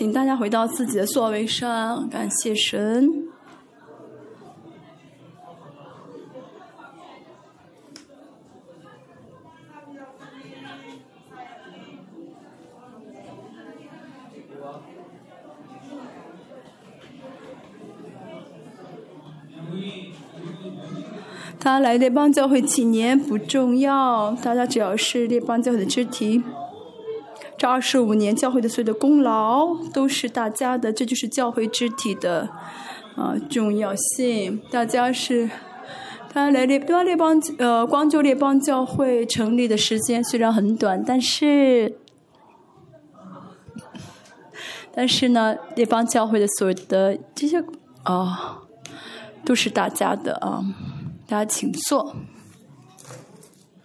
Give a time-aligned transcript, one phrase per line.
[0.00, 3.06] 请大家回到自己的座位上，感谢神。
[21.58, 26.42] 他来列邦教会几年不重要，大家只要是列邦教会的肢体。
[27.60, 32.48] 这二十五年教会的所有的功劳都是大家的，这就是教会肢体的
[33.16, 34.62] 啊重要性。
[34.70, 35.50] 大家是
[36.30, 41.98] 他来列邦列邦呃光就列邦教会成立的时间虽然很短，但是
[44.94, 47.62] 但是呢，列邦教会的所有的这些
[48.04, 48.62] 啊
[49.44, 50.64] 都是大家的啊。
[51.28, 52.16] 大家请坐。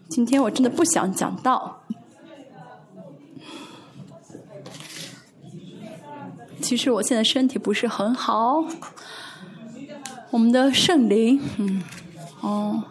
[0.08, 1.82] 今天我真的不想讲道。
[6.66, 8.66] 其实我现在身体不是很好。
[10.32, 11.84] 我们的圣灵，嗯，
[12.42, 12.84] 哦，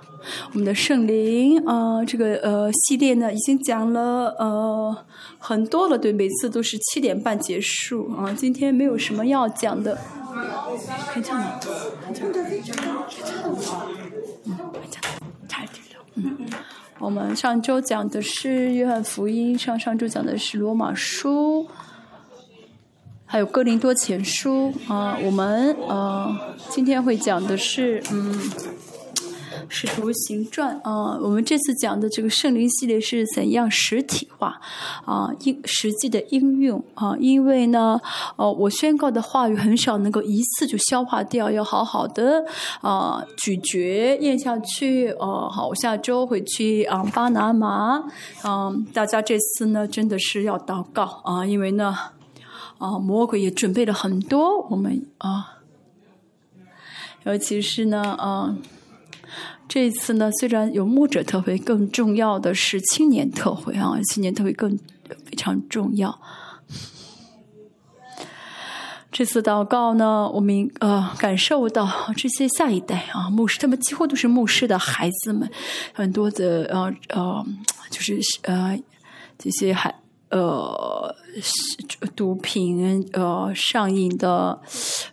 [0.52, 4.96] 我们的圣灵啊，这个呃系列呢已经讲了呃
[5.38, 8.32] 很多了，对，每次都是七点半结束啊。
[8.32, 9.98] 今天没有什么要讲的。
[11.12, 11.44] 可以讲吗？
[16.14, 16.46] 嗯，
[17.00, 21.66] 我们上周讲的是约翰福音，上上周讲的是罗马书，
[23.34, 25.18] 还有哥林多前书啊。
[25.24, 26.32] 我们呃
[26.70, 28.38] 今天会讲的是嗯。
[29.68, 34.60] 使徒行传啊，我们这次讲的这个圣灵系列是怎样实体化
[35.06, 35.30] 啊？
[35.40, 37.16] 应实际的应用啊？
[37.18, 37.98] 因为呢，
[38.36, 42.44] 呃，我宣告的话语很少能够一次就消化掉，要好好的
[42.82, 45.10] 啊咀嚼咽下去。
[45.12, 48.04] 哦，好，我下周会去啊巴拿马，
[48.44, 51.96] 嗯，大家这次呢真的是要祷告啊，因为呢，
[52.78, 55.58] 啊魔鬼也准备了很多，我们啊，
[57.24, 58.56] 尤其是呢，啊。
[59.66, 64.78] 这一次呢，虽然有牧者特会，更重要的是青年特会啊，青年特会更
[65.24, 66.20] 非常重要。
[69.10, 75.50] 这次祷告呢，我们呃感受到这些下一代啊，牧师他们几乎都是牧师的孩子们，
[75.94, 77.46] 很多的呃呃，
[77.90, 78.78] 就是呃
[79.38, 79.94] 这些孩。
[80.34, 81.14] 呃，
[82.16, 84.60] 毒品呃上瘾的，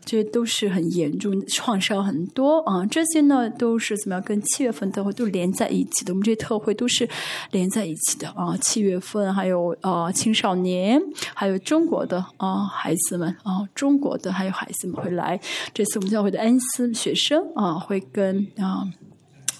[0.03, 2.83] 这些都是很严重，创伤很多啊。
[2.87, 4.23] 这些呢都是怎么样？
[4.23, 6.11] 跟七月份特会都连在一起的。
[6.11, 7.07] 我们这些特会都是
[7.51, 8.57] 连在一起的啊。
[8.63, 10.99] 七月份还有呃青少年，
[11.35, 15.39] 还有中国的啊孩子们啊，中国的还有孩子们会来。
[15.71, 18.89] 这次我们教会的恩师学生啊，会跟啊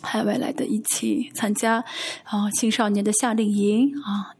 [0.01, 1.85] 海外来的一起参加
[2.23, 4.33] 啊青少年的夏令营啊。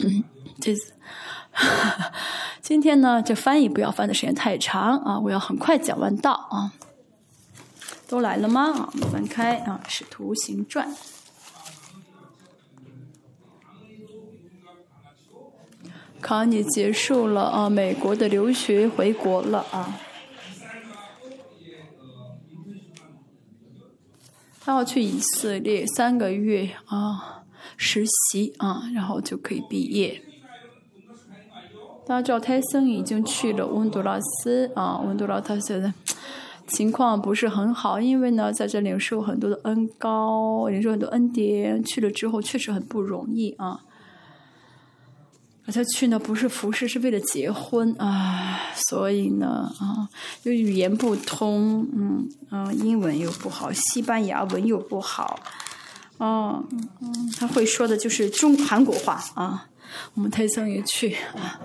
[0.00, 0.24] 嗯
[0.60, 0.92] 这次，
[2.60, 5.18] 今天呢，这翻译不要翻的时间太长啊！
[5.20, 6.72] 我要很快讲完道啊。
[8.08, 8.70] 都来了吗？
[8.72, 10.88] 啊，我们翻开啊，《使徒行传》。
[16.20, 20.00] 考你结束了啊，美国的留学回国了啊。
[24.60, 27.44] 他要去以色列三个月啊，
[27.76, 30.22] 实习啊，然后就可以毕业。
[32.08, 35.92] 大家知道泰森已经去了温都拉斯啊，温都拉斯现在
[36.66, 43.82] 情况不是很好，因为呢在这领受很多的恩高，领受很多恩典，去了之后确实很不容易啊。
[45.66, 48.58] 他去呢不是服侍，是为了结婚啊，
[48.88, 50.08] 所以呢啊，
[50.44, 55.38] 又语言不通，嗯嗯，英文又不好，西班牙文又不好，
[56.20, 56.66] 嗯
[57.02, 59.66] 嗯，他会说的就是中韩国话啊。
[60.14, 61.60] 我们泰森也去啊。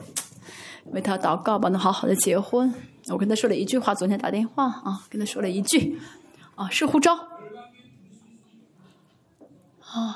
[0.92, 2.74] 为他祷告，帮他好好的结婚。
[3.08, 6.00] 我跟他说了一句话，昨天打电话啊，跟他说了一句，
[6.56, 7.18] 啊，是护照，
[9.92, 10.16] 啊，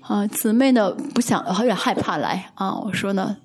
[0.00, 2.74] 啊，姊妹呢不想，有点害怕来啊。
[2.74, 3.36] 我说呢，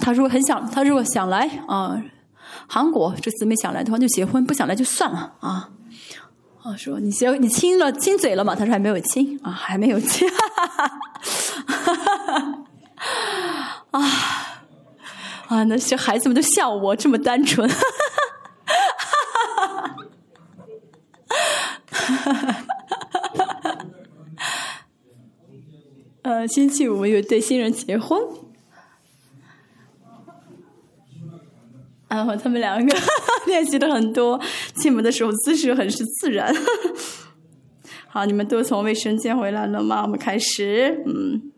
[0.00, 2.02] 他如果很想，他如果想来啊，
[2.66, 5.70] 韩国这姊妹想来的话就结婚，不想来就算了啊。
[6.62, 8.54] 啊，说你结你亲了亲嘴了吗？
[8.54, 10.28] 他说还没有亲啊，还没有亲。
[10.28, 10.88] 哈哈
[11.66, 12.07] 哈哈
[13.90, 14.00] 啊
[15.48, 15.64] 啊！
[15.64, 17.68] 那些孩子们都笑我这么单纯。
[17.68, 17.76] 哈
[21.26, 23.78] 哈哈哈哈哈哈哈
[26.22, 28.20] 呃，星期五有对新人结婚，
[32.08, 32.96] 然后他们两个
[33.46, 34.38] 练习的很多，
[34.74, 36.54] 进门的时候姿势很是自然。
[38.08, 40.02] 好，你们都从卫生间回来了吗？
[40.02, 41.52] 我们开始，嗯。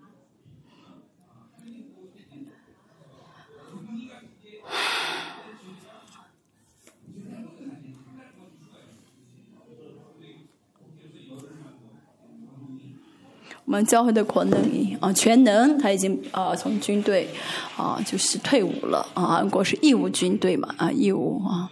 [13.71, 14.61] 我们教会的可能
[14.99, 17.29] 啊，全能他已经啊从军队
[17.77, 21.71] 啊就是退伍了啊，韩国是义务军队嘛啊义务啊，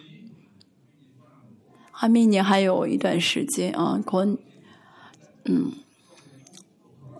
[1.92, 4.24] 他明年还有一段时间啊，可
[5.46, 5.72] 嗯，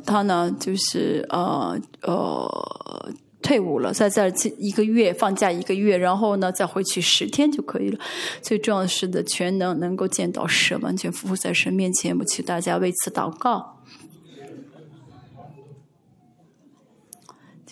[0.06, 7.98] 他呢就是呃呃退伍了，在这儿一个月放假一个月，然后呢再回去十天就可以了。
[8.40, 13.77] 最重要的是的全能能够见到神，完全服在神面前，我请大家为此祷告。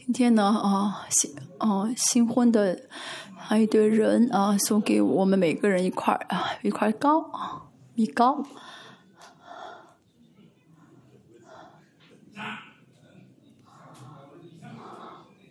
[0.06, 2.81] 今天呢，啊，新哦新婚的
[3.37, 7.64] 还有一堆人啊，送给我们每个人一块啊一块糕啊
[7.94, 8.44] 米糕。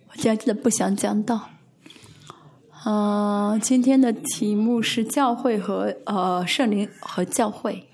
[0.07, 1.49] 我今天真的不想讲到，
[2.85, 7.84] 嗯，今天的题目是教会和呃圣灵和教会。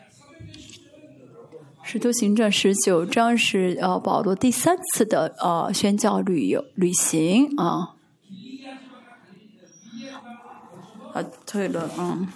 [1.84, 7.96] 使徒行传十九章是呃保罗第三次的呃宣教旅游旅行啊，
[11.14, 12.28] 啊退了嗯，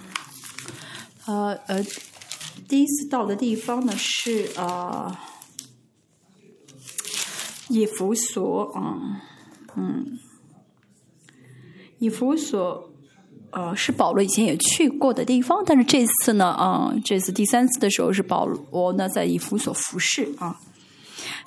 [1.26, 1.82] 呃呃
[2.68, 5.18] 第一次到的地方呢是啊
[7.68, 9.22] 以弗所啊
[9.76, 10.18] 嗯
[11.98, 12.90] 以弗所。
[13.50, 20.56] 呃，是保罗以前也去过的地方，但是这次呢，啊，这次第三次的时候是保罗呢在以弗所服侍啊。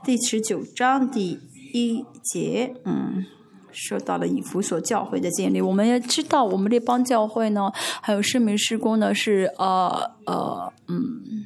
[0.03, 1.39] 第十九章第
[1.73, 3.25] 一节，嗯，
[3.71, 5.61] 说到了以弗所教会的建立。
[5.61, 11.45] 我们也知道，我们这帮教会呢，还有圣明施工呢，是呃呃，嗯。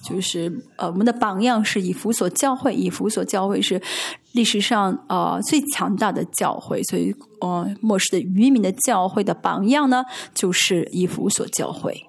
[0.00, 3.78] 就是呃，我们的榜样是以弗所教会，以弗所教会是
[4.32, 10.04] 历史上呃最强大的教会，所以呃末世的渔民的教会的榜样呢，
[10.34, 12.04] 就是以弗所教会。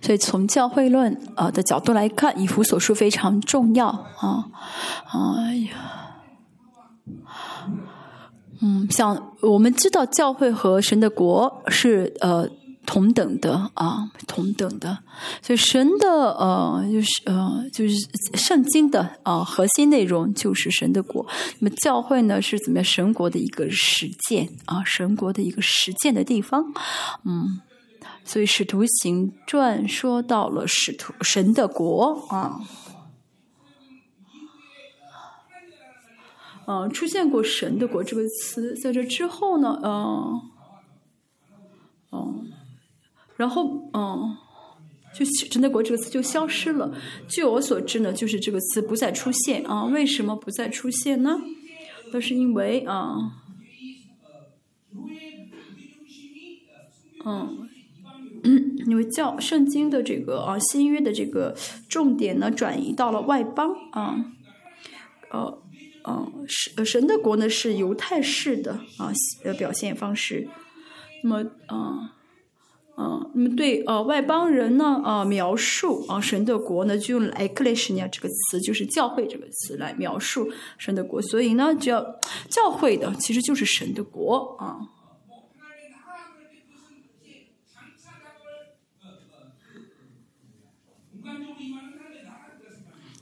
[0.00, 4.50] 所以从教会论啊的角度来看，以弗所书非常重要啊，
[5.12, 6.00] 哎呀。
[8.60, 12.48] 嗯，像我们知道教会和神的国是呃
[12.86, 14.98] 同等的啊，同等的，
[15.42, 17.94] 所以神的呃就是呃就是
[18.34, 21.26] 圣经的啊核心内容就是神的国。
[21.58, 26.72] 那么教会呢是怎么样神国的一个实践啊，神国的一个实践的地方。
[27.24, 27.60] 嗯，
[28.24, 32.60] 所以使徒行传说到了使徒神的国啊。
[36.66, 40.40] 嗯，出现过“神的国”这个词，在这之后呢，嗯，
[42.10, 42.52] 嗯，
[43.44, 44.34] 然后嗯，
[45.14, 45.22] 就
[45.52, 46.96] “神的国”这个词就消失了。
[47.28, 49.84] 据我所知呢，就是这个词不再出现啊。
[49.84, 51.42] 为什么不再出现呢？
[52.10, 53.18] 都是因为啊，
[57.26, 57.68] 嗯，
[58.86, 61.54] 因为教圣经的这个啊新约的这个
[61.86, 64.24] 重点呢，转移到了外邦啊，
[65.30, 65.60] 呃。
[66.06, 69.10] 嗯，神神的国呢是犹太式的啊
[69.42, 70.48] 呃表现方式，
[71.22, 72.13] 那么啊
[72.96, 82.00] 啊，那么对呃外邦人呢啊描述啊神的国呢就用 ecclesia 这个词，就是教会这个词来描述神的国，所以呢只要
[82.48, 84.88] 教会的其实就是神的国啊。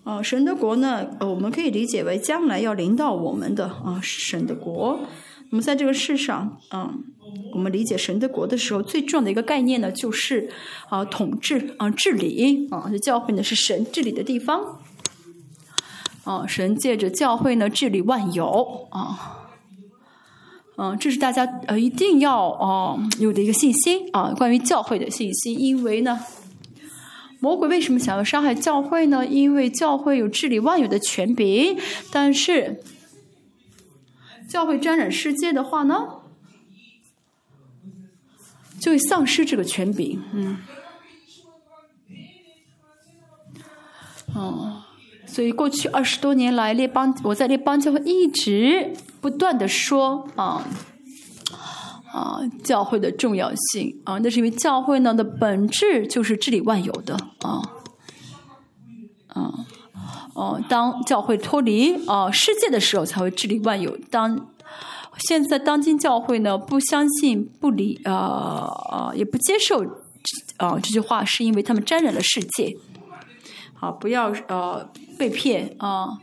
[0.05, 4.99] 啊，神的国呢，呃我们可以理解为将来要临到我们的啊，神的国。
[5.51, 7.05] 那么在这个世上，嗯，
[7.53, 10.51] 我们理解神的国的时候，最重要的一个概念呢，就是
[10.89, 14.81] 啊，统治啊，治理啊，这教会呢是神治理的地方。
[16.25, 19.51] 啊，神借着教会呢治理万有啊，
[20.77, 26.21] 嗯，这是大家呃一定要啊有的一个信心啊，关于教会的信心，因为呢。
[27.41, 29.27] 魔鬼为什么想要伤害教会呢？
[29.27, 31.77] 因为教会有治理万有的权柄，
[32.13, 32.81] 但是
[34.49, 36.22] 教会沾染世界的话呢，
[38.83, 40.21] 就会丧失这个权柄。
[40.33, 40.59] 嗯，
[44.35, 44.83] 哦，
[45.27, 50.67] 所以过去二十多年来，列邦我在列邦教会一直不断的说啊。
[52.13, 57.63] 啊，教会的重要性啊，那是因为教会呢的本质就是治理万有的啊，
[59.29, 59.65] 啊，
[60.35, 63.97] 哦，当教会脱离啊世界的时候，才会治理万有。
[64.11, 64.52] 当
[65.29, 69.83] 现在当今教会呢不相信、不理啊，也不接受
[70.57, 72.77] 啊这句话，是因为他们沾染了世界。
[73.75, 74.89] 好，不要呃
[75.19, 76.19] 被骗啊。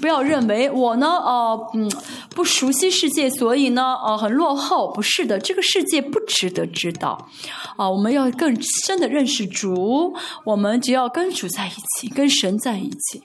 [0.00, 1.88] 不要认为我呢，呃，嗯，
[2.30, 4.90] 不熟悉世界，所以呢，呃，很落后。
[4.92, 7.28] 不是的，这个世界不值得知道。
[7.76, 8.56] 啊，我们要更
[8.86, 10.14] 深的认识主，
[10.44, 13.22] 我们只要跟主在一起，跟神在一起，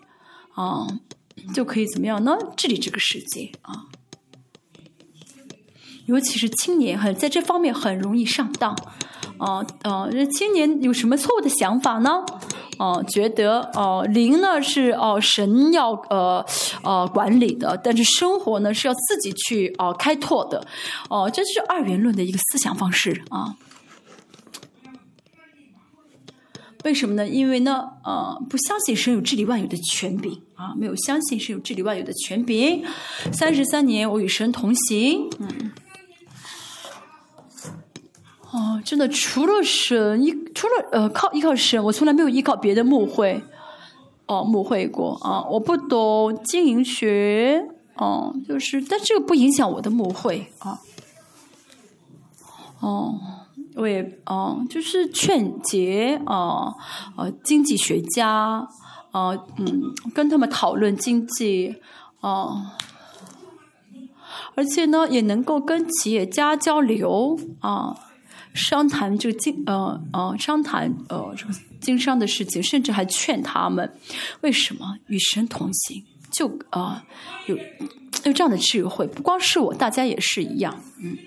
[0.53, 0.85] 啊，
[1.53, 2.37] 就可以怎么样呢？
[2.55, 3.85] 治理这个世界啊。
[6.07, 8.75] 尤其是青年，很在这方面很容易上当。
[9.37, 12.23] 啊啊，这青年有什么错误的想法呢？
[12.77, 16.45] 哦，觉得哦，灵呢是哦神要呃
[16.83, 20.67] 呃管理的，但是生活呢是要自己去哦开拓的，
[21.09, 23.55] 哦，这是二元论的一个思想方式啊。
[26.83, 27.27] 为什么呢？
[27.27, 32.83] 因为呢，呃，不相信神有治理万有的权柄啊，没有相信是有治理万有的权柄。
[33.33, 35.71] 三十三年，我与神同行，嗯。
[38.51, 43.41] 哦，真的，除了神，依除了呃靠依靠神，我从来没有依靠别的牧会，
[44.27, 47.65] 哦，牧会过啊，我不懂经营学，
[47.95, 50.79] 哦，就是，但这个不影响我的牧会啊，
[52.81, 53.17] 哦，
[53.75, 56.75] 我也哦，就是劝解啊，
[57.15, 58.67] 呃，经济学家，
[59.11, 61.75] 啊，嗯，跟他们讨论经济，
[62.19, 62.77] 啊，
[64.55, 67.95] 而且呢，也能够跟企业家交流啊。
[68.53, 73.93] 商谈这个经呃呃商谈呃这个经商的事情，甚至还劝他们
[74.41, 77.05] 为什么与神同行，就啊
[77.45, 77.55] 有
[78.25, 81.17] 有这样的智慧，不光是我，大家也是一样，嗯。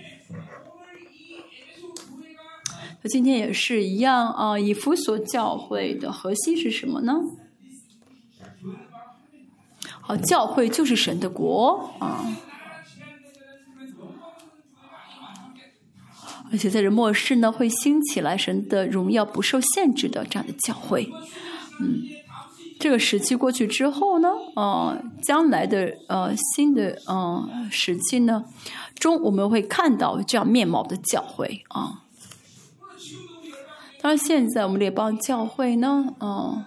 [3.00, 7.14] 那今天也是一样啊，以弗所教会的核心是什么呢？
[10.06, 12.24] 好，教会就是神的国啊。
[16.52, 21.10] 而且在这末世呢，会兴起来神的荣耀不受限制的这样的教会，
[21.80, 22.02] 嗯，
[22.78, 28.44] 这个时期过去之后呢，呃，将来的呃新的呃时期呢
[28.94, 32.02] 中，我们会看到这样面貌的教会啊。
[34.00, 36.62] 当然，现在我们列邦教会呢，嗯，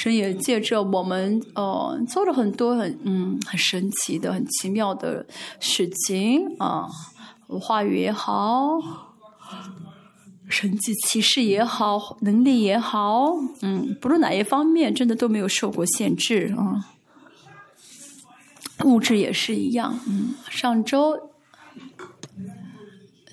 [0.00, 5.26] 神也借着我们呃做了很多很嗯很神奇的、很奇妙的
[5.58, 6.86] 事情啊。
[7.60, 8.78] 话语也好，
[10.48, 16.90] 神迹奇事也好，能力也好，嗯，不论哪一方面，真的都没有受过限制啊。
[18.84, 21.30] 物质也是一样，嗯，上周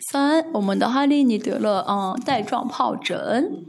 [0.10, 3.64] 三，我们的哈利尼得了嗯带状疱疹，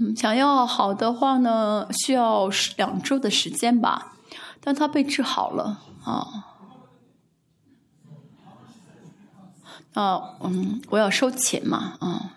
[0.00, 4.14] 嗯，想要好的话呢，需要两周的时间吧。
[4.60, 6.26] 但他被治好了啊！
[9.94, 12.34] 啊，嗯，我要收钱嘛啊！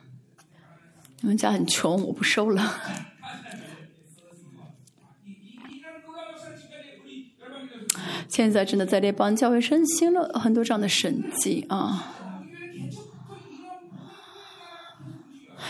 [1.20, 2.74] 你们家很穷，我不收了。
[8.30, 12.16] 现在真的在列邦教会升兴了很多这样的神迹啊！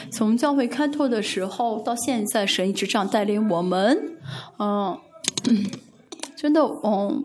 [0.10, 4.18] 从教会开拓的时候到现在，神一直这样带领我们，
[4.58, 4.98] 嗯。
[6.38, 7.24] 真的，嗯，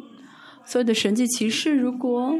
[0.67, 2.35] 所有的神迹骑士，如果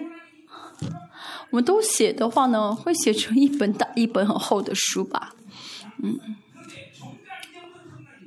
[1.51, 5.35] 我们都写的话呢，会写成一本大、一本很厚的书吧，
[6.03, 6.19] 嗯，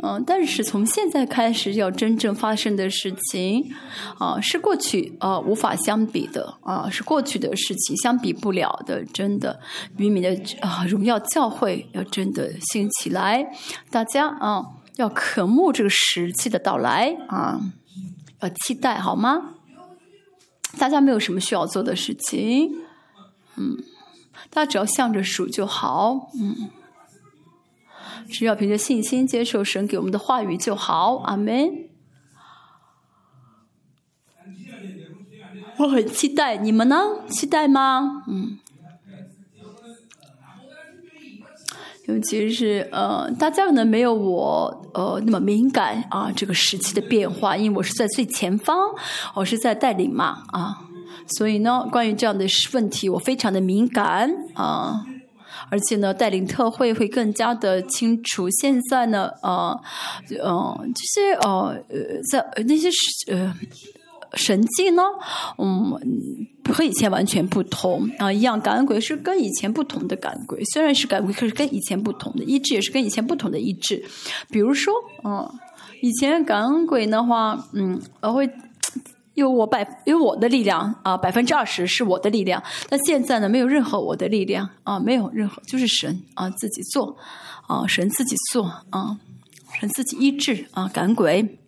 [0.01, 3.72] 嗯，但是从现在开始要真正发生的事情，
[4.18, 9.60] 啊，是过去啊无法相比的啊，是过去的事情相比不了的，真的，
[9.98, 10.29] 渔民的
[10.62, 13.51] 啊荣耀教会要真的兴起来，
[13.89, 14.65] 大家啊
[14.96, 17.60] 要渴慕这个时期的到来啊。
[18.41, 19.56] 要期待好吗？
[20.77, 22.72] 大家没有什么需要做的事情，
[23.58, 23.75] 嗯，
[24.50, 26.70] 大家只要向着数就好，嗯，
[28.30, 31.89] 只要凭着信心接受神给我们的话语就好，阿门。
[35.78, 36.98] 我很期待，你们呢？
[37.30, 38.24] 期待吗？
[38.28, 38.60] 嗯。
[42.08, 48.75] 尤其是呃，大家可能没有我呃那么敏感啊，这个时期的变化，因为我是在最前方，
[49.36, 50.88] 我是在带领嘛啊，
[51.28, 55.06] 所以呢，关于这样的问题，我非常的敏感啊，
[55.70, 58.50] 而且呢，带领特会会更加的清楚。
[58.50, 59.80] 现在呢，呃，
[60.42, 62.90] 呃，这些呃呃，在那些
[63.32, 63.54] 呃。
[64.36, 65.02] 神迹呢，
[65.58, 66.00] 嗯，
[66.72, 68.32] 和以前完全不同啊！
[68.32, 74.06] 一样，感恩鬼是跟以前不同的感恩鬼，虽然是感恩鬼，可是跟以前不同的医治也是跟以前不同的医治。
[74.52, 75.52] 比如说，嗯，
[76.04, 78.48] 以前感恩鬼的话，嗯，我会
[79.39, 82.62] 有我百有我的力量啊，百分之二十是我的力量。
[82.89, 87.17] 那现在呢，没有任何我的力量啊，没有任何，就是神啊自己做
[87.67, 89.17] 啊，神自己做啊。
[89.79, 91.60] 神自己医治啊赶鬼。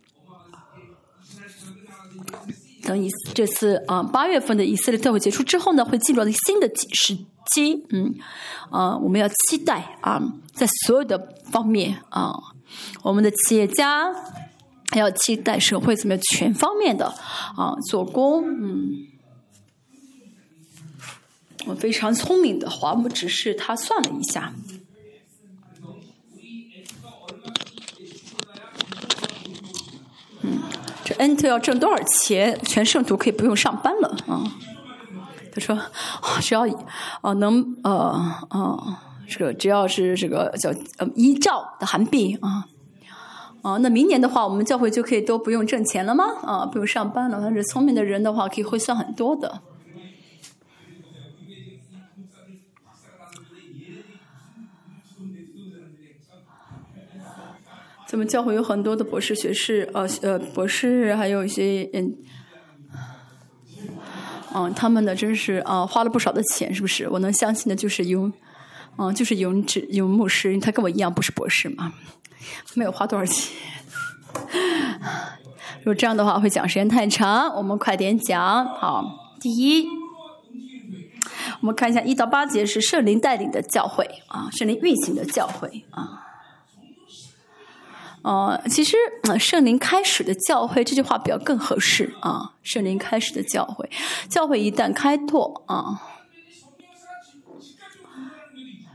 [2.83, 7.15] 等以这次啊八月份的以色列教会结束之后呢，会进入到新的时
[7.53, 7.85] 期。
[7.91, 8.15] 嗯，
[8.71, 10.19] 啊，我们要期待啊，
[10.51, 12.33] 在所有的方面啊，
[13.03, 14.11] 我们的企业家
[14.99, 17.07] 要期待社会怎么样全方面的
[17.55, 18.43] 啊做工。
[18.47, 19.07] 嗯，
[21.67, 24.53] 我非常聪明的话，我只是他算了一下。
[30.41, 30.59] 嗯，
[31.03, 32.59] 这恩特要挣多少钱？
[32.63, 34.43] 全圣徒可以不用上班了啊！
[35.53, 35.79] 他说，
[36.41, 36.65] 只要
[37.21, 37.91] 啊能呃
[38.49, 42.65] 啊这个只要是这个叫呃一兆的韩币啊
[43.61, 46.25] 啊，那明年的话，我们教会就可以都不用挣钱了吗？
[46.43, 47.39] 啊，不用上班了。
[47.41, 49.61] 但是聪明的人的话，可以会算很多的。
[58.07, 62.17] 咱们教会有很多的博士学士，呃呃，博士还有一些嗯，
[64.53, 67.07] 嗯，他们呢真是啊花了不少的钱，是不是？
[67.07, 68.29] 我能相信的就是有，
[68.97, 71.93] 嗯，就是永志永牧师，他跟我一样不是博士嘛，
[72.75, 73.55] 没有花多少钱。
[75.79, 78.65] 如果这样的话，会讲时间太长，我们快点讲。
[78.75, 79.03] 好，
[79.39, 79.87] 第一，
[81.61, 86.27] 我们看一下一到八节是圣灵带领的教会啊，圣灵运行的教会啊。
[88.23, 88.95] 呃，其实
[89.39, 92.53] 圣灵开始的教会这句话比较更合适啊。
[92.61, 93.89] 圣灵开始的教会，
[94.29, 95.99] 教会一旦开拓啊，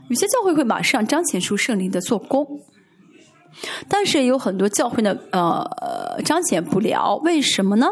[0.07, 2.61] 有些教会会马上彰显出圣灵的做工，
[3.87, 7.87] 但是有很多教会呢，呃，彰显不了，为什么呢？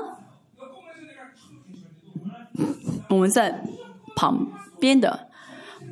[3.10, 3.63] 我们在
[4.15, 4.47] 旁
[4.80, 5.28] 边的。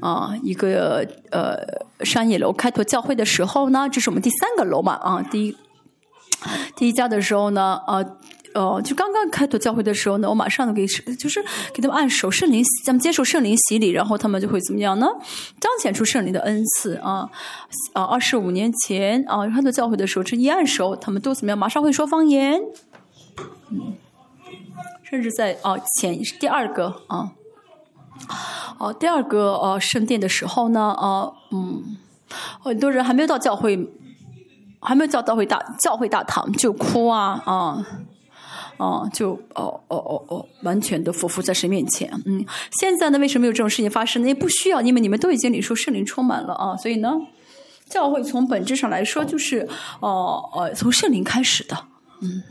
[0.01, 1.55] 啊，一个呃
[2.03, 5.55] 商业楼开拓教会的时候呢，这是我们第三个楼嘛啊，第一
[6.75, 8.03] 第一家的时候呢，呃
[8.54, 15.08] 呃，就刚刚开拓教会的时候呢，我马上给就是给他们按手圣灵，咱们接受圣灵洗礼，然后他们就会怎么样呢？
[15.60, 17.30] 彰显出圣灵的恩赐啊
[17.94, 18.04] 啊！
[18.04, 21.58] 二十五年前啊，开拓教会的时候，这一按手，他们都怎么样？
[21.58, 22.62] 马上会说方言，
[23.72, 23.96] 嗯，
[25.04, 27.32] 甚至在啊前第二个啊。
[28.78, 31.98] 哦，第二个呃圣殿的时候呢，啊嗯，
[32.62, 33.89] 很多人还没有到教会，
[34.80, 37.86] 还没有到教会大教会大堂就哭啊啊
[38.77, 42.12] 啊，就哦哦哦哦，完全的匍匐在神面前。
[42.25, 42.45] 嗯，
[42.79, 44.27] 现在呢，为什么有这种事情发生呢？
[44.27, 47.12] 也不需要，因为你们都已经领受圣灵充满了啊，所以呢，
[47.88, 49.67] 教会从本质上来说就是
[49.99, 51.77] 哦呃从圣灵开始的，
[52.21, 52.41] 嗯。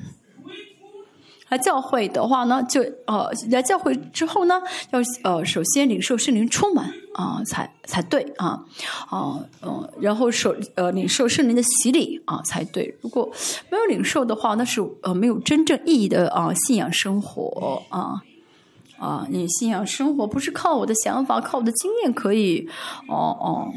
[1.52, 4.58] 来教会的话呢，就呃来教会之后呢，
[4.90, 8.64] 要呃首先领受圣灵充满啊，才才对啊，
[9.10, 12.96] 啊嗯，然后受呃领受圣灵的洗礼啊才对。
[13.02, 13.30] 如果
[13.68, 18.22] 没有领受的话，那是呃没有真正意义的啊信仰生活啊
[18.96, 22.66] 啊，你信仰生活不是靠我的想法、靠我的经验可以
[23.08, 23.70] 哦哦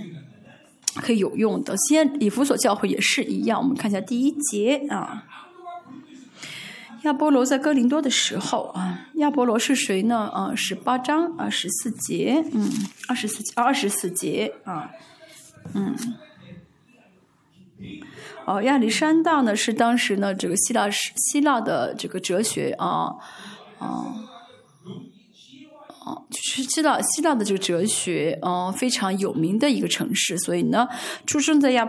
[1.02, 1.76] 可以有用的。
[1.90, 5.26] 先以弗所教会也是一样，我们看一下第一节啊。
[7.06, 10.28] 亚波罗在哥林多的时候啊，亚波罗是谁呢？
[10.34, 12.68] 啊，十八章啊，十四节，嗯，
[13.08, 14.89] 二十四节，二十四节啊，
[15.76, 15.96] 嗯，
[18.46, 23.13] 哦，亚历山大呢是当时呢这个希腊希腊的这个哲学啊，
[23.78, 23.88] 啊，
[26.04, 30.88] 哦，就是希腊希腊的这个哲学啊非常有名的一个城市，所以呢，
[31.28, 31.88] 出生在亚。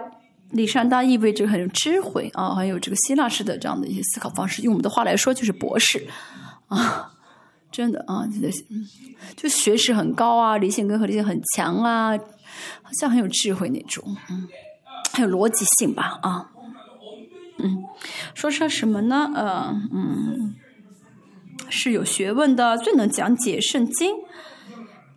[0.50, 4.62] 李善大意味着很有智慧啊，很有这个希腊式的这样的一些思考方式。
[4.62, 6.06] 用我们的话来说，就是博士
[6.68, 7.12] 啊，
[7.70, 8.64] 真的啊，就是
[9.36, 12.16] 就学识很高啊，理性跟合理性很强啊，
[12.82, 14.48] 好像很有智慧那种，嗯，
[15.12, 16.50] 很有逻辑性吧啊，
[17.58, 17.84] 嗯，
[18.34, 19.30] 说说什么呢？
[19.34, 20.54] 呃，嗯，
[21.68, 24.12] 是有学问的，最能讲解圣经。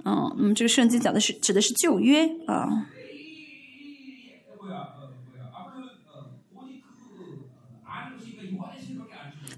[0.06, 2.88] 嗯，嗯，这个圣经讲的是指的是旧约啊。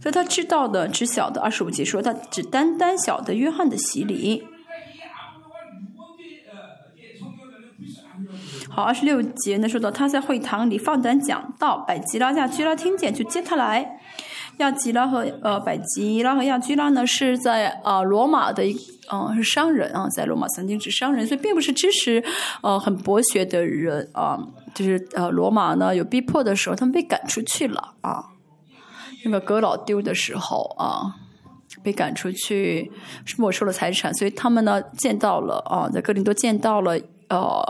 [0.01, 4.43] 所以他知道的只晓得二十五节说他只单单晓得约翰的洗礼。
[8.69, 13.99] 好，二十六节呢说到他在会堂里放胆讲道，百吉拉亚居拉听见就接他来。
[14.57, 18.75] 亚吉拉和呃百吉拉和亚居拉呢是在啊罗马的一
[19.11, 22.23] 嗯是商人啊，在罗马曾经是商人，所以并不是知识
[22.61, 24.39] 呃很博学的人啊，
[24.73, 28.30] 就是呃罗马呢有逼迫的时候，他们被赶出去了啊。
[29.23, 31.15] 那个阁老丢的时候啊，
[31.83, 32.91] 被赶出去，
[33.37, 37.63] 没收了财产，所以他们呢见到了啊，在格林多见到了呃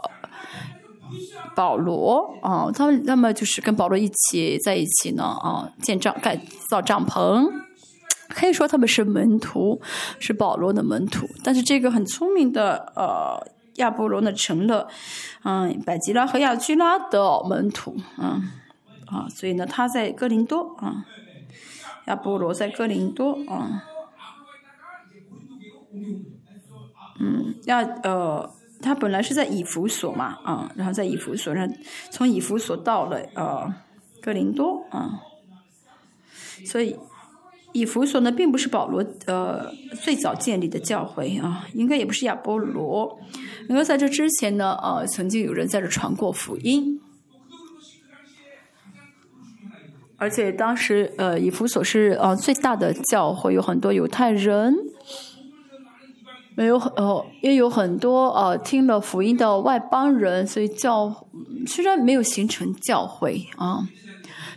[1.56, 7.52] 保罗啊，他们那么就是跟保罗一起在一起呢啊，建帐盖造帐篷，
[8.30, 9.82] 可以说他们是门徒，
[10.20, 11.28] 是保罗的门徒。
[11.44, 14.88] 但是这个很聪明的呃亚波罗呢，成了
[15.44, 18.50] 嗯百吉拉和亚居拉的门徒，嗯
[19.08, 21.06] 啊，所以呢他在哥林多啊，
[22.08, 23.84] 亚波罗在哥林多啊，
[27.20, 28.52] 嗯亚呃。
[28.84, 31.76] 他本来是在以弗所嘛，啊，然后在以弗所，然后
[32.10, 33.72] 从以弗所到了呃
[34.20, 35.22] 哥林多啊，
[36.66, 36.98] 所以
[37.74, 43.20] 以弗所呢并不是保罗呃最早建立的教会啊，应该也不是亚波罗，
[43.70, 47.00] 因为在这之前呢，呃，曾经有人在这传过福音，
[50.22, 54.76] 而且当时呃以弗所是呃最大的教会，有很多犹太人。
[56.54, 61.26] 没有呃，也有很多呃听了福音的外邦人，所以教
[61.66, 63.88] 虽然没有形成教会啊，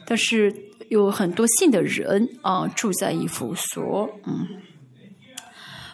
[0.05, 0.53] 但是
[0.91, 4.49] 有很多信的人啊住在以弗所，嗯，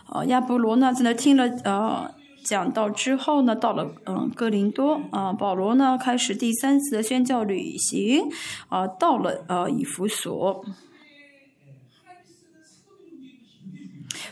[0.07, 2.11] 啊亚波罗呢在那听了呃
[2.51, 8.25] 讲到之后呢，到了嗯哥林多啊，保罗呢开始第三次的宣教旅行
[8.69, 10.65] 啊，到了呃以弗所。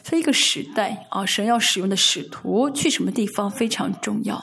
[0.02, 4.34] 所以一个时代啊，神要使用的使徒去什么地方非常重要。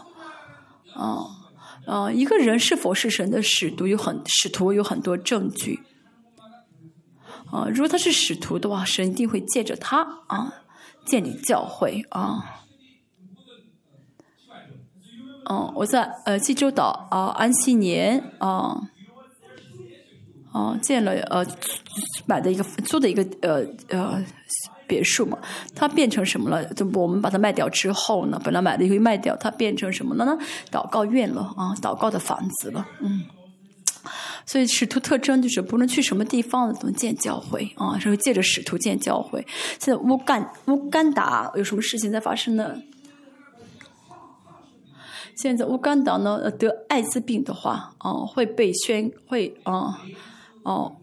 [0.94, 1.20] 啊
[1.86, 5.82] 啊，一个人是否是神的使徒，有很使徒有很多证据。
[7.52, 10.54] 啊，如果他是使徒的话，神一定会借着他啊
[11.06, 12.62] 建立教会啊。
[15.50, 18.82] 嗯，我在呃济州岛啊安息年啊
[20.52, 21.46] 啊建了呃
[22.26, 24.24] 买的一个租的一个呃呃。
[24.88, 25.36] 别墅嘛，
[25.74, 26.64] 它变成什么了？
[26.76, 30.38] 就我们把它卖掉之后呢，本来买的一会卖掉，它变成什么了呢？
[30.72, 32.86] 祷告院了啊，祷告的房子了。
[33.00, 33.24] 嗯，
[34.46, 39.44] 所以使徒特征就是不论去什么地方都能建教会啊，然后借着使徒建教会。
[39.80, 42.76] 现在乌干乌干达有什么事情在发生呢？
[45.36, 50.02] 现在乌干达呢得艾滋病的话，哦会被宣会啊
[50.64, 50.96] 哦。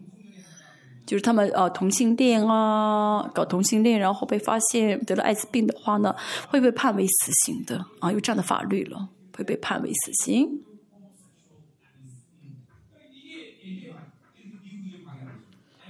[1.05, 6.15] 就是他们呃同性恋啊，搞同性恋，然后被发现得了艾滋病的话呢，
[6.47, 10.63] 会被判为死刑的啊，有这样的法律了，会被判为死刑。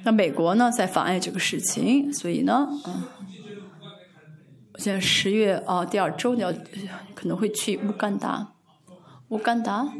[0.03, 3.03] 那美国呢在妨碍这个事情，所以呢，嗯，
[4.84, 6.52] 在十月啊第二周你要
[7.15, 8.54] 可能会去乌干达，
[9.30, 9.93] 乌干达。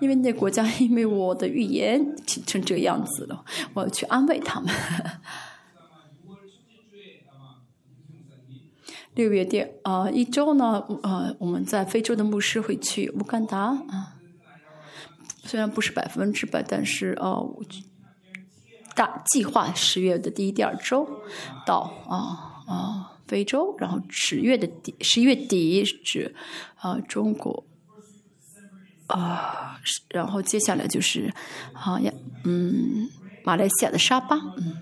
[0.00, 4.70] 因为那国家 因为我的预言成这个样子了，我要去安慰他们。
[9.14, 14.16] 六月第啊一周呢，呃，我们在非洲的牧师会去乌干达啊，
[15.44, 17.56] 虽然不是百分之百，但是呃，
[18.94, 21.08] 大计划十月的第一、第二周
[21.64, 26.34] 到啊啊非洲，然后十月的底十一月底指
[26.76, 27.64] 啊中国。
[29.06, 31.30] 啊，然后接下来就是
[31.74, 32.10] 好呀，
[32.44, 33.06] 嗯，
[33.44, 34.78] 马来西亚的沙巴，嗯，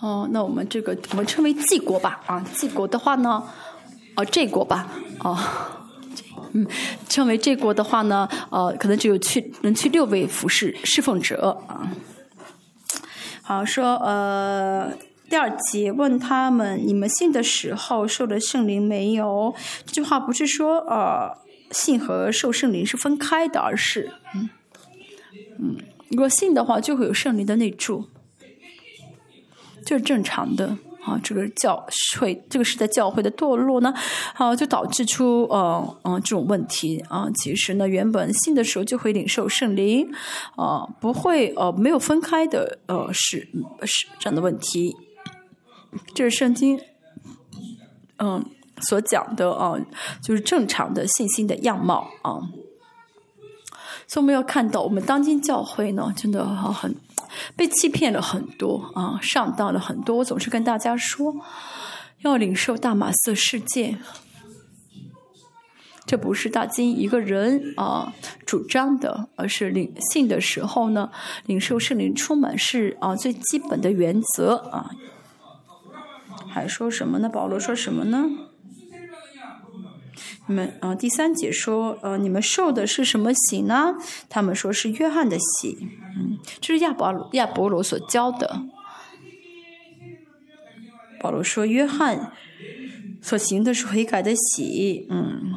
[0.00, 3.48] 哦，那我们这个我们称为季国吧，啊，季国的话呢，
[4.16, 5.38] 哦，这国吧，哦，
[6.56, 6.66] 嗯，
[7.08, 11.92] 称为这国的话呢，呃，可能只有去能去六位服侍侍奉者啊，
[13.42, 14.92] 好说呃。
[15.28, 19.52] 第二节问他们：你们信的时候受了圣灵没有？
[19.84, 21.36] 这句话不是说呃
[21.72, 24.48] 信和受圣灵是分开的，而是嗯
[25.58, 25.76] 嗯，
[26.10, 28.04] 如果信的话就会有圣灵的内住，
[29.84, 31.18] 这是正常的啊。
[31.22, 31.86] 这个教
[32.18, 33.94] 会这个时代教会的堕落呢，
[34.34, 37.28] 啊就导致出呃嗯这种问题啊。
[37.36, 40.10] 其实呢，原本信的时候就会领受圣灵
[40.56, 43.48] 啊，不会呃没有分开的呃是
[43.84, 44.96] 是这样的问题。
[46.14, 46.78] 这是圣经，
[48.18, 48.44] 嗯，
[48.82, 49.78] 所讲的啊，
[50.22, 52.36] 就是正常的信心的样貌啊。
[54.06, 56.94] 所以我们要看到，我们当今教会呢，真的很
[57.56, 60.16] 被欺骗了很多啊，上当了很多。
[60.16, 61.34] 我总是跟大家说，
[62.22, 63.98] 要领受大马色世界，
[66.06, 68.12] 这不是大金一个人啊
[68.44, 71.10] 主张的，而是领信的时候呢，
[71.46, 74.90] 领受圣灵充满是啊最基本的原则啊。
[76.48, 77.28] 还说什么呢？
[77.28, 78.30] 保罗说什么呢？
[80.46, 83.94] 你们啊，第三节说，呃，你们受的是什么洗呢？
[84.28, 85.78] 他们说是约翰的洗，
[86.16, 88.62] 嗯，这是亚伯亚伯罗所教的。
[91.18, 92.32] 保罗说，约翰
[93.22, 95.54] 所行的是悔改的喜，嗯，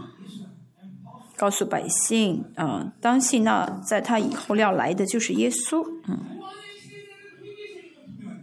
[1.35, 6.38] 告诉百姓，啊，当信那在他以后要来的就是耶稣，嗯，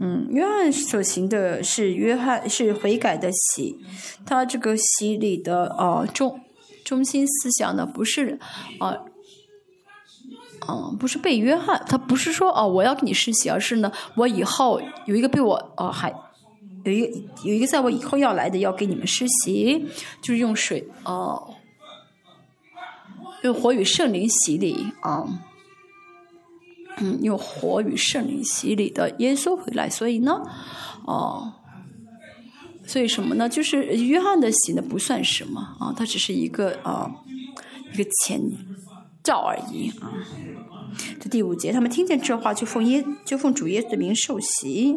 [0.00, 3.78] 嗯，约翰所行的是约翰是悔改的洗，
[4.24, 6.40] 他这个洗礼的呃中
[6.84, 8.38] 中心思想呢不是
[8.78, 8.96] 啊。
[10.68, 16.12] 嗯，不是被约翰，他不是说哦，我要给你施洗，而是呢，我以后有一个被我哦还
[16.84, 17.02] 有一
[17.44, 19.86] 有一个在我以后要来的，要给你们施洗，
[20.20, 21.54] 就是用水哦，
[23.42, 25.24] 用火与圣灵洗礼啊，
[26.98, 30.42] 嗯，用火与圣灵洗礼的耶稣回来，所以呢，
[31.04, 31.52] 哦，
[32.86, 33.48] 所以什么呢？
[33.48, 37.10] 就是约翰的洗呢不算什么啊，他只是一个啊
[37.92, 38.40] 一个前
[39.22, 40.12] 兆而已啊。
[41.20, 44.94] 这第五节，他们听见这话，就奉耶就奉主耶稣的名受洗。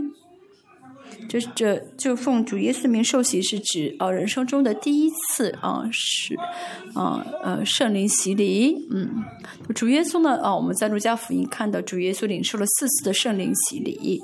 [1.30, 6.36] 这这就奉主耶稣名受洗，是指啊人生中的第一次啊是
[6.96, 8.88] 啊呃圣灵洗礼。
[8.92, 9.24] 嗯，
[9.76, 14.22] 主耶稣呢啊我们在路加福音看到主耶稣领受了四次的圣灵洗礼。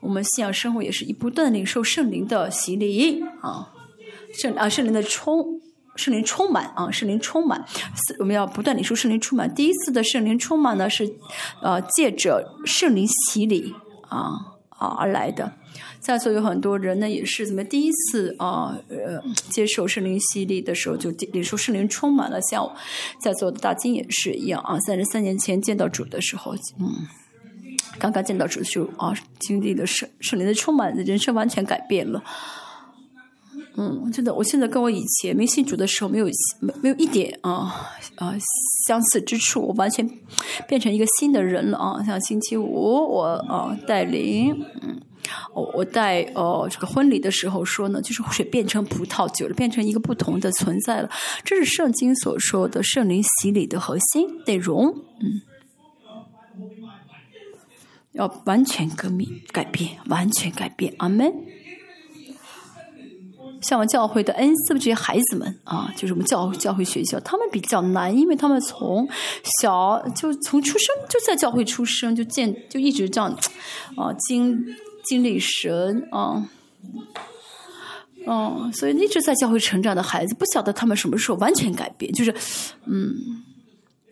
[0.00, 3.72] 我们信仰生活也是一不断领受圣灵的洗礼啊
[4.34, 5.60] 圣啊圣灵的充。
[5.96, 7.64] 圣灵充满啊，圣灵充满，
[8.18, 9.54] 我们要不断领受圣灵充满。
[9.54, 11.08] 第一次的圣灵充满呢，是
[11.62, 13.72] 呃借着圣灵洗礼
[14.08, 15.52] 啊啊而来的。
[16.04, 22.38] 在座有很多人呢，也是怎么第一次啊呃接受圣灵洗礼的时候就领受圣灵充满了。
[22.42, 22.70] 像
[23.22, 26.92] 在座的大金也是一样啊，三十三年前见到主的时候，嗯，
[27.98, 32.22] 刚刚见到主就啊经历了圣圣灵的充满，人生完全改变了。
[33.76, 36.26] 嗯，真的，我现在跟我以前没信主的时候没有
[36.60, 38.36] 没没有一点啊啊
[38.86, 40.06] 相似之处，我完全
[40.68, 42.04] 变成一个新的人了啊！
[42.04, 45.00] 像星期五我啊带领，嗯，
[45.54, 51.10] 我我带呃这个婚礼的时候说呢，就是水变成葡萄酒了，变成一个不同的存在了。
[51.44, 55.42] 这是圣经所说的圣灵洗礼的核心内容，嗯，
[58.12, 61.32] 要完全革命改变，完全改变，阿门。
[63.60, 69.08] 像我教会的恩赐这些孩子们啊，就是我们教教会学校，他们比较难，因为他们从
[69.62, 73.34] 小就从出生就在教会出生，就见就一直这样
[73.96, 74.62] 啊经
[75.04, 76.48] 经历神啊，
[78.26, 82.34] 嗯，所以一直在教会成长的孩子，不晓得他们什么时候完全改变，就是
[82.86, 83.14] 嗯，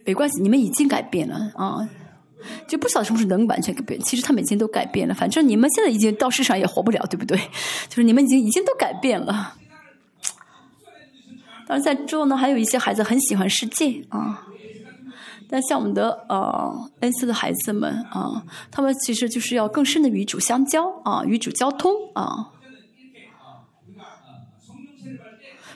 [0.05, 1.89] 没关系，你们已经改变了啊。
[2.67, 4.01] 就不晓得什么时候能完全改变。
[4.01, 7.39] 其实他们已经都改变了，反正你们现在已经到世上也活不了，对不对？
[7.89, 9.55] 就是你们已经已经都改变了。
[11.69, 14.49] 当然，在之后呢，还有一些孩子很喜欢世界啊。
[15.53, 22.49] 但像我们的呃恩赐的孩子们啊，他们其实就是要更深的与主相交啊，与主交通啊。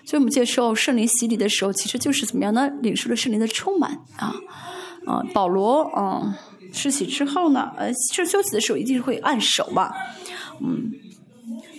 [0.06, 2.70] 所以我们接受圣灵洗礼的时候，其实就是怎么样呢？
[2.80, 4.34] 领受了圣灵的充满啊
[5.04, 6.38] 啊，保罗啊。
[6.72, 9.94] 施洗之后呢，呃，是休息的时候一定会按手嘛，
[10.60, 10.90] 嗯，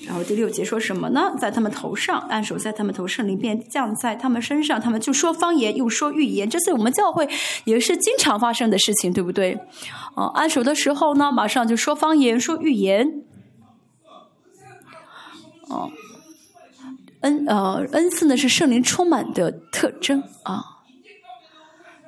[0.08, 1.34] 然后第六节说什么呢？
[1.38, 6.50] 在他们头上按手，在他们头上，灵便降在他们身上，他们就说方言，又说预言。
[6.50, 7.28] 这是我们教会
[7.66, 9.60] 也是经常发生的事情，对不对？
[10.16, 13.26] 哦，按手的时候呢，马上就说方言，说预言。
[15.68, 15.92] 哦，
[17.20, 20.77] 恩呃恩赐呢是圣灵充满的特征啊。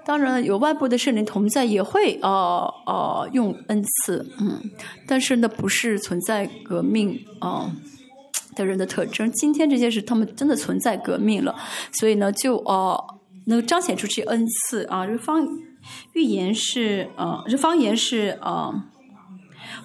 [0.10, 4.60] 当然有外部的圣灵同在，也会呃呃用恩赐，嗯，
[5.06, 7.72] 但是呢不是存在革命啊
[8.56, 9.32] 的人的特征。
[9.32, 11.56] 今天这些是他们真的存在革命了，
[11.92, 15.06] 所以呢就呃能彰显出去恩赐啊。
[15.06, 15.48] 这方
[16.14, 18.74] 预言是呃这方言是呃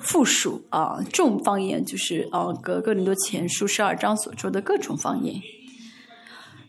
[0.00, 5.38] 复数啊，众方言就是呃格格林多前书十二章所说的各种方言。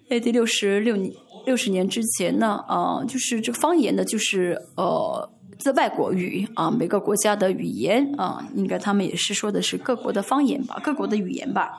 [0.09, 1.13] A D 六十六年。
[1.45, 5.29] 六十年之前呢，啊，就是这个方言呢，就是呃，
[5.59, 11.71] 在外国语啊，每个国家的语言啊，应该他们也是说的是各国的方言吧，各国的语言吧。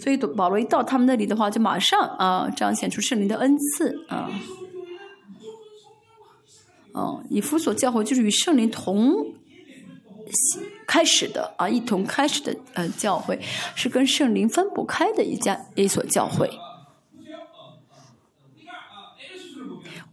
[0.00, 4.28] 所以保罗一到他们那里的话，就马上啊，彰显出圣灵的恩赐啊。
[6.94, 9.14] 嗯，以弗所教会就是与圣灵同
[10.86, 13.40] 开始的啊，一同开始的呃教会，
[13.74, 16.50] 是跟圣灵分不开的一家一所教会。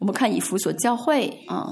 [0.02, 1.72] 我们看以弗所教会，啊，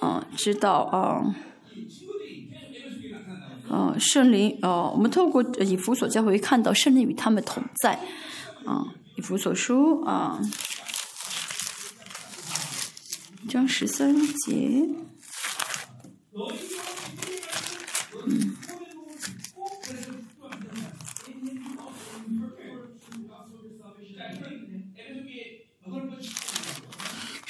[0.00, 1.34] 啊，知道啊，
[3.68, 7.98] 啊，圣灵，啊，我们透过以弗所教会看到圣灵与他们同在，
[8.64, 10.40] 啊，以弗所书啊，
[13.48, 14.88] 章十三节，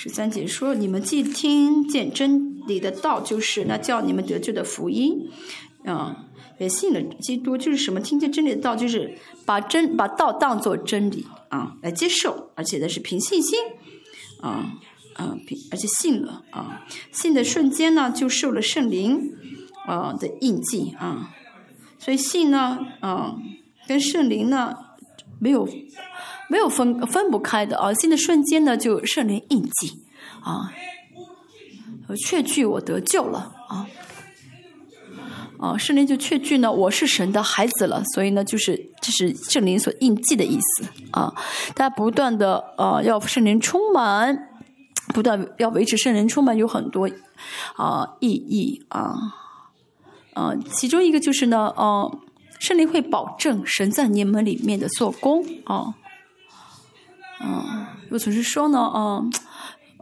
[0.09, 5.29] 三节说：“你们既听见真理的道，就是那叫你们得救的福音，
[5.85, 6.27] 啊，
[6.59, 8.01] 也信了基督，就是什么？
[8.01, 13.59] 听见真理的道，就是把真把道当做真理啊来接受，而且呢是凭信心，
[14.41, 14.75] 啊
[15.15, 19.33] 啊，凭而且信了啊，信的瞬间呢就受了圣灵
[19.87, 21.35] 啊的印记啊，
[21.99, 23.37] 所以信呢啊
[23.87, 24.75] 跟圣灵呢
[25.39, 25.69] 没有。”
[26.49, 27.93] 没有分分不开的啊！
[27.93, 30.05] 新的瞬间呢，就圣灵印记
[30.43, 30.73] 啊，
[32.25, 33.87] 确据我得救了啊
[35.59, 35.77] 啊！
[35.77, 41.35] 圣灵就确据呢，我是神的孩子了，所以呢，就是这是圣灵所印记的意思啊！
[41.75, 44.49] 大家不断的啊，要圣灵充满，
[45.09, 47.11] 不断要维持圣灵充满，有很多
[47.75, 49.17] 啊意义啊
[50.35, 52.09] 啊，其中一个就是呢，啊，
[52.61, 55.95] 圣灵会保证神在你们里面的做工啊。
[57.39, 59.31] 嗯，我总是说呢，嗯，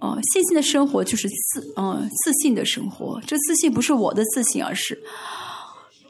[0.00, 3.20] 哦，信心的生活就是自，嗯，自信的生活。
[3.26, 5.02] 这自信不是我的自信，而是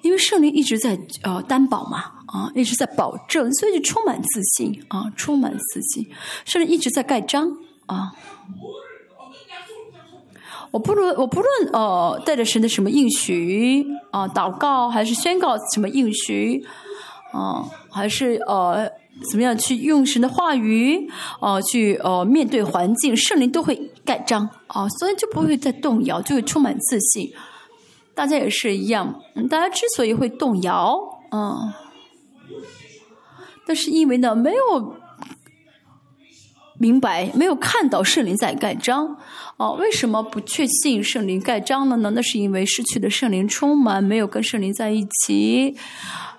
[0.02, 6.06] 因为圣灵一直在呃担保嘛，啊，一直在保证，所以就充满自信啊，充满自信。
[6.44, 7.56] 圣灵一直在盖章
[7.86, 8.12] 啊。
[10.70, 16.66] 我不论我不论呃带着神的什么应许啊，祷告还是宣告什么应许
[17.32, 18.90] 啊，还是呃。
[19.30, 21.08] 怎么样去用神的话语，
[21.40, 27.32] 哦，去呃面对环境，圣灵都会盖章啊，所以就不会再动摇，就会充满自信。
[28.14, 30.96] 大家也是一样，大家之所以会动摇，
[31.32, 31.72] 嗯，
[33.66, 34.96] 那是因为呢没有
[36.78, 39.16] 明白，没有看到圣灵在盖章。
[39.56, 42.10] 哦，为什么不确信圣灵盖章了呢？
[42.10, 45.76] 那是因为失去的圣灵充满，没有跟圣灵在一起。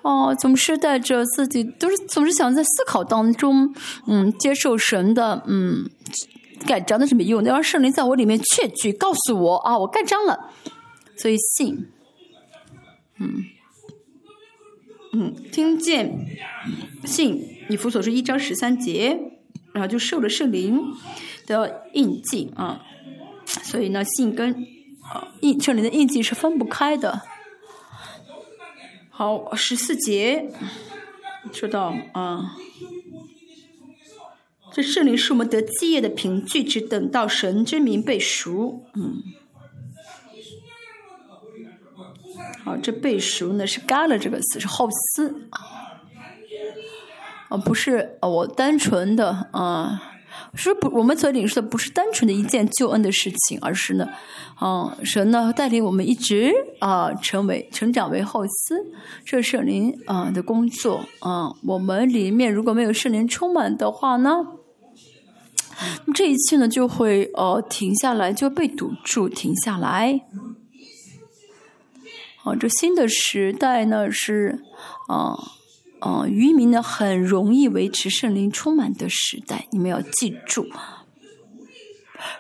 [0.06, 3.74] 哦，总是带着自己，都是总是想在思考当中，
[4.06, 5.90] 嗯，接受神的，嗯，
[6.68, 10.52] 盖章的是没用，要圣灵在我里面确据告诉我啊，我盖章了，
[11.18, 11.88] 所以信，
[13.20, 13.46] 嗯，
[15.14, 16.28] 嗯，听见
[17.04, 19.20] 信，以弗所是一章十三节，
[19.74, 20.80] 然后就受了圣灵
[21.48, 22.84] 的印记啊，
[23.48, 24.54] 所以呢，信跟
[25.12, 27.24] 啊印圣灵的印记是分不开的。
[29.18, 30.52] 好，十四节。
[31.54, 32.58] 说到啊，
[34.74, 38.84] 这圣灵是我们得基业的凭据，只等到神之名被赎。
[38.94, 39.24] 嗯，
[42.66, 45.48] 好，这被赎呢是加了这个词，是后思
[47.48, 50.12] 啊，不是我单纯的啊。
[50.54, 54.08] 是不，我们所领受的不是单纯的一件救恩的事情，而是呢，
[54.62, 58.76] 嗯，神呢带领我们一直啊成为成长为后嗣，
[59.26, 61.52] 这是圣灵啊的工作啊。
[61.64, 64.46] 我们里面如果没有圣灵充满的话呢，
[66.06, 70.22] 那么这一切呢就会呃停下来，就被堵住，停下来。
[72.44, 74.64] 啊，这新的时代呢是
[75.08, 75.36] 啊。
[76.06, 80.68] 哦，渔民呢很容易维持圣灵充满的时代，你们要记住，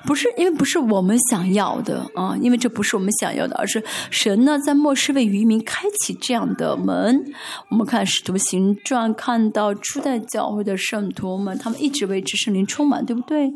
[0.05, 7.25] 不是因为不是我们想要的啊，因为这不是我们想要的，而是神呢在末世为渔民开启这样的门。
[7.71, 13.51] 我们看使徒行传，看到初代教会的圣徒们，他们一直维持圣灵充满，对不对？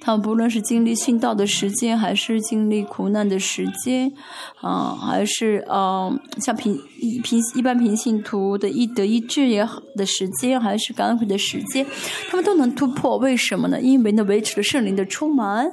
[0.00, 4.12] 他们不论是经历殉道的时间，还是经历苦难的时间，
[4.60, 11.86] 啊，还是嗯，像平一平一般平信徒的一得一治也好的时间，还是感恩的时间，
[12.30, 13.18] 他们都能突破。
[13.18, 13.80] 为什么呢？
[13.80, 15.70] 因为呢，维持了圣灵的充满，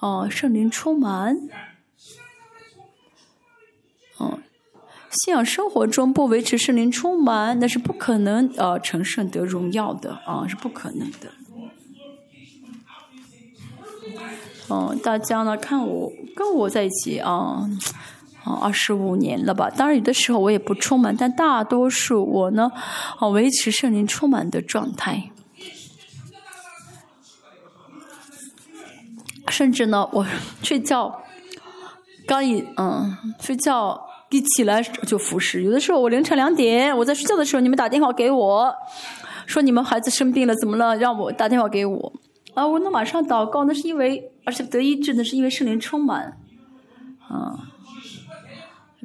[0.00, 1.36] 哦，圣灵充满，
[4.20, 4.42] 嗯，
[5.10, 11.32] 信仰生活中不维持圣灵充满，那是不可能呃成圣得荣耀的啊，是不可能的。
[14.70, 17.68] 嗯，大家呢看我跟我在一起啊，
[18.44, 19.70] 啊二十五年了吧？
[19.70, 22.70] 当然有的时候我也不充满，但大多数我呢，
[23.18, 25.30] 啊维持圣灵充满的状态。
[29.48, 30.26] 甚至呢，我
[30.62, 31.22] 睡觉
[32.26, 33.98] 刚一嗯睡觉
[34.28, 35.62] 一起来就服侍。
[35.62, 38.74] 有的时候我凌晨两点我在睡觉的时候，你们打电话给我，
[39.46, 40.94] 说你们孩子生病了怎么了？
[40.96, 42.12] 让我打电话给我。
[42.54, 46.38] 啊，我能马上祷告，那是因为，而且得医治，呢是因为圣灵充满，
[47.28, 47.68] 啊，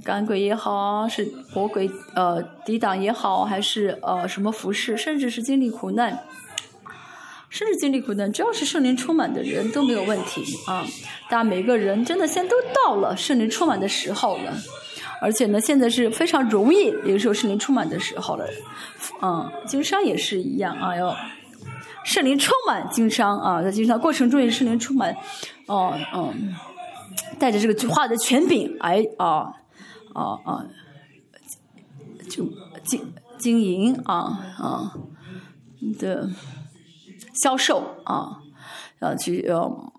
[0.01, 6.23] 赶鬼也好，是魔鬼呃抵挡也好，还是呃什么服饰，甚至是经历苦难，
[7.49, 10.85] 甚至经历苦难，只要是圣灵充满的人都没有问题啊！
[11.29, 14.53] 大家每个人真的现在都到了圣灵充满的时候了，
[15.21, 18.47] 而且呢，现在是非常容易领受圣灵充满的时候了，
[19.21, 21.13] 嗯，经商也是一样啊，要。
[22.03, 25.15] 圣灵充满经商啊，在经商过程中也圣灵充满，
[25.67, 26.53] 哦嗯，
[27.39, 29.53] 带着这个话的权柄哎啊
[30.13, 30.65] 啊啊，
[32.29, 32.47] 就
[32.83, 34.93] 经经营啊啊
[35.99, 36.29] 的
[37.33, 38.41] 销售啊，
[38.99, 39.91] 要去呃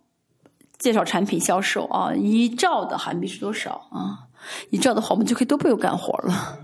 [0.79, 4.29] 介绍产品销售啊，一兆的韩币是多少啊？
[4.69, 6.59] 一兆的话，我们就可以都不用干活了。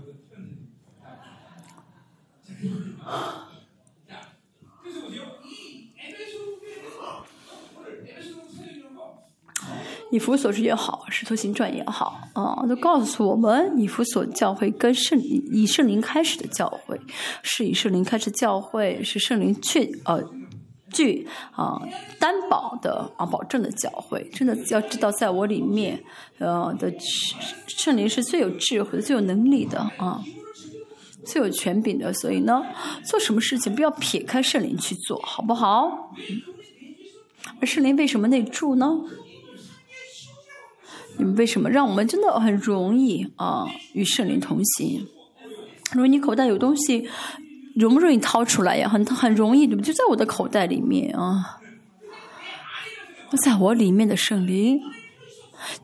[10.11, 16.99] 以弗所书也好，使徒行传也好，啊，都告诉我们，以弗所教会跟圣以圣灵开始的教会，
[17.43, 20.21] 是以圣灵开始教会，是圣灵确呃
[20.91, 21.81] 据啊
[22.19, 24.29] 担保的啊保证的教会。
[24.33, 26.03] 真的要知道，在我里面，
[26.39, 26.93] 呃的
[27.67, 30.21] 圣灵是最有智慧、最有能力的啊，
[31.25, 32.11] 最有权柄的。
[32.11, 32.61] 所以呢，
[33.05, 36.11] 做什么事情不要撇开圣灵去做，好不好？
[37.61, 38.87] 而圣灵为什么内住呢？
[41.17, 45.07] 你们为什么让我们真的很容易啊与圣灵同行？
[45.93, 47.07] 如果你口袋有东西，
[47.75, 48.87] 容不容易掏出来呀？
[48.87, 49.81] 很很容易，对不？
[49.81, 51.59] 就在我的口袋里面啊，
[53.43, 54.81] 在我里面的圣灵，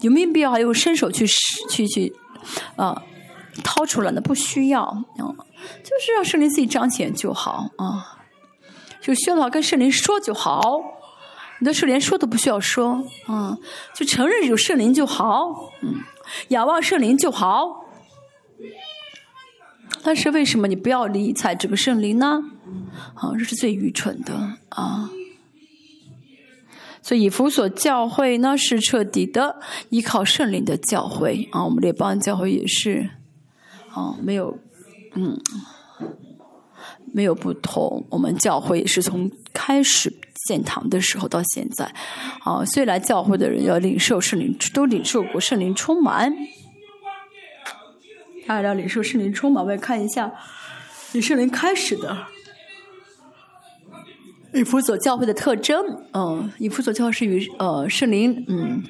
[0.02, 1.28] 有没有必要还用伸手去
[1.70, 2.14] 去去
[2.76, 3.04] 啊
[3.64, 4.22] 掏出来呢？
[4.22, 5.04] 不需要啊，
[5.84, 8.18] 就是让圣灵自己彰显就好啊，
[9.02, 10.97] 就需要的话跟圣灵说就好。
[11.60, 13.58] 你的圣连说都不需要说，嗯，
[13.96, 15.96] 就承认有圣灵就好，嗯，
[16.50, 17.86] 仰望圣灵就好。
[20.04, 22.42] 但是为什么你不要理睬这个圣灵呢？
[23.16, 24.34] 啊，这是最愚蠢的
[24.70, 25.10] 啊！
[27.02, 33.10] 所以以弗所教会呢是彻底的依靠圣灵的教会啊，我们列邦教会也是，
[33.92, 34.60] 啊，没有，
[35.16, 35.40] 嗯，
[37.12, 40.14] 没有不同，我们教会也是从开始。
[40.48, 41.92] 建堂的时候到现在，
[42.46, 46.34] 啊，所以来教会的人要领受圣灵，都领受过圣灵充满。
[48.48, 50.32] 大家要领受圣灵充满，我们看一下
[51.12, 52.18] 以圣灵开始的
[54.54, 55.84] 以辅佐教会的特征。
[56.14, 58.82] 嗯，以辅佐教会是与呃圣灵嗯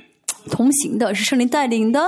[0.48, 2.08] 同行的，是圣灵带领的。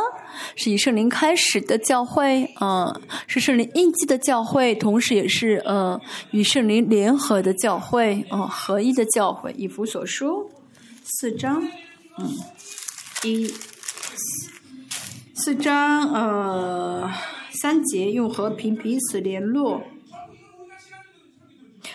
[0.56, 6.00] 是以圣灵开始的教会，嗯，是圣灵印记的教会，同时也是呃
[6.32, 9.54] 与圣灵联合的教会，嗯，合一的教会。
[9.58, 10.50] 以弗所书
[11.04, 11.62] 四章，
[12.18, 12.32] 嗯，
[13.24, 13.54] 一
[15.36, 17.12] 四章呃
[17.52, 19.82] 三节用和平彼此联络。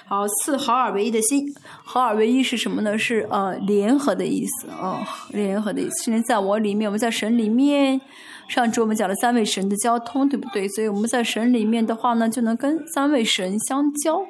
[0.07, 1.47] 好，四合二为一的心，
[1.83, 2.97] 合二为一是什么呢？
[2.99, 6.05] 是呃联合的意思啊，联合的意思。
[6.05, 8.01] 圣灵在我里面，我们在神里面。
[8.47, 10.69] 上周我们讲了三位神的交通，对不对？
[10.69, 14.21] 所以我们在神里面的话呢，就能跟三位神相交，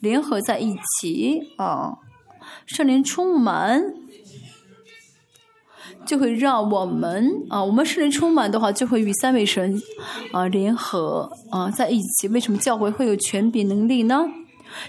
[0.00, 1.94] 联合在一起啊。
[2.66, 3.82] 圣灵充满，
[6.04, 9.80] 就会让我们啊，我们圣灵充满的话，就会与三位神
[10.32, 12.28] 啊联合啊在一起。
[12.28, 14.26] 为什么教会会有权柄能力呢？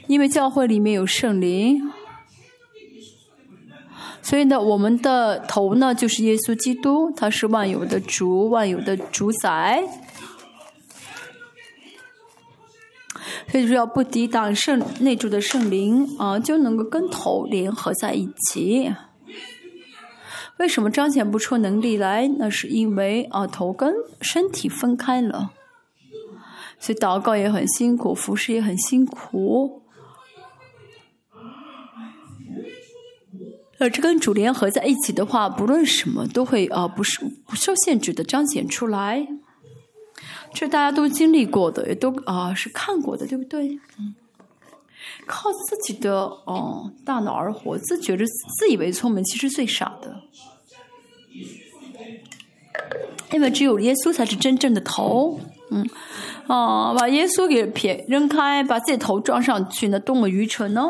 [0.07, 1.91] 因为教会里面有圣灵。
[4.21, 9.83] 所以呢，我们的头呢就是耶稣基督，他是万有的主，万有的主宰。
[13.49, 18.91] 所以说，要不抵挡圣内住的圣灵啊，就能够跟头联合在一起。
[20.57, 22.27] 为什么彰显不出能力来？
[22.39, 25.51] 那是因为啊，头跟身体分开了。
[26.83, 29.83] 所以祷告也很辛苦，服侍也很辛苦。
[33.77, 39.25] 呃，这跟主联合在一起的话，不论什么都会啊，不是不受限制的彰显出来。
[40.53, 43.79] 这大家都经历过的，也都啊是看过的，对不对？
[43.97, 44.13] 嗯，
[45.25, 48.25] 靠自己的哦大脑而活，自觉着
[48.59, 50.23] 自以为聪明，其实最傻的。
[53.31, 55.39] 因为只有耶稣才是真正的头，
[55.71, 55.89] 嗯，
[56.47, 60.81] 啊，把耶稣给撇扔开，把自己头装上去，那多么愚蠢呢？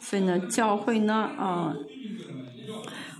[0.00, 1.74] 所以呢，教会呢，啊，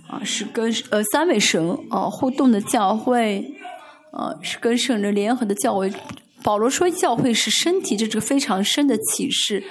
[0.07, 3.55] 啊是跟呃三位神啊互动的教会，
[4.11, 5.91] 啊是跟圣人联合的教会。
[6.45, 9.63] 保罗说教会是身体，这是个非常深的启示。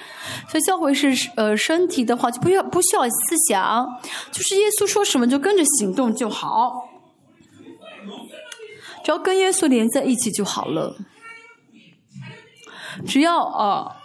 [0.49, 3.87] 所以教会是呃身体的话，就不要不需要思想，
[4.29, 6.89] 就是耶稣说什么就跟着行动就好，
[9.05, 10.97] 只要跟耶稣连在一起就好了。
[13.07, 14.01] 只要啊。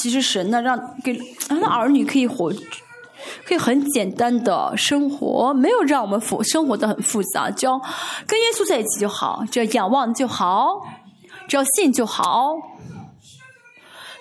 [0.00, 2.50] 其实神呢，让给他的儿女可以活，
[3.44, 7.78] 可以很简单的生活，没有让我们复生活的很复杂，只要
[8.26, 10.82] 跟耶稣在一起就好，只要仰望就好，
[11.48, 12.52] 只要信就好。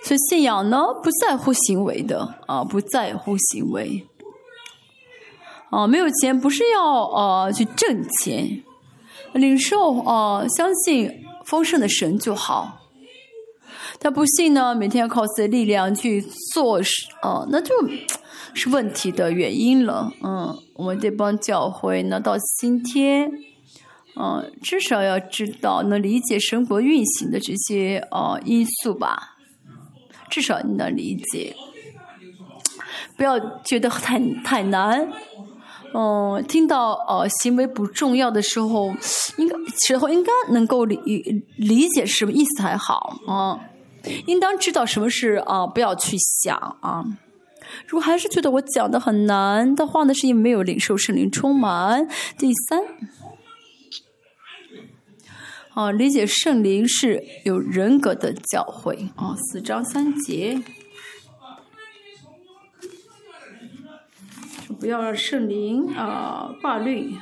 [0.04, 4.08] 所以信仰呢，不在乎行为的啊，不在乎行为。
[5.70, 8.64] 啊，没有钱不是要呃去挣钱，
[9.34, 12.80] 领受啊，相信丰盛的神就好。
[14.00, 16.22] 他不信呢，每天要靠自己的力量去
[16.54, 16.92] 做事，
[17.22, 17.74] 哦，那就
[18.54, 20.12] 是问题的原因了。
[20.22, 23.32] 嗯，我们这帮教会呢，到今天，
[24.16, 29.38] 嗯，至少要知道能理解生活运行的这些呃因素吧，
[30.30, 31.56] 至少你能理解，
[33.16, 35.12] 不要觉得太太难。
[35.94, 38.96] 嗯，听到呃行为不重要的时候，
[39.38, 43.60] 应该时候应该能够理理解什么意思才好啊。
[44.26, 47.06] 应当知道什么是啊，不要去想啊。
[47.88, 52.08] 如果还是觉得我讲的很难的话呢，是因为没有领受圣灵充满。
[52.38, 52.82] 第三，
[55.74, 60.62] 啊，理解圣灵是有人格的教诲啊，四章三节，
[64.80, 67.16] 不要让圣灵啊挂虑。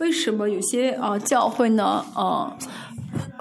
[0.00, 2.58] 为什么有些啊教会呢啊，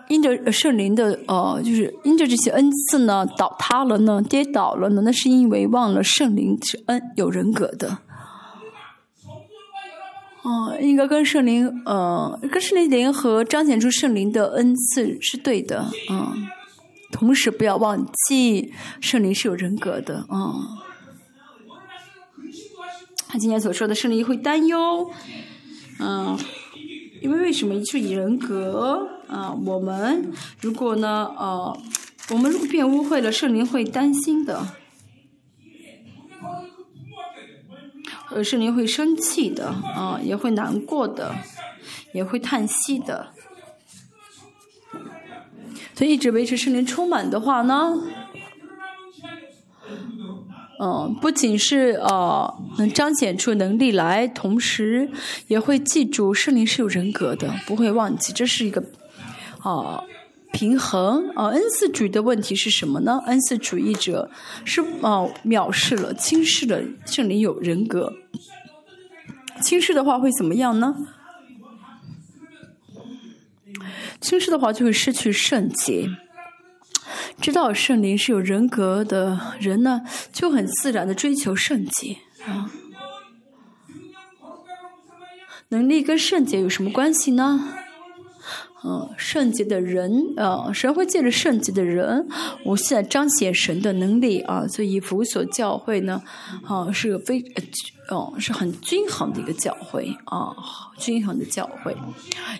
[0.07, 5.01] 因着圣灵的呃，就是因着这些恩赐呢倒塌了呢，跌倒了呢？
[5.03, 7.99] 那是因为忘了圣灵是恩有人格的。
[10.43, 16.47] 哦，应该跟圣灵呃，跟圣灵联合彰显出圣灵的恩赐是对的嗯。
[17.13, 20.67] 同时不要忘记圣灵是有人格的嗯。
[23.27, 25.09] 他今天所说的圣灵会担忧。
[25.99, 26.37] 嗯，
[27.21, 29.51] 因为为什么是以人格啊？
[29.65, 31.77] 我们如果呢，呃，
[32.31, 34.67] 我们如果变污秽了，圣灵会担心的，
[38.31, 41.35] 呃，圣灵会生气的，啊，也会难过的，
[42.13, 43.27] 也会叹息的。
[45.95, 47.93] 所以一直维持圣灵充满的话呢？
[50.79, 55.09] 嗯，不仅是呃能彰显出能力来，同时
[55.47, 58.83] 也会记住圣灵是有人格的，不会忘记，这是一个
[59.63, 60.03] 啊
[60.51, 61.47] 平衡啊。
[61.47, 63.21] 恩赐主义的问题是什么呢？
[63.25, 64.29] 恩赐主义者
[64.65, 68.13] 是啊藐视了、轻视了圣灵有人格，
[69.61, 70.95] 轻视的话会怎么样呢？
[74.21, 76.09] 轻视的话就会失去圣洁。
[77.41, 80.01] 知道圣灵是有人格的人呢，
[80.31, 82.71] 就很自然的追求圣洁啊。
[85.69, 87.73] 能力跟圣洁有什么关系呢？
[88.85, 92.27] 嗯，圣洁的人啊，神会借着圣洁的人，
[92.65, 94.67] 我现在彰显神的能力啊。
[94.67, 96.21] 所以福所教会呢，
[96.65, 97.41] 啊，是个非
[98.09, 100.53] 哦，是很均衡的一个教会啊，
[100.97, 101.95] 均衡的教会，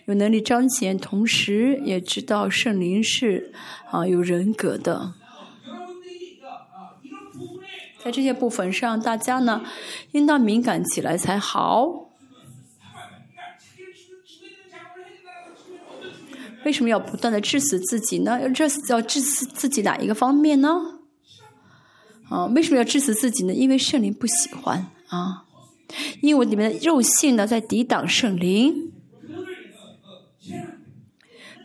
[0.06, 3.52] 有能力彰显，同时也知道圣灵是
[3.92, 5.14] 啊有人格的。
[8.02, 9.62] 在这些部分上，大家呢
[10.12, 12.03] 应当敏感起来才好。
[16.66, 18.40] 为什么要不断的致死自己呢？
[18.42, 20.70] 要致死要致死自己哪一个方面呢？
[22.30, 23.54] 啊，为什么要致死自己呢？
[23.54, 25.46] 因为圣灵不喜欢啊，
[26.22, 28.92] 因为我里面的肉性呢在抵挡圣灵，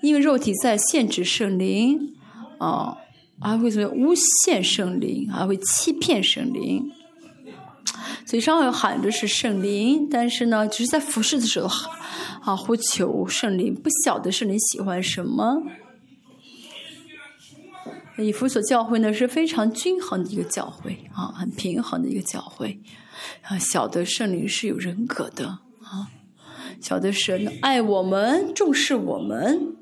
[0.02, 2.16] 因为肉体在限制圣灵
[2.58, 2.98] 啊，
[3.40, 6.90] 还会怎么诬陷圣灵，还会欺骗圣灵。
[8.28, 11.90] 嘴上喊着是圣灵，但是呢，只是在服侍的时候
[12.42, 15.62] 啊呼求圣灵，不晓得圣灵喜欢什么。
[18.18, 22.78] 以弗所教会呢是非常均衡的一个教会啊，很平衡的一个教会
[23.44, 25.46] 啊，晓得圣灵是有人格的
[25.82, 26.12] 啊，
[26.82, 29.77] 晓得神爱我们，重视我们。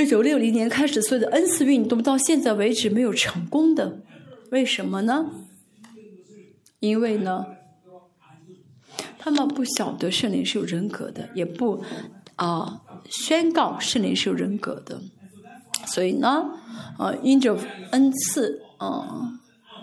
[0.00, 4.00] 一九六零年开始所有的恩赐运动，到现在为止没有成功的，
[4.50, 5.30] 为什么呢？
[6.80, 7.46] 因为呢，
[9.18, 11.82] 他们不晓得圣灵是有人格的，也不
[12.36, 15.00] 啊宣告圣灵是有人格的，
[15.86, 16.50] 所以呢，
[16.98, 17.58] 啊因着
[17.92, 19.40] 恩赐啊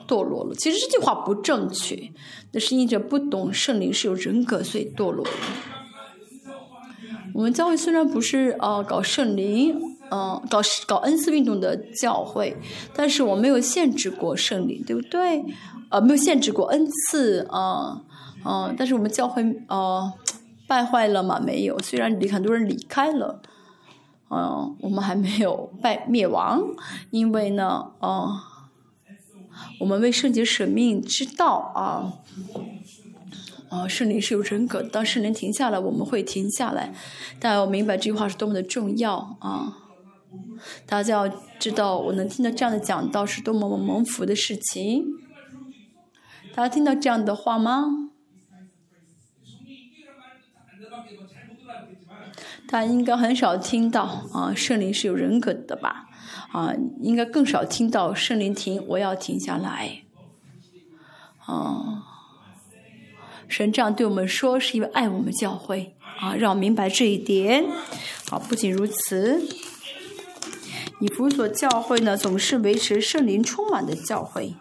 [0.08, 0.54] 堕落了。
[0.56, 2.12] 其实这句话不正确，
[2.52, 5.32] 那是因着不懂圣灵是有人格，所以堕落了。
[7.34, 9.93] 我们教会虽然不是啊搞圣灵。
[10.14, 12.56] 嗯，搞搞恩赐运动的教会，
[12.96, 15.44] 但是我没有限制过圣灵，对不对？
[15.90, 18.04] 呃，没有限制过恩赐，啊，
[18.46, 20.14] 嗯，但是我们教会呃
[20.68, 21.40] 败坏了吗？
[21.44, 23.42] 没有，虽然离很多人离开了，
[24.30, 26.62] 嗯，我们还没有败灭亡，
[27.10, 28.38] 因为呢，嗯，
[29.80, 32.14] 我们为圣洁舍命之道啊，
[33.70, 36.94] 啊，圣灵是有人格，当圣灵停下来，我们会停下来。
[37.40, 39.80] 大家要明白这句话是多么的重要啊！
[40.86, 45.06] 大家要知道，我能听到这样的讲道是多么蒙福的事情。
[46.56, 48.10] 大家听到这样的话吗？
[52.68, 54.04] 大家应该很少听到
[54.34, 56.08] 啊，圣灵是有人格的吧？
[56.52, 60.04] 啊，应该更少听到圣灵停，我要停下来。
[61.46, 62.04] 啊，
[63.48, 67.66] 神这样对我们说，是因为爱我们教会啊，让我明白这一点。
[68.30, 69.42] 好，不仅如此，
[71.04, 74.56] 以弗所教会呢，总是维持圣灵充满的教会。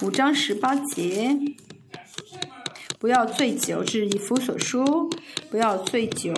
[0.00, 1.36] 五章十八节。
[3.00, 5.10] 不要醉酒，这是以弗所书。
[5.50, 6.32] 不要醉酒，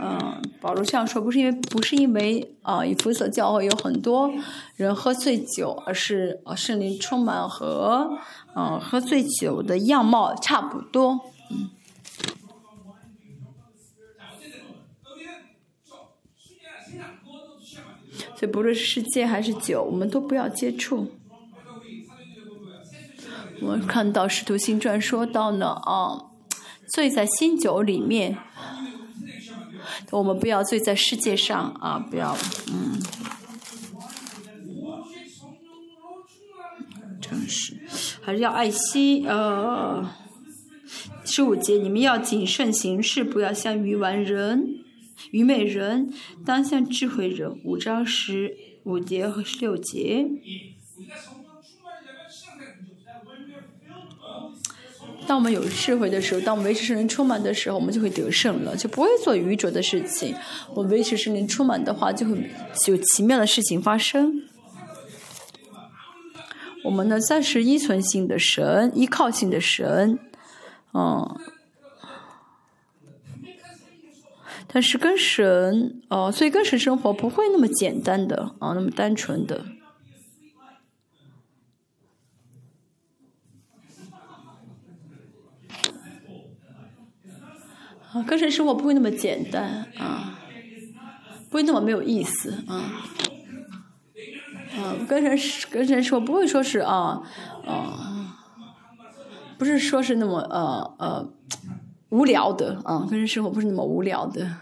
[0.00, 4.32] 嗯，保罗这样说不是因为不是因为啊，以弗所教会有很多
[4.76, 8.16] 人喝醉酒，而是呃，圣灵充满和
[8.54, 11.18] 嗯喝醉酒的样貌差不多，
[11.50, 11.70] 嗯。
[18.40, 21.12] 所以不论是世界还是酒，我们都不要接触。
[23.60, 26.24] 我看到《使徒行传》说到呢，啊，
[26.88, 28.38] 醉在新酒里面，
[30.10, 32.34] 我们不要醉在世界上啊，不要，
[32.72, 32.98] 嗯，
[37.20, 37.78] 真是，
[38.22, 39.26] 还是要爱惜。
[39.26, 40.08] 呃，
[41.26, 44.79] 十五节，你们要谨慎行事，不要像愚顽人、
[45.30, 46.12] 愚昧人，
[46.44, 47.58] 当像智慧人。
[47.64, 50.26] 五章十五节和十六节。
[55.26, 60.34] 当我们有智慧的时候，当我们维持圣灵充满的时候，我们就会得胜了，就不会做愚拙的事情。
[60.74, 62.50] 我们维持圣灵充满的话，就会
[62.88, 64.42] 有奇妙的事情发生。
[66.82, 70.18] 我们呢，暂时依存性的神，依靠性的神，
[70.94, 71.38] 嗯，
[74.72, 79.64] 但是跟神，哦，所以跟神生活不会那么简单的啊，那么单纯的。
[88.12, 90.38] 啊，跟神生活不会那么简单啊，
[91.48, 93.04] 不会那么没有意思啊。
[94.76, 97.22] 啊，跟神跟神说不会说是啊
[97.66, 98.36] 啊，
[99.58, 101.32] 不是说是那么呃呃
[102.10, 104.56] 无聊的啊，跟人生活不是那么无聊的。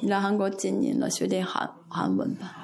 [0.00, 1.10] 你来韩国几年了？
[1.10, 2.56] 学点韩韩文吧。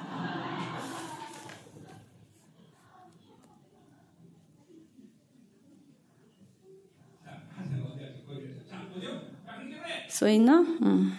[10.07, 11.17] 所以呢，嗯，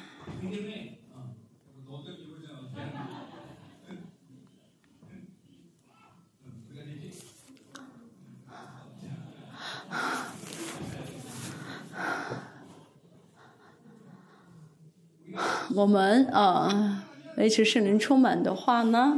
[15.77, 17.05] 我们啊，
[17.37, 19.15] 维持圣灵充满的话呢，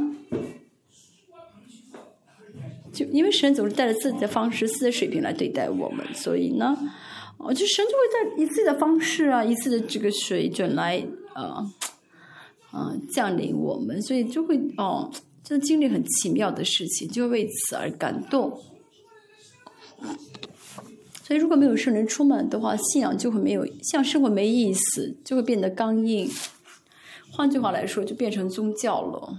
[2.91, 6.77] 就因为神总是带着自己的方式、自己的水平来对待我们，所以呢。
[7.37, 11.01] 哦，就神就会在以自己的方式啊，以自己的这个水准来
[11.33, 11.65] 呃，
[12.71, 15.09] 啊降临我们，所以就会哦，
[15.41, 18.59] 就经历很奇妙的事情，就会为此而感动。
[21.29, 26.27] 所以如果没有圣灵充满的话，信仰就会没有，像生活没意思，就会变得刚硬。
[27.31, 29.37] 换句话来说，就变成宗教了。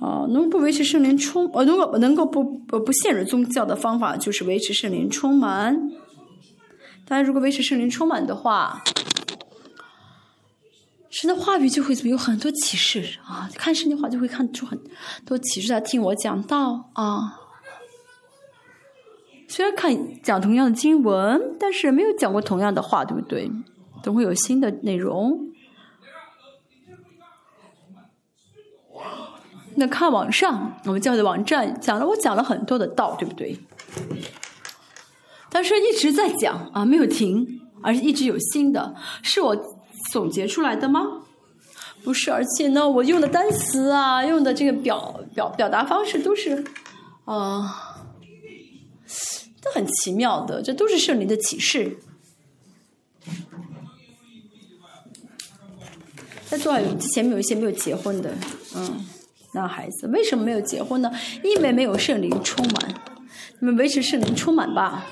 [0.00, 5.90] 啊，能不维持圣灵充，呃，如果能够不呃不陷入宗教的方法，就是维持圣灵充满。
[7.04, 8.84] 大家如果维持圣灵充满的话，
[11.10, 13.50] 神的话语就会怎么有很多启示啊！
[13.56, 14.80] 看圣经话就会看出很
[15.26, 15.66] 多启示。
[15.66, 17.40] 在听我讲道啊，
[19.52, 23.52] 虽然看讲同样的经文，但是没有讲过同样的话，对不对？
[24.02, 25.50] 总会有新的内容。
[29.74, 33.58] 那看网上，我们教的网站讲了，我讲了很多的道，对不对？
[35.50, 39.54] 但是一直在讲啊，没有停，而且一直有新的，是我
[40.10, 41.02] 总结出来的吗？
[42.02, 46.64] 不是，而且呢，我用的单词啊，用的这个表表表达方式都是
[47.26, 47.91] 啊，
[49.62, 51.96] 都很奇妙的，这都是圣灵的启示。
[56.46, 58.34] 在座之前面有一些没有结婚的，
[58.74, 59.06] 嗯。
[59.54, 61.12] 男孩子，为什么没有结婚呢？
[61.44, 62.94] 因为没有圣灵充满。
[63.60, 65.06] 你们维持圣灵充满吧。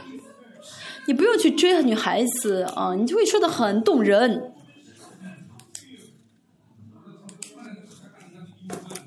[1.07, 4.55] 你不用去追女孩子啊，你就会说的很动人。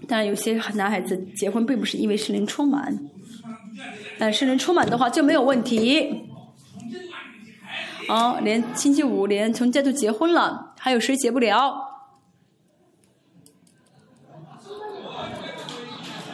[0.07, 3.09] 当然，有些男孩子结婚并不是因为圣灵充满，
[4.17, 6.29] 但是能充满的话就没有问题。
[8.07, 11.91] 啊，连星期五连从家都结婚了，还有谁结不了？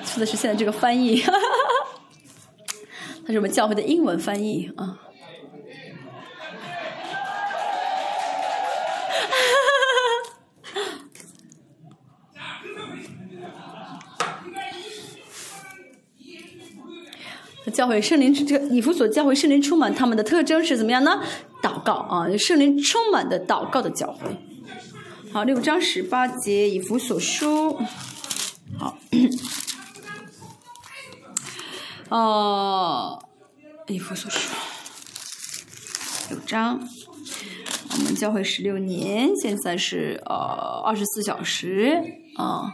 [0.03, 1.31] 说的是现在这个翻译，它
[3.27, 4.99] 是我们教会的英文翻译啊。
[17.89, 21.23] 教会圣灵这个以弗所教会圣灵充满，他们的特征是怎么样呢？
[21.59, 24.29] 祷告啊，圣灵充满的祷告的教会。
[25.33, 27.79] 好，六章十八节以弗所书。
[28.77, 28.95] 好，
[32.15, 33.23] 哦，
[33.87, 34.55] 以弗所书
[36.29, 36.87] 六章，
[37.93, 42.03] 我们教会十六年，现在是呃二十四小时
[42.35, 42.71] 啊。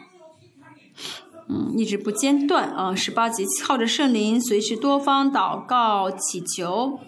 [1.47, 2.95] 嗯，一直不间断啊！
[2.95, 6.99] 十八节靠着圣灵，随时多方祷告祈求。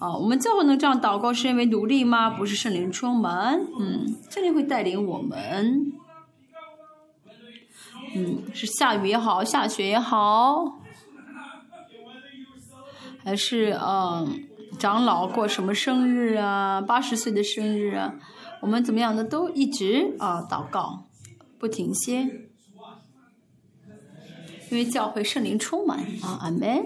[0.00, 2.30] 啊，我们教会能这样祷告，是因为努力吗？
[2.30, 3.60] 不是圣灵充满。
[3.78, 5.92] 嗯，圣灵会带领我们。
[8.16, 10.78] 嗯，是下雨也好，下雪也好，
[13.22, 14.44] 还是嗯，
[14.78, 18.14] 长老过什么生日啊，八十岁的生日啊，
[18.62, 21.04] 我们怎么样的都一直啊祷告，
[21.58, 22.48] 不停歇。
[24.76, 26.84] 因为教会圣灵充满啊，阿门。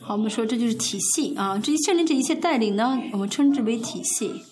[0.00, 4.42] 好，我们说这就是体系啊，这些圣灵这一切带领呢，我们称之为体系。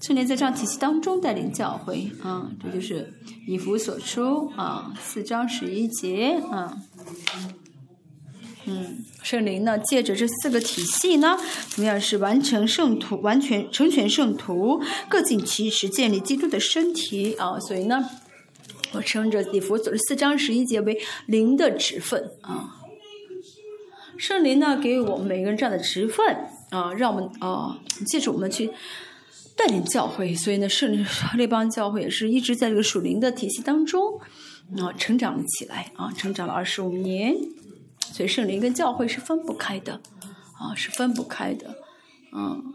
[0.00, 3.12] 圣灵在这样体系当中带领教会啊，这就是
[3.46, 6.78] 以弗所出啊，四章十一节啊。
[8.66, 11.36] 嗯，圣灵呢，借着这四个体系呢，
[11.68, 17.60] 怎么样是完成圣徒，完全成全圣徒，各尽其职，建立基督的身体啊。
[17.60, 18.08] 所以呢，
[18.92, 22.80] 我称这礼佛所四章十一节为灵的职分啊。
[24.16, 26.24] 圣灵呢，给我们每个人这样的职分
[26.70, 28.70] 啊，让我们啊，借助我们去
[29.54, 30.34] 带领教会。
[30.34, 31.04] 所以呢，圣灵
[31.36, 34.18] 列邦教会也是一直在这个属灵的体系当中
[34.78, 37.36] 啊，成长了起来啊，成长了二十五年。
[38.12, 40.00] 所以圣灵跟教会是分不开的，
[40.58, 41.76] 啊，是分不开的，
[42.32, 42.74] 嗯，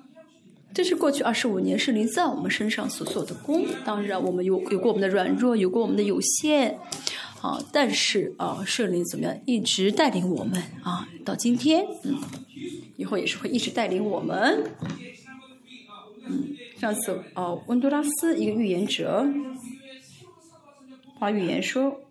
[0.73, 3.65] 这是过去二十五年圣灵在我们身上所做的功。
[3.85, 6.77] 当然，我们有有过我们的软弱，有过我们的有限，
[7.41, 12.17] 啊，但是啊，圣灵怎么样，一直带领我们啊，到今天，嗯，
[12.97, 14.71] 以后也是会一直带领我们。
[16.27, 19.25] 嗯，上次啊，温多拉斯一个预言者，
[21.19, 22.01] 发预言说，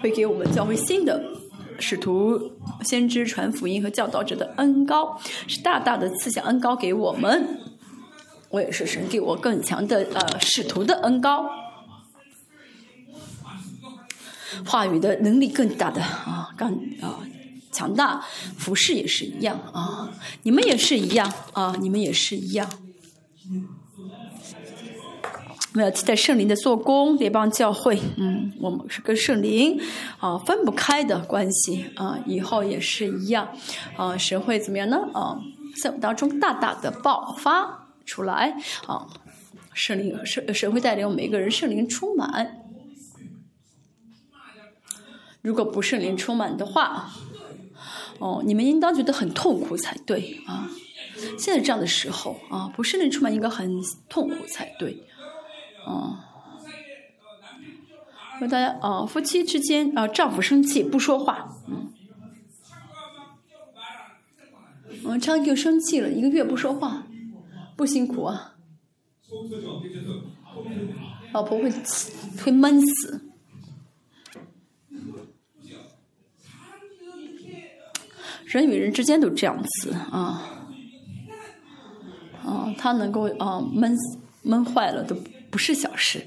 [0.00, 1.42] 会给我们教会新的。
[1.78, 2.52] 使徒、
[2.82, 7.60] 先知传福音和教导者的恩高，是大大的赐下恩高给我们。
[8.50, 11.50] 我也是神给我更强的呃使徒的恩高，
[14.64, 17.20] 话语的能力更大的啊，更啊
[17.72, 18.24] 强大。
[18.56, 20.12] 服饰也是一样啊，
[20.44, 22.70] 你们也是一样啊，你们也是一样。
[23.50, 23.68] 嗯
[25.74, 29.76] 我们要期待圣灵的做工，联邦教会，嗯，我们是跟圣灵
[30.20, 33.48] 啊分不开的关系啊，以后也是一样
[33.96, 34.98] 啊，神会怎么样呢？
[35.12, 35.36] 啊，
[35.82, 38.56] 在我们当中大大的爆发出来
[38.86, 39.08] 啊，
[39.72, 42.60] 圣灵神神会带领我们每个人圣灵充满。
[45.42, 47.10] 如果不圣灵充满的话，
[48.20, 50.70] 哦，你们应当觉得很痛苦才对啊。
[51.36, 55.02] 现在这样的时候啊，不圣灵充满应该很痛苦才对。
[55.86, 56.18] 哦，
[58.40, 61.92] 和大家啊，夫妻之间啊，丈夫生气不说话，嗯，
[65.04, 67.06] 嗯，丈夫生气了一个月不说话，
[67.76, 68.54] 不辛苦啊，
[71.32, 71.70] 老婆会
[72.42, 73.28] 会闷死，
[78.46, 80.66] 人与人之间都这样子啊，
[82.42, 83.96] 啊，他能够啊闷
[84.42, 85.16] 闷坏了都。
[85.54, 86.20] 不是小事。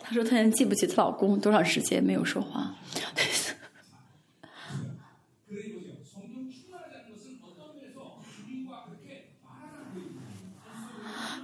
[0.00, 2.74] 她说：“她现在记不起她老公多长时间没有说话。”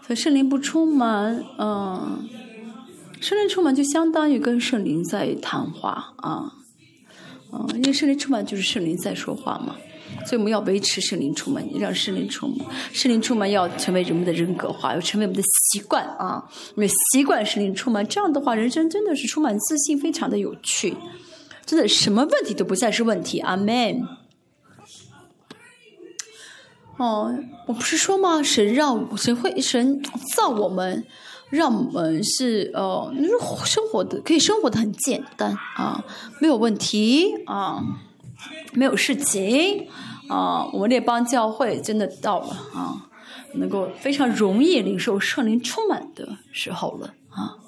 [0.09, 2.27] 所以圣灵不充满，嗯，
[3.21, 6.51] 圣灵充满就相当于跟圣灵在谈话啊，
[7.53, 9.77] 嗯，因为圣灵充满就是圣灵在说话嘛。
[10.25, 16.43] 所以我们要维持圣灵充满，让圣灵充满，圣灵充满要成为人们的人格化，要成为我们的习惯啊！
[16.71, 20.97] 因为习惯圣灵充满，这样的话，人生真的是充满自信，非常的有趣，
[21.67, 23.41] 真的什么问题都不再是问题。
[23.41, 24.09] 阿门。
[26.99, 27.33] 哦，
[27.67, 28.43] 我不是说吗？
[28.43, 30.03] 神让神会神
[30.35, 31.07] 造我们，
[31.49, 33.15] 让我们是呃，
[33.65, 36.05] 生活的可以生活的很简单啊，
[36.41, 37.81] 没有问题啊，
[38.73, 39.89] 没有事情
[40.29, 40.69] 啊。
[40.73, 43.09] 我们列邦教会真的到了啊，
[43.55, 47.59] 能够非常容易领受圣灵充满的时候了啊。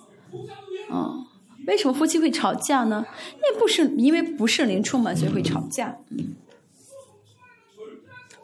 [0.92, 1.24] 嗯，
[1.68, 3.06] 为什么夫妻会吵架呢？
[3.40, 6.34] 那不是因为不圣灵充满所以会吵架，嗯。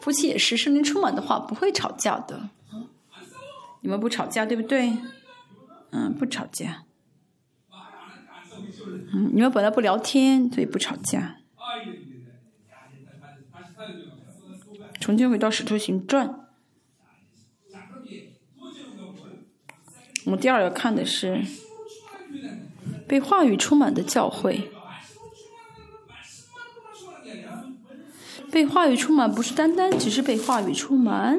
[0.06, 2.50] 夫妻也是，圣灵充满的话不会吵架的。
[3.80, 4.96] 你们不吵架对不对？
[5.90, 6.84] 嗯，不吵架。
[9.12, 11.38] 嗯，你们本来不聊天，所以不吵架。
[15.00, 16.28] 重新回到《使徒行传》，
[20.24, 21.42] 我们第二个看的是
[23.08, 24.70] 被话语充满的教会。
[28.56, 31.38] 被话语充满，不是单单只是被话语充满。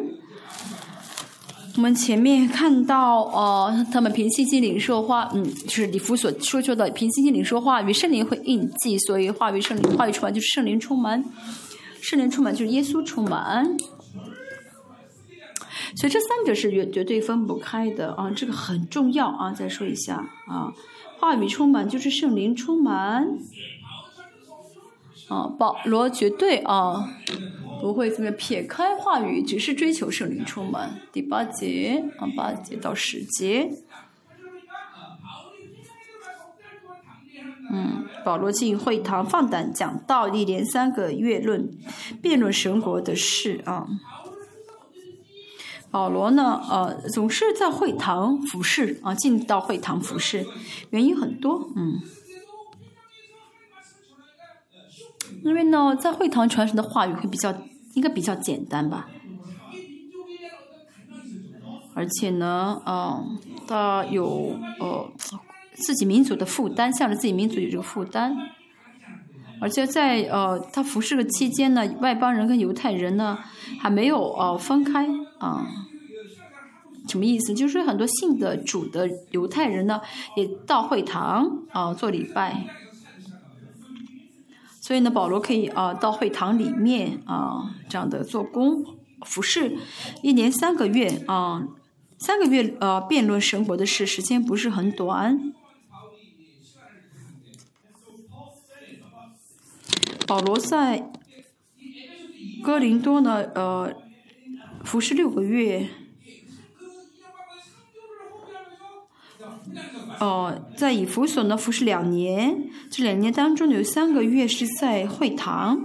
[1.75, 11.25] 我们前面看到，呃，他们凭信心领受话，嗯，就是李福所说说的，凭信心领受话语，圣灵会印记，所以话语圣灵话语充满就是圣灵充满，
[12.01, 13.65] 圣灵充满就是耶稣充满。
[15.95, 19.51] 所以这三者是绝绝对分不开的啊，这个很重要啊。
[19.51, 20.71] 再说一下啊，
[21.19, 23.27] 话语充满就是圣灵充满。
[25.27, 27.13] 啊，保罗绝对啊
[27.81, 31.01] 不会这么撇开话语，只是追求圣灵充满。
[31.11, 33.69] 第八节啊，八节到十节，
[37.71, 41.69] 嗯，保罗进会堂放胆讲道，一连三个月论
[42.21, 43.85] 辩论神国的事啊。
[45.91, 50.45] 保罗呢，呃，总是在会堂服侍啊，进到会堂服侍，
[50.91, 52.01] 原因很多，嗯。
[55.47, 57.55] 因为呢，在会堂传神的话语会比较，
[57.93, 59.07] 应该比较简单吧。
[61.95, 65.09] 而且呢，嗯，他有呃
[65.73, 68.35] 自己民族的负担，向着自己民族有这个负担。
[69.59, 73.39] 而且在呃他服侍的期间呢，外邦人跟犹太人呢
[73.79, 75.07] 还没有呃分开
[75.39, 75.65] 啊。
[77.07, 77.53] 什么意思？
[77.53, 80.01] 就是很多信的主的犹太人呢，
[80.35, 82.65] 也到会堂啊做礼拜。
[84.87, 88.85] 所以呢，保罗可以啊到会堂里面啊这样的做工
[89.25, 89.77] 服侍，
[90.21, 91.67] 一年三个月啊，
[92.17, 95.53] 三个月呃辩论神国的事，时间不是很短。
[100.25, 101.11] 保罗在
[102.63, 103.93] 哥林多呢呃
[104.85, 105.89] 服侍六个月。
[110.19, 115.79] 哦，在以弗所呢服侍两年，这两年当中有三个月是在会堂，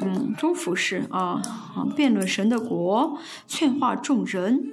[0.00, 1.42] 嗯，中服侍啊，
[1.74, 4.72] 啊，辩论神的国，劝化众人。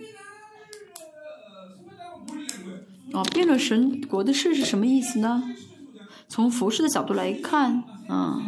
[3.13, 5.43] 哦，辩论神国的事是什么意思呢？
[6.27, 8.41] 从服饰的角度来看，啊，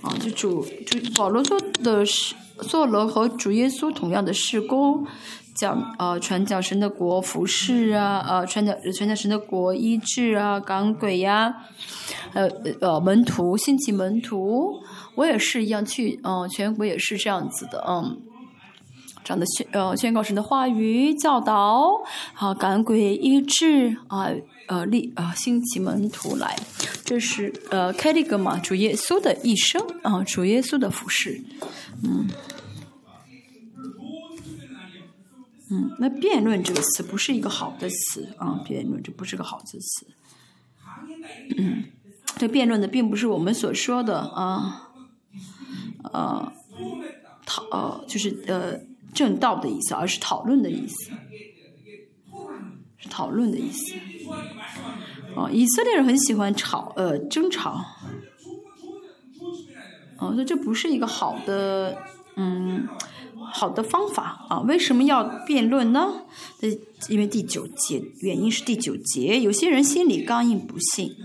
[0.00, 5.06] 啊，就主主保罗做的是做了和主耶稣同样的事工。
[5.58, 11.52] 讲呃传讲神的国服饰啊，呃传讲传讲神的国医治啊赶鬼呀，
[12.32, 12.48] 呃
[12.80, 14.80] 呃门徒兴起门徒，
[15.16, 18.18] 我也是一样去嗯全国也是这样子的嗯，
[19.24, 22.02] 这样的宣呃宣告神的话语教导
[22.34, 24.28] 啊赶鬼医治啊
[24.68, 26.56] 呃立啊兴起门徒来，
[27.04, 31.42] 这是呃开了一个嘛主耶稣的一生啊主耶稣的服饰
[32.04, 32.28] 嗯。
[35.70, 40.06] 嗯，那辩论这个词不是一个好的词啊，辩论这不是个好的词。
[41.58, 41.84] 嗯，
[42.38, 44.90] 这辩论的并不是我们所说的啊，
[46.04, 46.52] 呃，
[47.44, 48.80] 讨呃就是呃
[49.12, 51.10] 正道的意思，而是讨论的意思，
[52.96, 53.94] 是讨论的意思。
[55.36, 57.84] 哦，以色列人很喜欢吵呃争吵，
[60.16, 61.98] 哦，那这不是一个好的
[62.36, 62.88] 嗯。
[63.52, 66.22] 好的方法啊，为什么要辩论呢？
[66.60, 66.68] 呃，
[67.08, 71.16] 因为第九节，原因是第九节，有些人心里刚硬不信。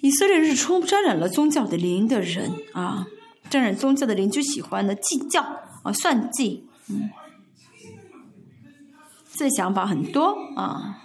[0.00, 3.06] 以色列人是充沾染了宗教的灵的人啊，
[3.50, 5.42] 沾染宗教的灵就喜欢呢计较
[5.82, 7.10] 啊算计，嗯，
[9.34, 11.02] 这想法很多啊。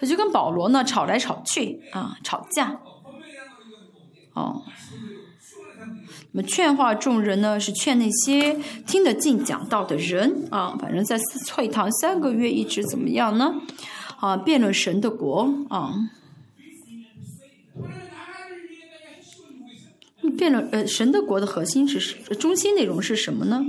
[0.00, 2.80] 他就跟保罗呢吵来吵去啊，吵架。
[4.34, 4.62] 哦，
[6.32, 10.76] 那么劝化众人呢，是劝那些听得进讲道的人啊。
[10.80, 11.18] 反正在
[11.54, 13.54] 会堂三个月一直怎么样呢？
[14.18, 15.92] 啊，辩论神的国啊。
[20.38, 21.98] 辩论呃，神的国的核心是
[22.36, 23.62] 中心内容是什么呢？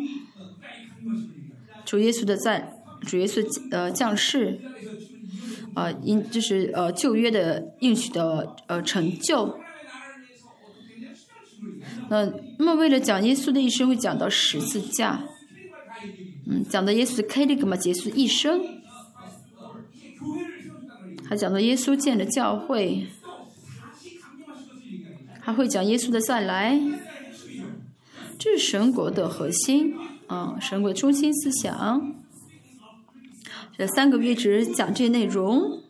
[1.86, 4.61] 主耶稣的在，主耶稣呃降世。
[5.76, 9.57] 呃，应就是呃旧约的应许的呃成就。
[12.09, 12.32] 那
[12.64, 15.26] 那么为了讲耶稣的一生，会讲到十字架，
[16.47, 18.61] 嗯，讲到耶稣的开那个嘛，结束一生，
[21.28, 23.07] 还讲到耶稣建了教会，
[25.41, 26.80] 还会讲耶稣的再来，
[28.39, 29.93] 这是神国的核心。
[30.28, 32.16] 啊，神国中心思想。
[33.78, 35.82] 这三个月只讲这些内容，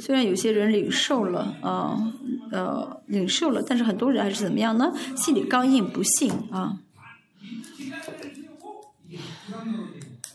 [0.00, 2.14] 虽然有些人领受了啊，
[2.52, 4.92] 呃，领受了，但是很多人还是怎么样呢？
[5.16, 6.80] 心里刚硬，不信啊。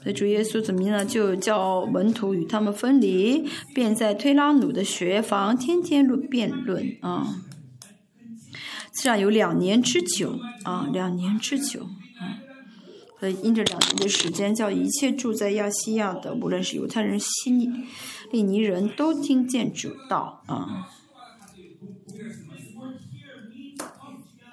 [0.01, 1.05] 所以主耶稣怎么样呢？
[1.05, 7.43] 就叫门徒与他们分离，便在推拉努的学房天天论辩论啊。
[8.99, 12.41] 这样有两年之久啊，两年之久啊。
[13.20, 17.51] 呃，因这两年的时间，叫一切住在亚细亚的，无论是犹太人、希
[18.32, 20.89] 利尼人都听见主道啊。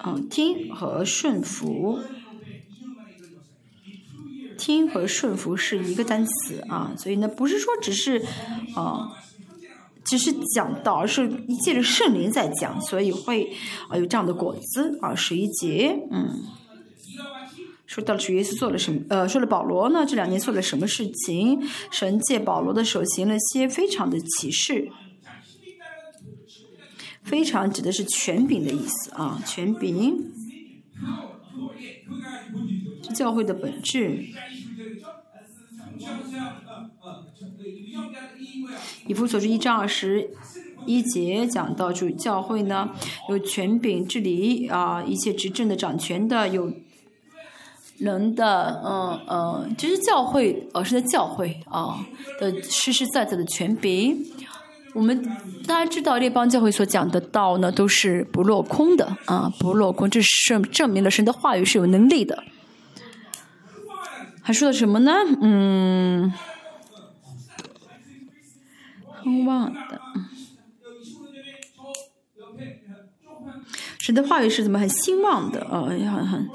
[0.05, 1.99] 嗯，听和顺服，
[4.57, 8.23] 听和顺服是一个单词啊，所以呢，不是说只是
[8.75, 9.11] 啊，
[10.03, 13.51] 只是讲道，而是一切的圣灵在讲，所以会
[13.89, 16.43] 啊有这样的果子啊，十一节，嗯。
[17.87, 18.99] 说到了主耶稣做了什么？
[19.09, 20.05] 呃，说了保罗呢？
[20.05, 21.61] 这两年做了什么事情？
[21.91, 24.89] 神借保罗的手行了些非常的启示，
[27.25, 30.15] 非常指的是权柄的意思啊，权柄，
[33.03, 34.23] 是教会的本质。
[39.07, 40.29] 以弗所书一章二十
[40.85, 42.91] 一节讲到主教会呢，
[43.29, 46.71] 有权柄治理啊一切执政的掌权的有。
[47.97, 52.05] 人的嗯嗯，其实教会，呃，是在教会啊
[52.41, 54.21] 的实实在在的权柄。
[54.95, 55.21] 我们
[55.67, 62.45] 大家知道，列邦教会所讲的道呢，都是不落空的啊，不落空，这是证明了神的话语是有能力的。
[64.41, 65.11] 还说了什么呢？
[65.41, 66.31] 嗯，
[69.11, 70.01] 很旺的。
[73.99, 75.83] 神的话语是怎么很兴旺的啊？
[75.89, 76.49] 很很。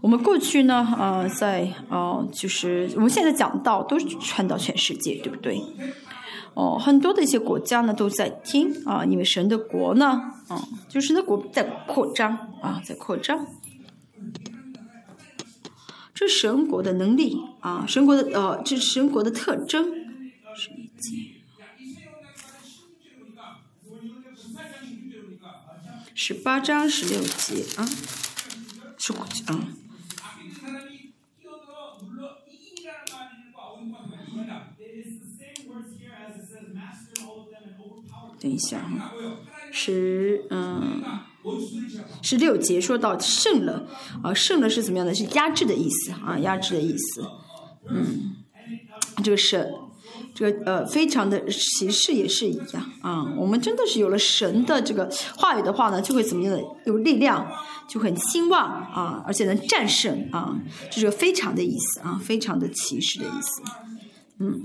[0.00, 5.58] 我们过去呢，呃，在哦，就是我们现在讲到都是传到全世界，对不对？
[6.54, 10.20] 哦，很多的一些国家呢都在听啊，因为神的国呢，
[10.50, 13.46] 嗯，就是那国在扩张啊，在扩张。
[16.12, 19.84] 这神国的能力啊，神国的呃，这神国的特征。
[20.56, 21.12] 十一节，
[26.14, 27.86] 十八章十六节啊，
[28.98, 29.77] 十五节啊。
[38.40, 39.12] 等一下哈，
[39.72, 41.02] 十嗯，
[42.22, 43.88] 十六节说到胜了
[44.22, 45.14] 啊，胜了是怎么样的？
[45.14, 47.22] 是压制的意思啊，压制的意思。
[47.88, 48.36] 嗯，
[49.24, 49.74] 这个是
[50.34, 53.24] 这个呃，非常的歧视也是一样啊。
[53.36, 56.62] 我们真的是有了神的这个话语的话呢，就会怎么样的？
[56.86, 57.50] 有力量，
[57.88, 60.56] 就很兴旺啊，而且能战胜啊，
[60.90, 63.62] 这是个非常的意思啊，非常的歧视的意思。
[64.38, 64.60] 嗯。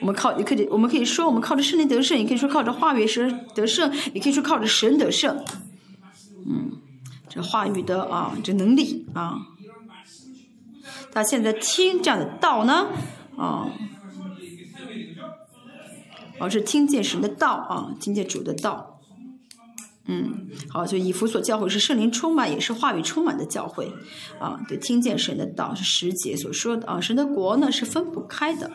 [0.00, 5.44] 我们靠，你可以，我们可以说，我们靠着圣灵得胜，也可以说靠着话语神得胜，也可以说靠着神得胜。
[6.46, 6.72] 嗯，
[7.28, 9.38] 这话语的啊，这能力啊，
[11.12, 12.88] 他现在听这样的道呢，
[13.36, 13.70] 啊，
[16.38, 18.93] 而是听见神的道啊，听见主的道。
[20.06, 23.90] 嗯，好，就以弗所教会是圣灵充满，也是话语充满的教会，
[24.38, 28.70] 啊，对，听见神的道是十节所说的啊，神的国呢是分不开的，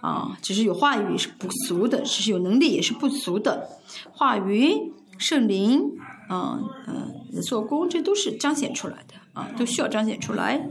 [0.00, 3.68] 啊，只是有话语是不足的，只是有能力也是不足的，
[4.10, 5.92] 话语、圣灵，
[6.28, 6.58] 啊，
[6.88, 10.68] 嗯，做工，这都是彰显出来的，啊，都需要彰显出来，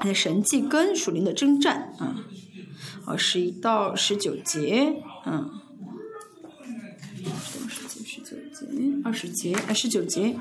[0.00, 2.16] 还有神迹跟属灵的征战，啊，
[3.04, 5.50] 好，十一到十九节，嗯。
[7.20, 7.87] 怎么说
[8.66, 10.36] 嗯，二十节，哎，十九节。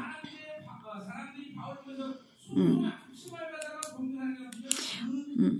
[2.56, 2.92] 嗯，
[5.38, 5.60] 嗯，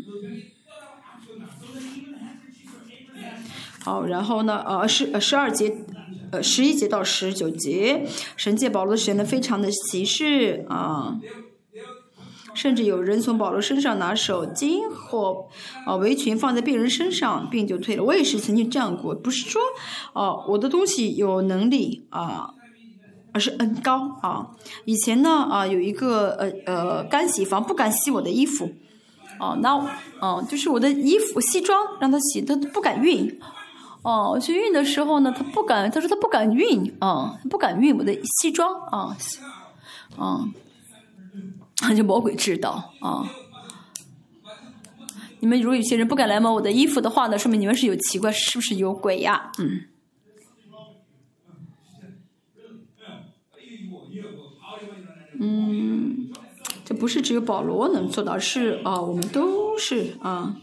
[3.82, 4.64] 好，然后呢？
[4.66, 5.86] 呃，十呃十二节，
[6.32, 8.06] 呃十一节到十九节，
[8.36, 11.20] 神借保罗的神呢，非常的歧视啊。
[12.58, 15.46] 甚至有人从保罗身上拿手巾或
[15.86, 18.04] 啊围裙放在病人身上，病就退了。
[18.04, 19.62] 我也是曾经这样过，不是说
[20.14, 22.50] 哦我的东西有能力啊，
[23.32, 24.48] 而是恩高啊。
[24.86, 28.72] 以前呢啊有一个呃呃干洗房不敢洗我的衣服，
[29.40, 29.76] 哦那
[30.20, 33.38] 哦就是我的衣服西装让他洗，他不敢熨。
[34.02, 39.16] 哦我去熨的时候呢，他不敢，他说他不敢熨啊，不敢熨我的西装啊，
[40.18, 40.42] 啊。
[41.96, 43.30] 就魔鬼知道啊！
[45.40, 49.52] 你们如果有些人不敢来摸我的衣服的话呢，说明你们是有奇怪，是不是有鬼呀？
[49.60, 49.84] 嗯。
[55.40, 56.32] 嗯，
[56.84, 60.56] 这不是只有保罗能做到，是啊，我们都是啊，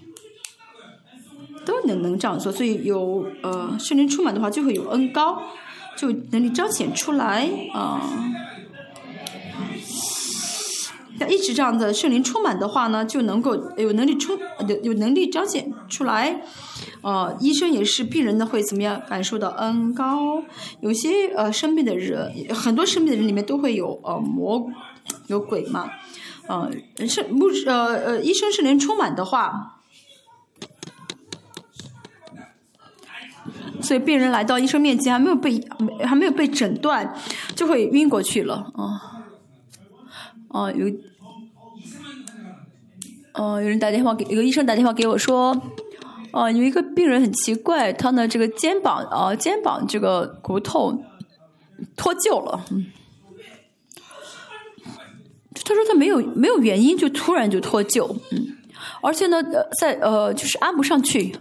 [1.65, 2.51] 都能能这样做。
[2.51, 5.41] 所以有呃圣灵充满的话，就会有恩高，
[5.97, 8.03] 就能力彰显出来啊。
[11.19, 14.37] 要一直这样的圣灵充满的话呢，就能够有能力充
[14.69, 16.43] 有有能力彰显出来。
[17.03, 20.43] 呃，医生也是病人呢，会怎么样感受到恩高？
[20.81, 24.71] 有些呃生病的人，很多生病的人里面都会有呃魔
[25.27, 25.91] 有鬼嘛。
[26.47, 26.71] 呃，
[27.07, 29.81] 是不呃呃医生圣灵充满的话，
[33.81, 35.62] 所以病人来到医生面前还没有被
[36.05, 37.15] 还没有被诊断，
[37.55, 39.14] 就会晕过去了啊。
[40.55, 40.87] 哦，有，
[43.35, 45.61] 哦，有人打电话给，有个医生打电话给我说，
[46.31, 51.03] 哦，有一个病人很奇怪，他的这个肩膀啊，肩膀这个骨头
[51.97, 52.87] 脱臼了，嗯，
[55.65, 58.57] 他说他没有没有原因，就突然就脱臼，嗯，
[59.03, 61.37] 而且呢，呃在呃，就是安不上去，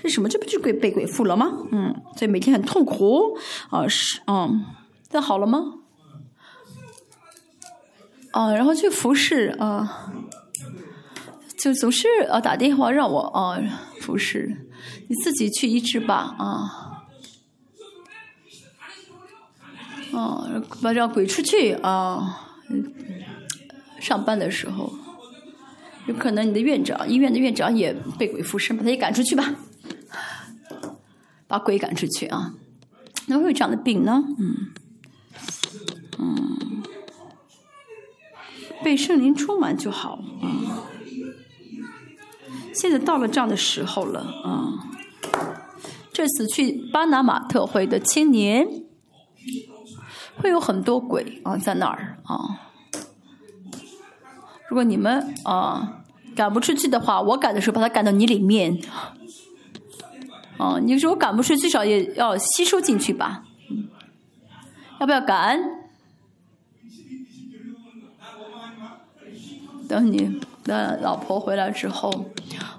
[0.00, 0.28] 这什么？
[0.28, 1.50] 这不就被被鬼附了吗？
[1.72, 3.36] 嗯，所以每天很痛苦，
[3.70, 4.64] 啊是，嗯，
[5.10, 5.80] 这好了吗？
[8.34, 10.12] 啊，然后去服侍啊，
[11.56, 13.62] 就总是啊打电话让我啊
[14.00, 14.66] 服侍，
[15.06, 17.06] 你自己去医治吧啊，
[20.18, 20.50] 啊
[20.82, 22.58] 把这鬼出去啊，
[24.00, 24.92] 上班的时候，
[26.08, 29.54] 有可能你的院长医院的院长也被鬼附身，把他也赶出去吧，
[31.46, 32.52] 把鬼赶出去啊，
[33.28, 34.24] 怎么会有这样的病呢？
[34.40, 34.72] 嗯，
[36.18, 36.82] 嗯。
[38.82, 40.46] 被圣灵充满就好，啊！
[42.74, 44.74] 现在到了这样的时候了，啊！
[46.12, 48.66] 这次去巴拿马特会的青年，
[50.36, 52.60] 会有很多鬼啊，在那儿啊。
[54.68, 56.02] 如果你们啊
[56.34, 58.78] 赶不出去的话，我赶的时候把它赶到你里面，
[60.58, 60.78] 啊！
[60.82, 63.44] 你说我赶不出去，至少也要吸收进去吧？
[65.00, 65.60] 要不要赶？
[69.94, 72.10] 等你的老婆回来之后，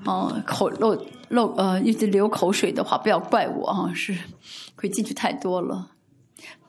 [0.06, 4.14] 嗯，口漏漏呃一直流口水的话，不要怪我啊，是
[4.76, 5.92] 会进去太多了，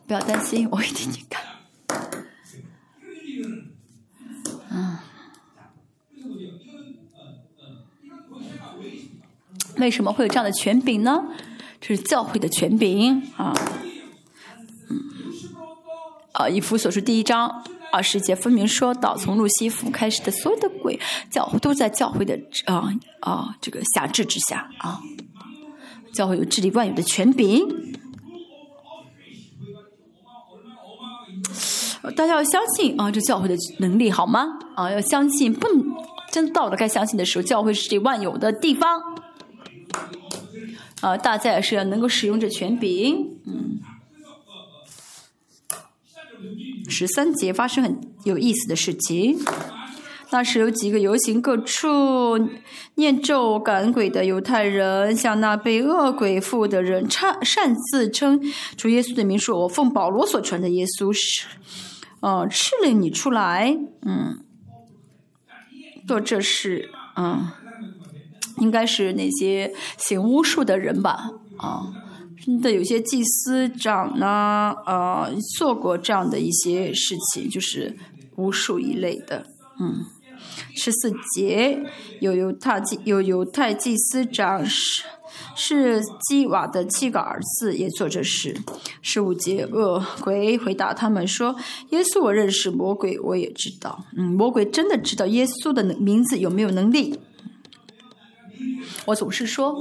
[0.07, 1.43] 不要担心，我会替你看。
[4.71, 4.99] 嗯，
[9.79, 11.25] 为什么会有这样的权柄呢？
[11.81, 13.53] 这是教会的权柄啊，
[14.91, 15.03] 嗯，
[16.35, 17.65] 啊，以弗所书第一章。
[17.93, 21.01] 二十节分明说到，从路西弗开始的所有的鬼
[21.31, 25.01] 教都在教会的啊啊这个辖制之下啊，
[26.13, 27.67] 教会有治理万有的权柄，
[32.15, 34.47] 大家要相信啊，这教会的能力好吗？
[34.75, 35.67] 啊，要相信，不
[36.31, 39.01] 真到了该相信的时候，教会是这万有的地方
[41.01, 43.81] 啊，大家也是要能够使用这权柄，嗯。
[46.89, 49.39] 十三节发生很有意思的事情，
[50.31, 52.39] 那时有几个游行各处
[52.97, 58.41] 念咒赶鬼的犹太人，向那被恶鬼附的人擅擅自称
[58.77, 61.47] 主耶稣的名说：“我奉保罗所传的耶稣是，
[62.21, 64.41] 呃，敕令你出来，嗯，
[66.07, 67.49] 做这事，嗯，
[68.59, 72.03] 应该是那些行巫术的人吧，啊。”
[72.63, 77.97] 的有些祭司长呢，呃，做过这样的一些事情，就是
[78.37, 79.47] 巫术一类的。
[79.81, 80.05] 嗯，
[80.77, 81.83] 十四节
[82.21, 85.03] 有犹太祭有犹太祭司长是
[85.57, 88.57] 是基瓦的七个儿子也做这事。
[89.03, 91.57] 十五节恶鬼回答他们说
[91.91, 94.05] ：“耶稣我认识，魔鬼我也知道。
[94.17, 97.19] 嗯，魔鬼真的知道耶稣的名字有没有能力？
[99.07, 99.75] 我总是说。”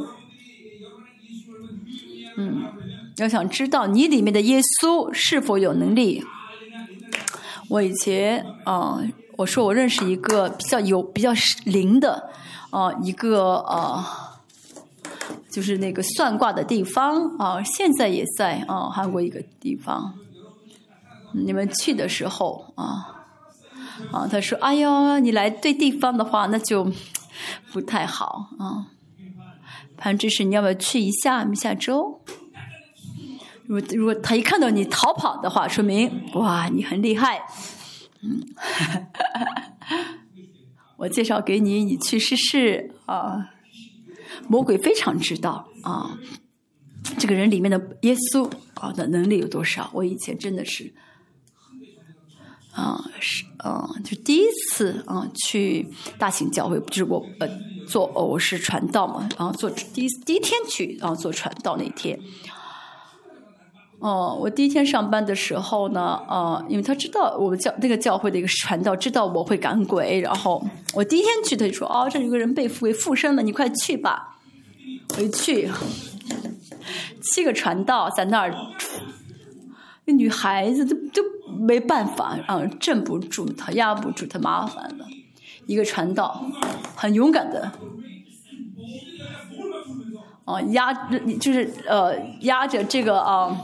[2.38, 2.66] 嗯，
[3.18, 6.24] 要想知道你里面的耶稣是否有能力。
[7.70, 9.02] 我以前啊，
[9.38, 11.32] 我说我认识一个比较有比较
[11.64, 12.30] 灵的
[12.70, 14.42] 啊一个啊，
[15.50, 20.14] 就是那个算卦的地方啊，现在也在啊韩国一个地方。
[21.34, 23.26] 你们去的时候啊
[24.12, 26.92] 啊，他说：“哎呦，你来对地方的话，那就
[27.72, 28.88] 不太好啊。”
[29.98, 31.48] 潘知士，你要不要去一下？
[31.54, 32.22] 下周？
[33.66, 37.42] 如果如果他一看到你逃跑的话，说明哇，你很厉害。
[38.22, 38.42] 嗯，
[40.98, 43.52] 我介绍给你，你去试试啊。
[44.48, 46.20] 魔鬼非常知道啊，
[47.18, 49.90] 这个人里面的耶稣啊的能力有多少。
[49.94, 50.94] 我以前真的是
[52.74, 55.88] 啊，是啊，就第一次啊去
[56.20, 57.48] 大型教会，就是我呃
[57.88, 62.20] 做我是传道嘛，然后做第一第一天去，然后做传道那天。
[64.00, 70.64] 哦，我第一天上班的时候呢，呃，因为他知道我们教那个教会的一个传道，知道我会赶鬼，然后
[70.94, 74.38] 我第一天去，他就说：“哦，这有个人被附为附身了，你快去吧。”
[75.18, 75.70] 我一去，
[77.24, 78.54] 七个传道在那儿，
[80.06, 81.24] 那女孩子都都
[81.58, 85.06] 没办法，啊，镇不住他，压不住他，麻烦了。
[85.66, 86.46] 一个传道
[86.96, 87.72] 很勇敢的，
[90.46, 90.94] 哦，压
[91.40, 93.56] 就是呃压着这个啊。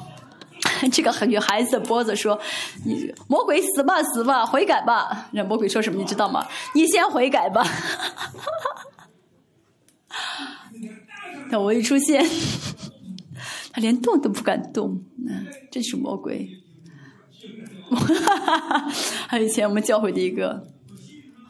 [0.92, 2.40] 这个女孩子的脖子说
[2.86, 6.48] ：“你魔鬼死吧死吧，悔改吧。”那魔鬼说什么你知道吗？
[6.74, 7.64] 你先悔改吧。
[11.50, 12.24] 那我一出现，
[13.72, 15.04] 他连动都不敢动。
[15.28, 16.50] 嗯，这是魔鬼。
[17.90, 18.92] 哈哈哈
[19.28, 20.68] 还有以前我们教会的一个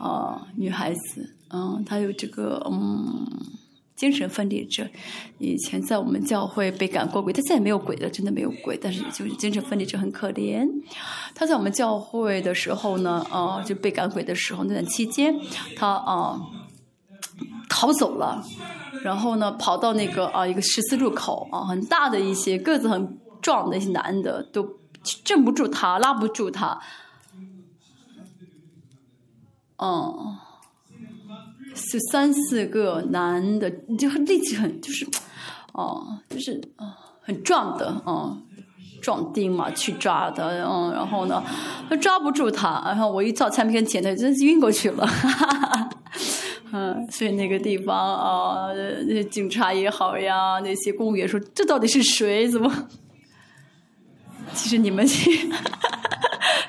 [0.02, 3.28] 啊女孩子，嗯，她有这个嗯。
[3.94, 4.90] 精神分裂症，
[5.38, 8.76] 以前在我们教会被赶过鬼，她再也没有鬼了，真的没有鬼。
[8.82, 10.68] 但是就是精神分裂症很可怜。
[11.36, 15.40] 他在我们教会的时候呢，啊，就被赶鬼的时候那段期间，
[15.76, 16.41] 他啊
[17.69, 18.44] 逃走了，
[19.03, 24.68] 然后呢跑到那个啊一个十字路口啊，很大的一些个子很壮的一些男的都
[25.23, 26.82] 镇不住他，拉不住他，
[29.81, 30.37] 嗯。
[31.73, 35.07] 是三四个男的，就力气很，就是，
[35.71, 38.43] 哦，就是啊，很壮的，嗯，
[39.01, 41.41] 壮丁嘛，去抓的，嗯，然后呢，
[41.89, 45.89] 他抓不住他，然后我一照产品跟前头，真是晕过去了，哈哈哈
[46.73, 48.73] 嗯，所以那个地方啊，
[49.07, 52.49] 那些警察也好呀，那些公务员说，这到底是谁？
[52.49, 52.69] 怎么？
[54.53, 55.49] 其实你们去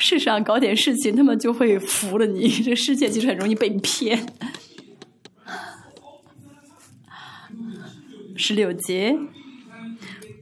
[0.02, 2.48] 世上搞点事情，他们就会服了你。
[2.60, 4.26] 这世界其实很容易被骗。
[8.36, 9.16] 十六节，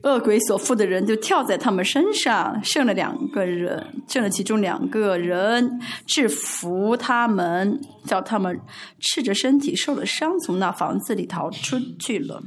[0.01, 8.59] 恶鬼所附的人就跳在他们身上，剩了两个人，剩了其中两个人，制服他们，叫他们
[8.99, 12.41] 赤着身体受了伤，从那房子里逃出去了。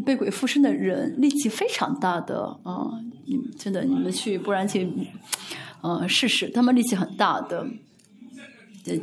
[0.00, 2.90] 被鬼附身的人力气非常大的啊！
[3.26, 4.90] 你真的，你们去，不然去，
[5.82, 7.66] 呃，试试，他们力气很大的。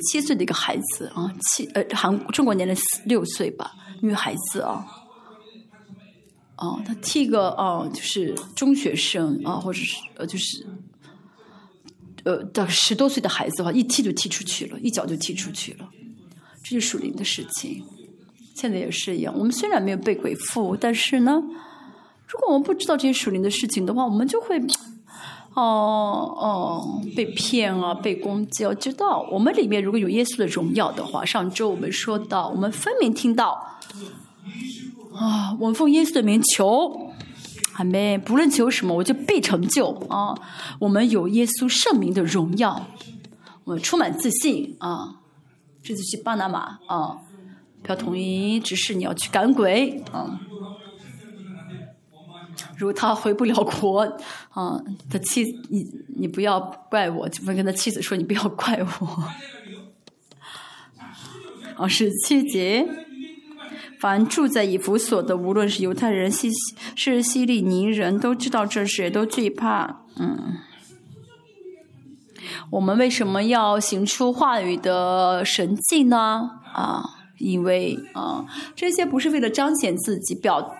[0.10, 4.84] 七岁的一个孩子啊，七呃，韩中国年龄六岁吧，女孩子啊，
[6.58, 10.66] 哦，他踢个哦，就是中学生啊，或者是呃，就是
[12.24, 15.88] 呃，到十多岁的孩子的话，一踢就踢出去了，一脚就踢出去了，
[16.64, 17.84] 这是属灵的事情。
[18.56, 21.44] 现在也是一样，我们虽然没有被鬼附，但是呢，
[22.28, 24.60] 如果我们不知道这些属灵的事情的话，我们就会。
[25.58, 28.66] 哦哦，被骗啊，被攻击。
[28.66, 33.78] 我知道，我们里面如果有耶稣的荣耀的话，上周我们说到，我们分明听到，
[35.14, 37.10] 啊，我们奉耶稣的名求，
[37.72, 40.36] 还没，不论求什么，我就必成就啊。
[40.80, 42.88] 我们有耶稣圣名的荣耀，
[43.64, 45.22] 我们充满自信啊。
[45.82, 47.20] 这次去巴拿马啊，
[47.86, 50.40] 票统一指示你要去赶鬼啊。
[52.78, 54.02] 如果他回不了国，
[54.50, 55.86] 啊，他妻你
[56.18, 56.60] 你不要
[56.90, 59.24] 怪我，就会跟他妻子说你不要怪我。
[61.78, 62.86] 啊，十七节，
[64.00, 66.50] 凡住在以弗所的，无论是犹太人、西
[66.96, 70.02] 是西利尼人，都知道这事，都惧怕。
[70.18, 70.58] 嗯，
[72.72, 76.60] 我们为什么要行出话语的神迹呢？
[76.74, 77.15] 啊？
[77.38, 78.46] 因为啊，
[78.76, 80.78] 这些不是为了彰显自己、表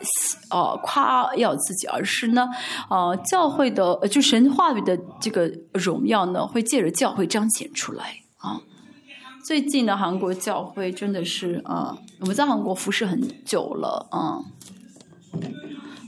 [0.50, 2.48] 呃夸耀自己，而是呢，
[2.90, 8.62] 呃，教会的就神话语的这个荣耀呢，会借着教会彰显出来啊。
[9.44, 14.42] 最近的韩国教会真的是啊，我们在韩国服侍很久了啊，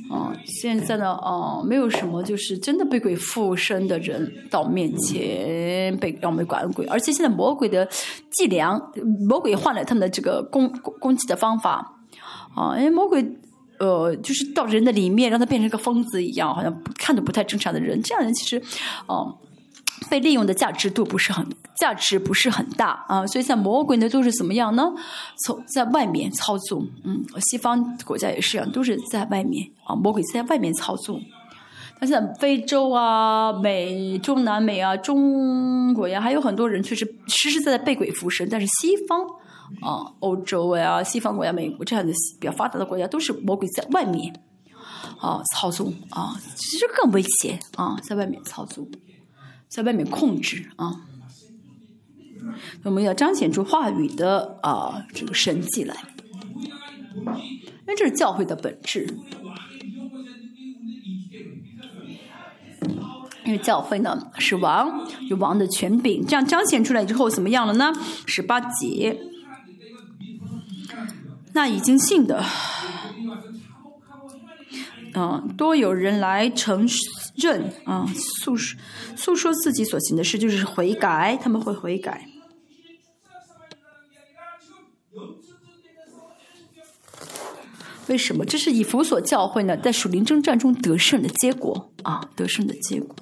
[0.09, 7.87] 啊，现在呢，啊，没有什么就是真的被鬼附身的人到面前被让我们管鬼，而且现在魔鬼的
[8.31, 8.79] 伎俩，
[9.27, 10.69] 魔鬼换了他们的这个攻
[10.99, 11.99] 攻击的方法，
[12.55, 13.25] 啊，因为魔鬼
[13.79, 18.61] 呃，就是到人的里面，让他变成一个疯子一样，好像看着不太正常的人，这样人其实，
[19.07, 19.37] 哦。
[20.09, 21.45] 被利用的价值度不是很
[21.79, 24.93] 价值不是很大啊，所以像魔鬼呢都是怎么样呢？
[25.45, 31.21] 从在外面操纵，嗯，西方国家也是一样，都是在外面啊，魔鬼在外面操纵。
[31.99, 38.47] 但是非洲啊、美、中南美啊、中国呀，还有很多人确实实实在在被鬼附身。
[38.47, 39.19] 但是西方
[39.81, 44.31] 啊、欧洲呀、西方国家、美国这样的比较发达的国家，都是魔鬼在外面
[45.19, 48.87] 啊操纵啊，其实更危险啊，在外面操纵。
[49.67, 51.01] 在外面控制啊，
[52.83, 55.95] 我们要彰显出话语的啊这个神迹来，
[57.15, 59.17] 因为这是教会的本质。
[63.45, 67.93] 因为教会呢是王，有王的权柄，这样彰显出来之后怎么样了呢？
[68.25, 69.17] 十八节，
[71.53, 72.43] 那已经信的。
[75.13, 76.85] 嗯，多有人来承
[77.37, 78.05] 认啊，
[78.43, 78.79] 诉说
[79.15, 82.27] 诉说自己所行的事，就是悔改，他们会悔改。
[88.07, 88.45] 为什么？
[88.45, 93.15] 这是以弗所教会呢，在属灵征战中得胜的结果啊，得胜的结果。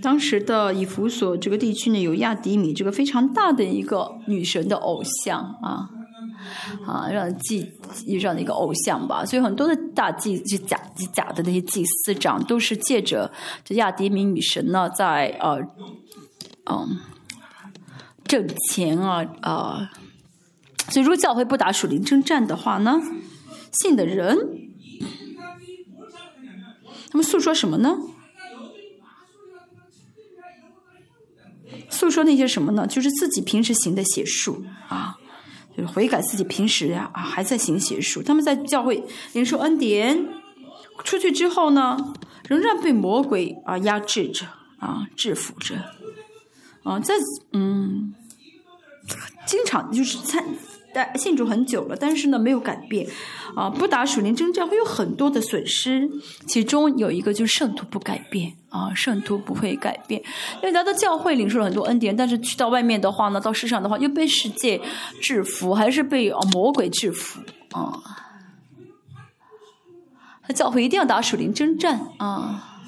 [0.00, 5.90] 当时的以弗所这个地区呢，有亚迪米这个非常大的一个女神的偶像啊。
[6.86, 7.72] 啊，让祭
[8.06, 10.80] 这样的一个偶像吧，所以很多的大祭就假
[11.12, 13.32] 假的那些祭司长，都是借着
[13.64, 15.58] 这亚迪米女神呢，在呃
[16.70, 16.98] 嗯
[18.24, 19.90] 挣钱啊啊，
[20.90, 23.00] 所以如果教会不打属灵征战的话呢，
[23.72, 24.36] 信的人
[27.10, 27.96] 他们诉说什么呢？
[31.90, 32.86] 诉说那些什么呢？
[32.88, 35.16] 就是自己平时行的邪术啊。
[35.76, 39.02] 就是悔改自己平时呀啊还在行邪术，他们在教会
[39.32, 40.26] 领受恩典，
[41.04, 42.14] 出去之后呢，
[42.48, 44.46] 仍然被魔鬼啊压制着
[44.78, 45.74] 啊制服着，
[46.84, 47.14] 啊在
[47.52, 48.14] 嗯，
[49.46, 50.44] 经常就是参。
[50.94, 53.06] 但信主很久了，但是呢没有改变，
[53.56, 56.08] 啊，不打属灵征战会有很多的损失，
[56.46, 60.22] 其中有一个就是圣徒不改变，啊，圣徒不会改变，
[60.62, 64.80] 因为来到教会领受了很多恩典，但是去到外面的话呢，到世上的话又被世界
[65.20, 67.40] 制服，还是被魔鬼制服，
[67.72, 68.00] 啊，
[70.46, 72.78] 他教会一定要打属灵征战，啊，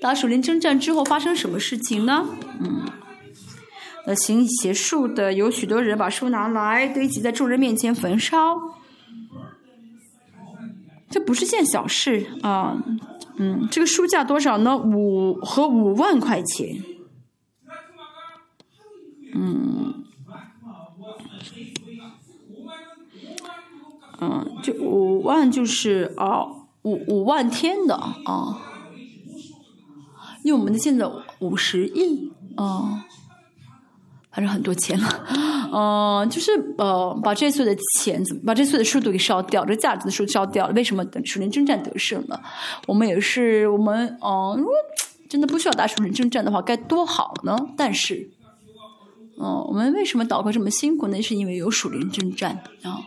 [0.00, 2.24] 打属灵征战之后发生什么事情呢？
[2.60, 2.82] 嗯。
[4.08, 8.58] 呃，行邪术的有许多人把书拿来堆积在众人面前焚烧，
[11.10, 12.82] 这不是件小事啊。
[13.36, 14.78] 嗯，这个书价多少呢？
[14.78, 16.82] 五和五万块钱。
[19.34, 20.04] 嗯，
[24.22, 26.46] 嗯，就五万就是啊，
[26.80, 28.62] 五五万天的啊，
[30.42, 31.06] 因为我们的现在
[31.40, 33.04] 五十亿啊。
[34.38, 35.26] 还是很多钱了，
[35.72, 40.72] 嗯， 就是呃，把这所有的钱，怎么把这所有的数都给烧掉，这价值的数烧掉了？
[40.74, 42.40] 为什么等属灵征战得胜了？
[42.86, 44.72] 我们也是，我们嗯，如果
[45.28, 47.58] 真的不需要打属灵征战的话，该多好呢？
[47.76, 48.30] 但是，
[49.40, 51.20] 嗯，我们为什么祷告这么辛苦呢？
[51.20, 53.00] 是因为有属灵征战啊。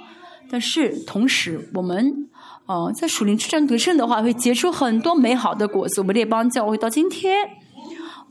[0.50, 2.28] 但是同时，我们
[2.66, 6.02] 呃，在属灵征战得胜的话，会结出很多美好的果子。
[6.02, 7.61] 我们列邦教会到今天。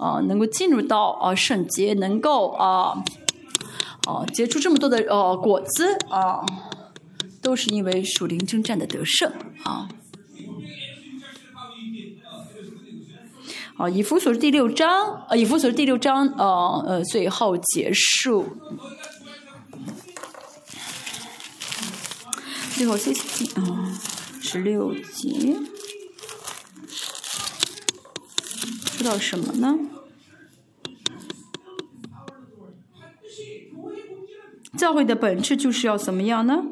[0.00, 3.04] 啊，能够进入到啊圣洁，能够啊，
[4.06, 6.42] 啊结出这么多的呃果子啊，
[7.42, 9.30] 都是因为属灵征战的得胜
[9.62, 9.88] 啊。
[13.76, 18.46] 啊，以弗所第六章，呃，以弗所第六章，呃呃，最后结束，
[22.74, 24.00] 最后 C C T 啊，
[24.40, 25.79] 十六节。
[29.02, 29.78] 知道什么呢？
[34.76, 36.62] 教会的本质就是要怎么样呢？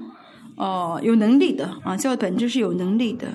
[0.57, 1.97] 哦，有能力的啊！
[1.97, 3.29] 教会本质是有能力的。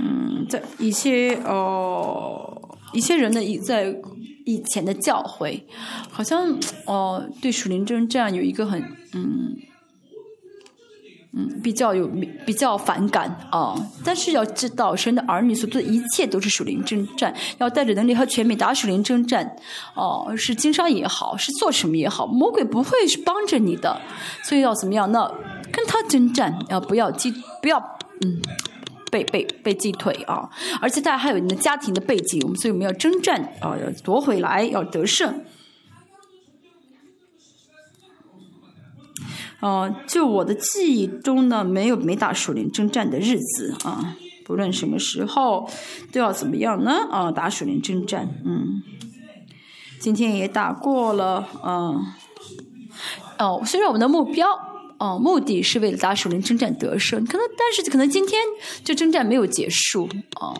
[0.00, 3.94] 嗯，在一些哦，一些人呢，在
[4.46, 5.66] 以前的教会，
[6.10, 8.82] 好像哦，对属灵真这样有一个很
[9.12, 9.54] 嗯。
[11.38, 12.10] 嗯，比较有
[12.44, 13.74] 比较反感啊。
[14.04, 19.56] 但是要知道，神的儿女所做的一切都是属灵征战，要带着能力和权柄打属灵征战。
[19.94, 24.00] 哦，是经商也好，是做什么也好，魔鬼不会是帮着你的，
[24.42, 25.10] 所以要怎么样？
[25.12, 25.32] 那
[25.70, 27.32] 跟他征战，啊不要击？
[27.62, 27.78] 不要
[28.24, 28.42] 嗯，
[29.12, 30.50] 被被被击退啊！
[30.80, 35.40] 而且大家还有你的家庭的背景，我们所以我们要征战啊，要夺回来，要得胜。
[39.60, 44.16] 哦，就我的记忆中呢，没有没打属灵征战的日子啊。
[44.44, 45.68] 不论什么时候，
[46.10, 46.92] 都要怎么样呢？
[47.10, 48.82] 啊，打属灵征战，嗯。
[50.00, 52.06] 今天也打过了，嗯。
[53.38, 54.46] 哦，虽然我们的目标，
[54.98, 58.40] 哦，目的是为了打属灵征战得胜，可能但是可能今天
[58.84, 60.08] 这征战没有结束，
[60.40, 60.56] 哦。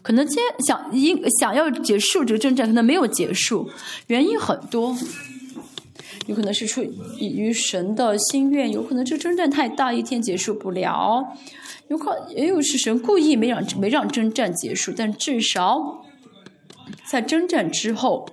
[0.00, 3.70] 可能今天想应想要结束这个征战，可能没有结束，
[4.06, 4.96] 原因很多。
[6.26, 6.82] 有可能是出
[7.18, 11.36] 于神的心愿，有可能这征战太大，一天结束不了。
[11.88, 16.04] 有可也有是神故意没让没让征战结束，但至少
[17.10, 18.28] 在征战之后，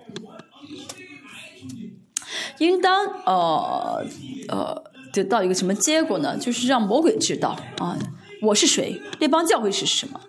[2.59, 4.05] 应当呃
[4.49, 4.83] 呃
[5.13, 6.37] 得到一个什么结果呢？
[6.37, 7.97] 就是让魔鬼知道啊，
[8.41, 10.19] 我是谁，那帮教会是什么。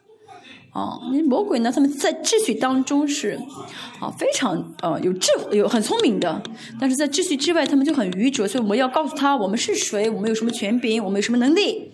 [0.77, 1.73] 啊，你魔鬼呢？
[1.73, 3.40] 他们在秩序当中是，
[3.98, 6.43] 啊，非常呃有智、有很聪明的，
[6.78, 8.47] 但是在秩序之外，他们就很愚拙。
[8.47, 11.93] 所以我们要告诉他，我们是谁，我们有什么权柄，我们有什么能力。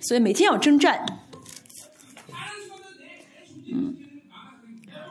[0.00, 1.06] 所以每天要征战，
[3.72, 3.94] 嗯，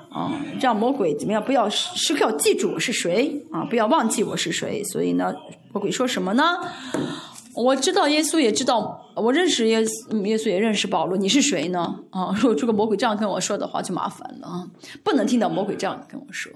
[0.09, 1.41] 啊，让魔鬼怎么样？
[1.41, 3.63] 不要时刻要记住我是谁啊！
[3.63, 4.83] 不要忘记我是谁。
[4.83, 5.33] 所以呢，
[5.71, 6.43] 魔鬼说什么呢？
[7.55, 11.17] 我知道耶稣也知道，我认识耶稣，耶稣也认识保罗。
[11.17, 11.99] 你是谁呢？
[12.09, 14.67] 啊，如果这个魔鬼这样跟我说的话，就麻烦了啊！
[15.03, 16.51] 不能听到魔鬼这样跟我说。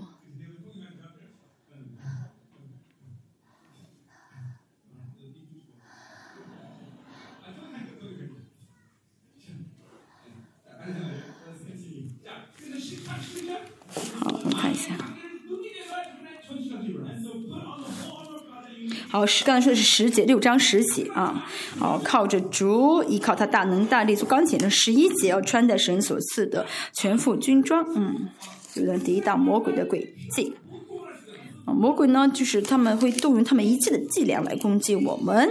[19.10, 21.46] 好，十刚才说的是十节，六章十节啊。
[21.80, 27.86] 好，靠着主，依靠他大能大力做钢铁的十一节，要穿戴神所赐的全副军装。
[27.96, 28.30] 嗯，
[28.76, 30.56] 有人抵挡魔鬼的诡计。
[31.66, 35.50] 啊，魔鬼呢，就是他们会动用他们一切的伎俩来攻击我们。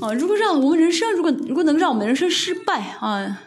[0.00, 3.42] 啊，如果让我们人生，如果如果能让我们人生失败啊，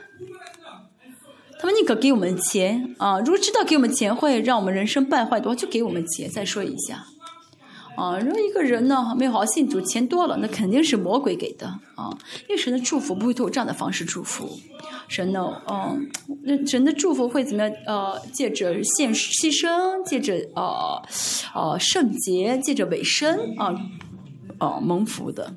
[1.60, 3.19] 他们宁可给我们钱啊。
[3.19, 6.30] 如果知道给我们钱会让我们人生败坏的话，就给我们钱。
[6.30, 7.06] 再说一下。
[8.00, 12.10] 啊，如果一个人呢没有好信主，钱多了，那肯定是魔鬼给的啊。
[12.48, 14.50] 因为神的祝福不会通过这样的方式祝福，
[15.10, 16.10] 神呢，嗯，
[16.44, 17.72] 那神的祝福会怎么样？
[17.86, 21.02] 呃，借着献牺牲，借着呃
[21.54, 23.76] 呃圣洁，借着尾声啊，
[24.60, 25.54] 哦蒙福的。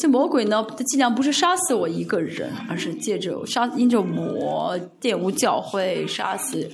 [0.00, 6.66] 这魔鬼呢，他尽量不是杀死我一个人，而是借着杀，因着我玷污教会，杀死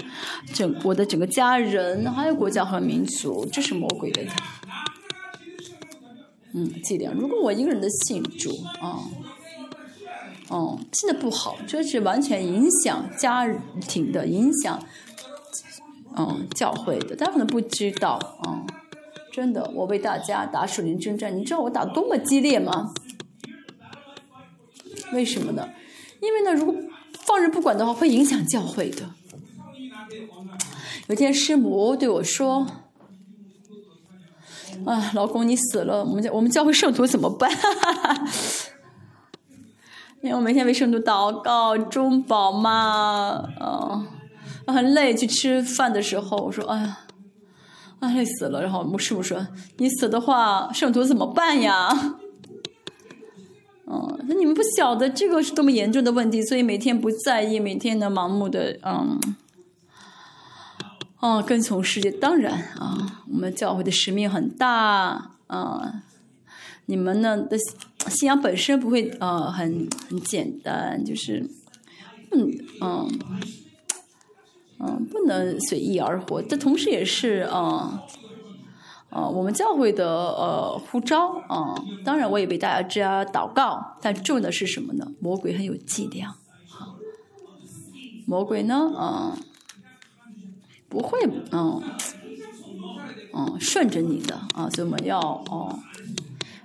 [0.55, 4.23] 整我的整个家人，还有国家和民族，这是魔鬼的。
[6.55, 7.13] 嗯，伎俩。
[7.19, 8.51] 如果我一个人的信主
[8.81, 9.03] 啊，
[10.49, 13.45] 哦，信的不好，这是完全影响家
[13.89, 14.81] 庭的，影响
[16.17, 17.17] 嗯教会的。
[17.17, 18.65] 大家可能不知道啊，
[19.33, 22.95] 真的，我为大家打属灵征战，你知道我打多么激烈吗？
[25.13, 25.69] 为什么呢？
[26.21, 26.75] 因为呢，如果
[27.25, 29.11] 放任不管的话，会影响教会的。
[31.09, 32.67] 有天师母对我说
[34.85, 37.51] ：“啊，老公你死了，我们教我们教会圣徒怎么办？”
[40.23, 44.07] 因为我每天为圣徒祷告、中保嘛，啊，
[44.67, 45.15] 很累。
[45.15, 46.99] 去吃饭的时候，我说：“哎呀，
[48.01, 49.47] 啊累死了。”然后师母说
[49.79, 52.17] ：“你死的话，圣徒怎么办呀？”
[53.89, 59.21] 嗯，那你们不晓得这个是多么严重的问题，所以每天不在意，每天呢盲目的嗯，
[61.21, 62.11] 哦，跟从世界。
[62.11, 66.03] 当然啊，我们教会的使命很大啊，
[66.87, 67.57] 你们呢的
[68.09, 71.49] 信仰本身不会呃很很简单，就是
[72.33, 72.51] 嗯
[72.81, 73.09] 嗯
[74.81, 78.03] 嗯不能随意而活，但同时也是啊。
[79.17, 81.75] 啊，我们教会的呃呼召啊，
[82.05, 83.97] 当然我也为大家祷告。
[84.03, 85.11] 但重要的是什么呢？
[85.21, 86.37] 魔鬼很有伎俩，
[88.27, 89.39] 魔鬼呢，啊，
[90.91, 91.19] 不会，
[91.51, 91.83] 嗯，
[93.33, 95.79] 嗯，顺着你的啊，所以我们要哦，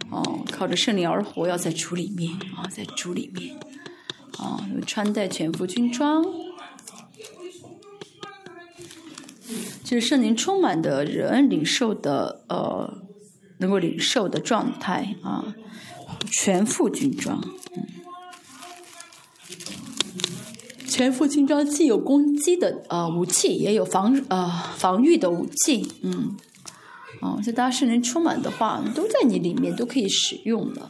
[0.10, 3.58] 哦，靠着圣灵而活，要在主里面啊，在主里面
[4.38, 6.22] 啊，穿戴全副军装。
[9.92, 13.04] 就是圣灵充满的人领受的呃，
[13.58, 15.54] 能够领受的状态啊，
[16.32, 17.44] 全副军装，
[20.88, 26.38] 全副军装既有攻击的呃武器，也有防呃防御的武器，嗯，
[27.20, 30.90] 哦，所以大家圣灵充满的话，都在你里面都可以使用的。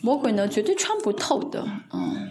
[0.00, 2.28] 魔鬼呢，绝对穿不透的，嗯。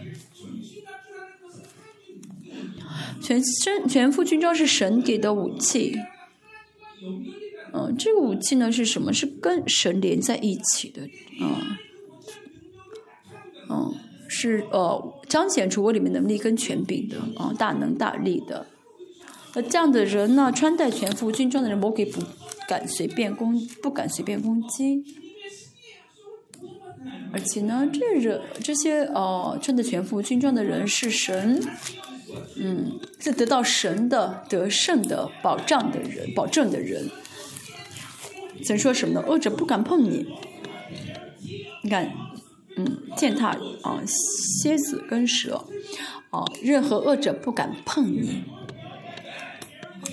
[3.20, 5.96] 全身全副军装是神给的武器，
[7.74, 9.12] 嗯，这个武器呢是什么？
[9.12, 11.02] 是跟神连在一起的，
[11.40, 11.76] 嗯，
[13.68, 13.94] 嗯，
[14.28, 18.66] 是呃彰显出我里面能力跟权柄的，啊，大能大力的。
[19.54, 22.22] 那这样的人呢，穿戴全副军装的人，魔鬼不
[22.68, 25.04] 敢随便攻，不敢随便攻击。
[27.32, 31.62] 而且呢，这人这些呃穿的全副军装的人是神。
[32.56, 37.08] 嗯，是得到神的得胜的保障的人，保证的人。
[38.64, 39.24] 怎说什么呢？
[39.26, 40.26] 恶者不敢碰你。
[41.82, 42.12] 你看，
[42.76, 45.64] 嗯，践踏啊，蝎子跟蛇，
[46.30, 48.44] 啊，任何恶者不敢碰你，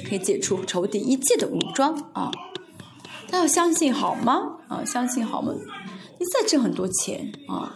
[0.08, 2.32] 可以解除仇敌一切的武装啊。
[3.28, 4.60] 他要相信好吗？
[4.68, 5.52] 啊，相信好吗？
[6.20, 7.76] 你再挣很多钱啊。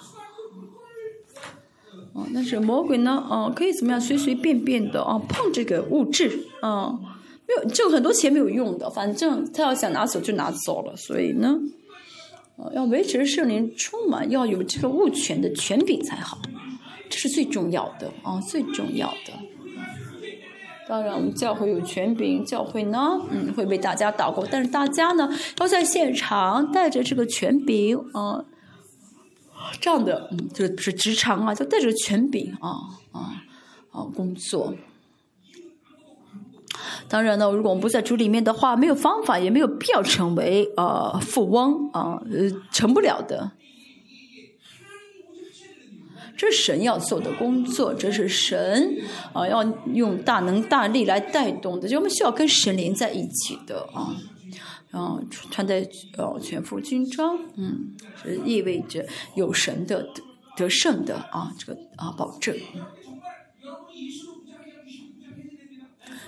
[2.20, 3.12] 啊，但是魔鬼呢？
[3.12, 4.02] 啊，可以怎么样？
[4.02, 7.00] 随随便便的啊，碰这个物质啊，
[7.48, 10.96] 没有挣很多钱没有用的，反正他要想拿走就拿走了。
[10.98, 11.58] 所以呢，
[12.58, 16.40] 啊，要维持圣灵充满，要有这个物权的权柄才好，
[17.10, 19.34] 这是最重要的啊，最重要的。
[20.88, 25.30] 当然，我们教会有权柄，教会呢，嗯，会为大家祷告，但是大家呢，
[25.60, 28.44] 要在现场带着这个权柄啊。
[29.82, 32.70] 这样的，嗯，就是职场啊，就带着权柄啊
[33.12, 33.44] 啊
[33.92, 34.74] 啊工作。
[37.08, 43.52] 当然呢，如果我们不在主里面的话，没有方法，也没有必要成为呃富翁啊，呃，成不了的。
[46.38, 48.96] 这是神要做的工作，这是神
[49.34, 49.62] 啊要
[49.94, 54.16] 用大能大力来带动的，就我们需要跟神连在一起的啊。
[54.92, 55.22] 然后
[55.52, 55.88] 穿戴
[56.18, 59.06] 呃全副军装，嗯，这意味着
[59.36, 60.22] 有神的得
[60.58, 62.56] 得胜的啊，这个啊保证。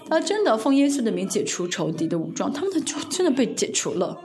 [0.07, 4.21] 他真的奉耶稣的名解除仇敌的武装，他们的就真的被解除了。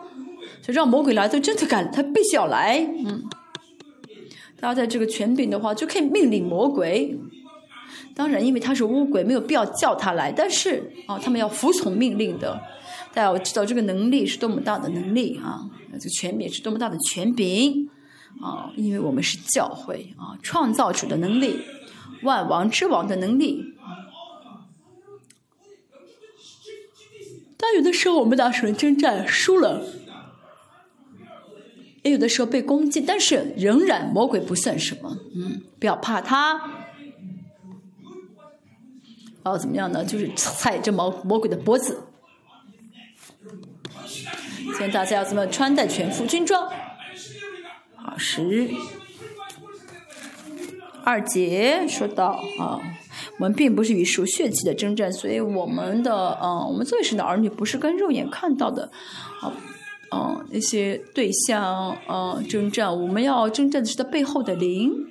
[0.61, 3.23] 就让魔鬼来，他真的敢，他必须要来，嗯。
[4.59, 7.17] 他在这个权柄的话，就可以命令魔鬼。
[8.15, 12.61] 当然，因为他是乌鬼，没有必要叫他来，但是啊，他们要服从命令的。
[13.17, 15.71] 大家要知道这个能力是多么大的能力啊！
[15.93, 17.89] 这个权柄是多么大的权柄
[18.43, 18.71] 啊！
[18.77, 21.59] 因为我们是教会啊，创造主的能力，
[22.25, 23.73] 万王之王的能力。
[27.57, 29.83] 但有的时候我们打神征战输了，
[32.03, 36.59] 也有的时候被攻击，但是仍然魔鬼不算什么，嗯，不要怕他。
[39.43, 40.05] 然后怎么样呢？
[40.05, 42.03] 就是踩着魔魔鬼的脖子。
[44.57, 46.69] 今天大家要怎么穿戴全副军装？
[47.95, 48.71] 好，十
[51.05, 52.81] 二节说到啊，
[53.39, 58.91] 我们并不是与属血气的征战，所以我们的嗯，我们作为神的儿女，不是跟肉眼看到的
[59.41, 59.53] 啊，
[60.13, 65.07] 嗯，那些对象啊征战，我们要征战的是他背后的灵。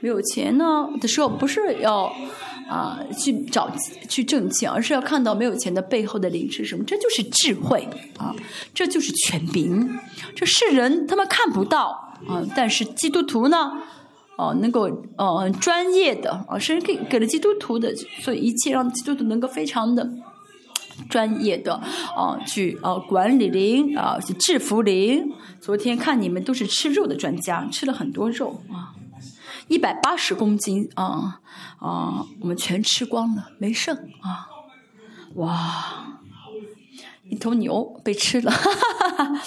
[0.00, 2.14] 没有钱呢的时候，不是要。
[2.68, 3.70] 啊，去找
[4.08, 6.84] 去挣钱，而是要看到没有钱的背后的灵是什么？
[6.84, 8.34] 这就是智慧啊，
[8.72, 9.98] 这就是权柄。
[10.34, 13.72] 这世人他们看不到啊，但是基督徒呢，
[14.36, 20.08] 哦，能够呃专业的啊，是给给了基督徒的，所以一切让基督徒能够非常的
[21.10, 21.74] 专业的
[22.16, 25.32] 啊，去啊管理灵啊，去制服灵。
[25.60, 28.94] 昨天看你们都是吃肉的专家，吃了很多肉啊。
[29.72, 31.40] 一百八十公斤啊
[31.78, 32.26] 啊！
[32.42, 34.46] 我们全吃光了，没剩啊！
[35.36, 36.20] 哇，
[37.24, 39.42] 一头牛被吃了，哈哈哈哈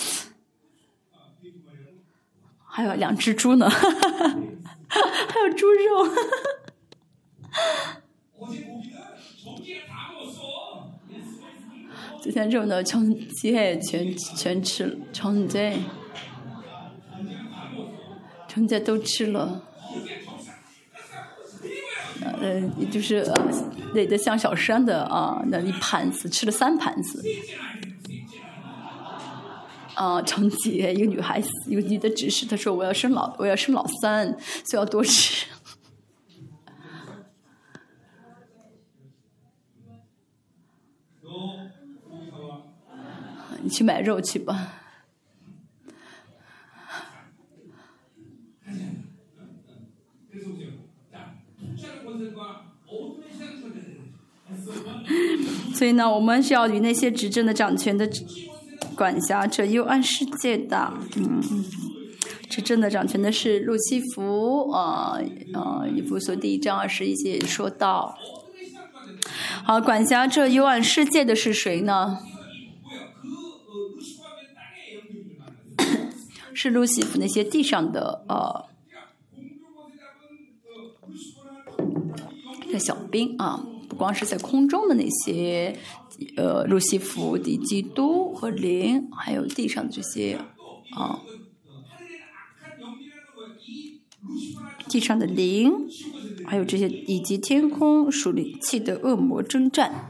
[2.65, 4.35] 还有两只猪呢，哈哈哈
[5.29, 6.05] 还有猪肉，
[7.51, 8.01] 哈哈
[12.19, 15.77] 这天肉呢，全姐全全吃了，全姐，
[18.47, 19.61] 全姐都吃了。
[22.41, 22.61] 呃，
[22.91, 23.25] 就是
[23.93, 27.23] 累得像小山的啊，那一盘子吃了三盘子。
[29.95, 35.47] 啊，张杰，一个女孩子，一个女的指示，她说我要生老，我要生老三，所以要多吃。
[43.61, 44.74] 你去买肉去吧。
[55.73, 58.09] 所以呢，我们是要与那些执政的、掌权的
[58.95, 61.41] 管辖者，又按世界的，嗯，
[62.49, 65.19] 执政的、掌权的是路西弗，啊
[65.53, 68.17] 啊，以弗所第一章二十一节说到，
[69.63, 72.19] 好，管辖这幽暗世界的是谁呢？
[76.53, 78.65] 是路西弗那些地上的呃，
[82.79, 83.65] 小兵啊。
[83.87, 85.77] 不光是在空中的那些，
[86.37, 90.39] 呃，路西弗敌基督和灵，还有地上的这些，
[90.95, 91.21] 啊，
[94.89, 95.71] 地上的灵，
[96.47, 100.09] 还有这些以及天空属灵气的恶魔征战，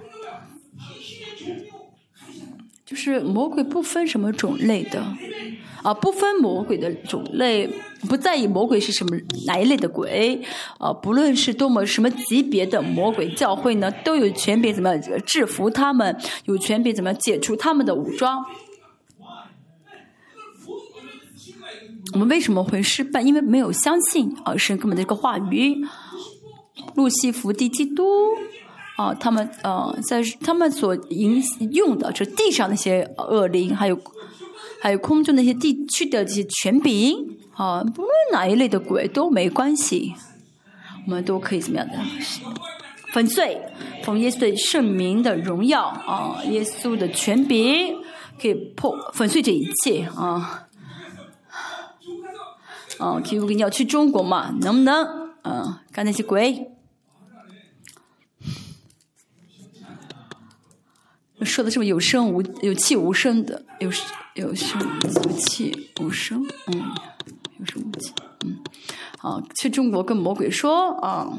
[2.96, 5.04] 是魔鬼不分什么种类的。
[5.84, 7.70] 啊，不分魔鬼的种类，
[8.10, 9.16] 不在意魔鬼是什么
[9.46, 10.42] 哪一类的鬼，
[10.80, 18.44] 啊，不论是多么什么级别的魔鬼教会呢，都有权柄怎么制服他们，有权柄怎么解除他们的武装。
[22.14, 23.22] 我们为什么会失败？
[23.22, 25.86] 因为没有相信啊神根本的一个话语，
[26.96, 28.04] 路西弗地基督
[28.96, 34.00] 啊，他们呃在他们所引用的就地上那些恶灵，还有。
[34.82, 40.14] 还有空中那些地区的这些权柄啊，不论哪一类的鬼都没关系，
[41.08, 41.94] 我们都可以怎么样的
[43.12, 43.60] 粉碎，
[44.04, 47.98] 从耶稣的圣名的荣耀啊，耶稣的权柄
[48.40, 50.68] 可以破粉碎这一切啊。
[53.00, 54.54] 啊，提督你要去中国嘛？
[54.62, 55.32] 能不能？
[55.44, 56.74] 嗯，干那些鬼？
[61.46, 63.92] 说的这么有声无有气无声的有。
[64.36, 66.78] 有声无气，无声，嗯，
[67.58, 68.12] 有声无气，
[68.44, 68.60] 嗯，
[69.18, 71.32] 好，去中国跟魔鬼说啊，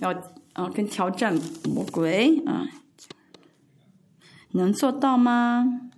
[0.00, 0.12] 要
[0.54, 1.38] 啊跟挑战
[1.72, 2.66] 魔鬼啊，
[4.54, 5.91] 能做到吗？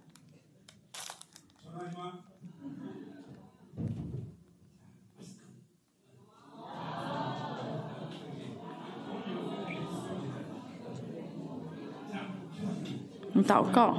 [13.42, 13.96] 祷告。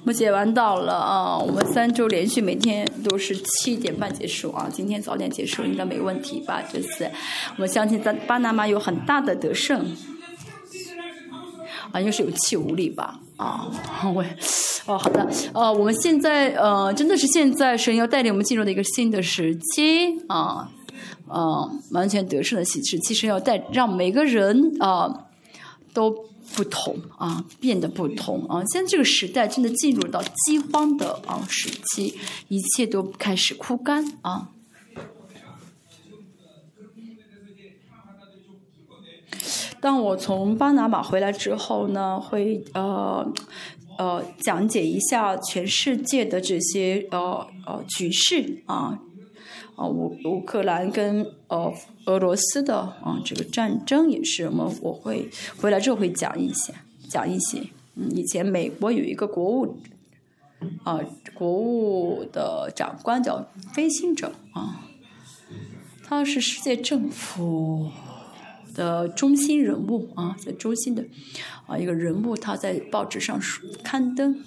[0.00, 6.62] 我们解完到了啊，我们三周连续每天都是七点半结束啊，今天早点结束应该没问题吧？
[6.72, 7.10] 这次
[7.56, 9.84] 我们相信在巴拿马有很大的得胜，
[11.90, 13.18] 啊，又是有气无力吧？
[13.36, 13.70] 啊，
[14.14, 14.24] 我
[14.86, 20.70] 哦好的，呃，我们现在呃真的是现在神要带领我们进入的一个新的时期啊，
[21.28, 25.26] 啊，完全得胜的喜事，其实要带让每个人啊
[25.92, 26.26] 都。
[26.54, 28.62] 不同啊，变得不同啊！
[28.72, 34.50] 现在这个时代真的进入到饥荒的啊时期，一切都开始枯干啊。
[39.86, 43.32] 当我从巴拿马回来之后呢，会呃
[43.96, 48.98] 呃讲解一下全世界的这些呃呃局势啊。
[49.76, 51.72] 啊，乌乌克兰跟呃
[52.06, 55.30] 俄罗斯的啊这个战争也是我们我会
[55.60, 56.74] 回来之后会讲一些
[57.08, 57.62] 讲一些。
[58.10, 59.78] 以前美国有一个国务
[60.82, 60.98] 啊
[61.32, 64.80] 国务的长官叫飞行者啊，
[66.02, 67.92] 他是世界政府
[68.76, 71.02] 的中心人物啊，在中心的
[71.66, 73.40] 啊一个人物，他在报纸上
[73.82, 74.38] 刊登。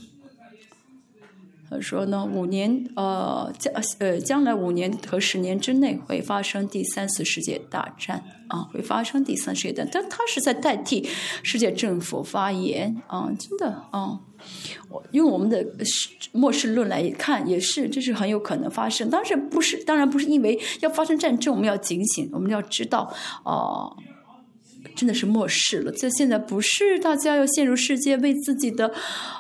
[1.72, 11.08] 他说呢，五年呃将呃将来五年和十年之内会发生第三次世界大战啊，会发生第三次世界大战，但他是在代替
[11.44, 14.20] 世界政府发言啊，真的啊，
[14.90, 15.64] 我用我们的
[16.32, 23.94] 末世论来看，也是这是很有可能发生，当然不是，当然不是因为要发生战争，我们要警醒，我们要知道啊。
[24.96, 25.92] 真的是末世了。
[25.92, 28.92] 这现在不是大家要陷入世界为自己的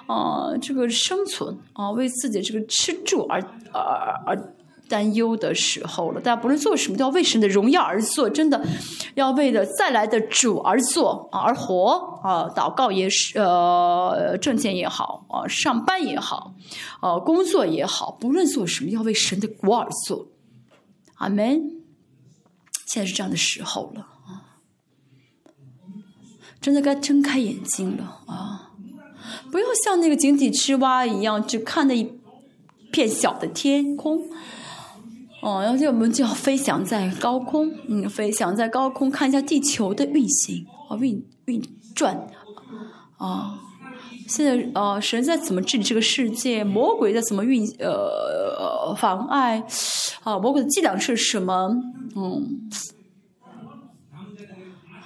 [0.07, 3.41] 啊这个生存啊为自己这个吃住而
[3.73, 3.81] 而
[4.25, 4.53] 而
[4.87, 6.19] 担忧的时候了。
[6.19, 8.27] 大家不论做什么，都要为神的荣耀而做。
[8.29, 8.65] 真的
[9.13, 12.49] 要为了再来的主而做啊而活啊。
[12.55, 16.55] 祷告也是呃挣钱也好啊上班也好
[17.01, 20.27] 啊工作也好，不论做什么，要为神的国而做。
[21.17, 21.75] 阿门。
[22.87, 24.07] 现在是这样的时候了。
[26.61, 28.71] 真的该睁开眼睛了啊！
[29.51, 32.11] 不要像那个井底之蛙一样，只看那一
[32.91, 34.19] 片小的天空
[35.41, 41.61] 哦，然后我们就要飞翔在高空，嗯，飞翔在高空，看一下地球的运行啊，运运
[41.95, 42.27] 转
[43.17, 43.59] 啊。
[44.27, 46.63] 现在呃，神在怎么治理这个世界？
[46.63, 49.63] 魔鬼在怎么运呃妨碍？
[50.23, 51.71] 啊，魔鬼的伎俩是什么？
[52.15, 52.69] 嗯，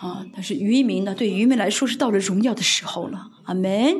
[0.04, 1.16] 啊，但是渔民呢？
[1.16, 3.28] 对渔民来说是到了荣耀的时候了。
[3.46, 3.96] 阿门。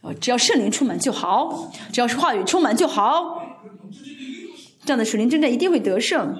[0.00, 3.42] 啊只要圣灵充满就好，只要是话语充满就好。
[4.84, 6.36] 这样的属灵征战一定会得胜。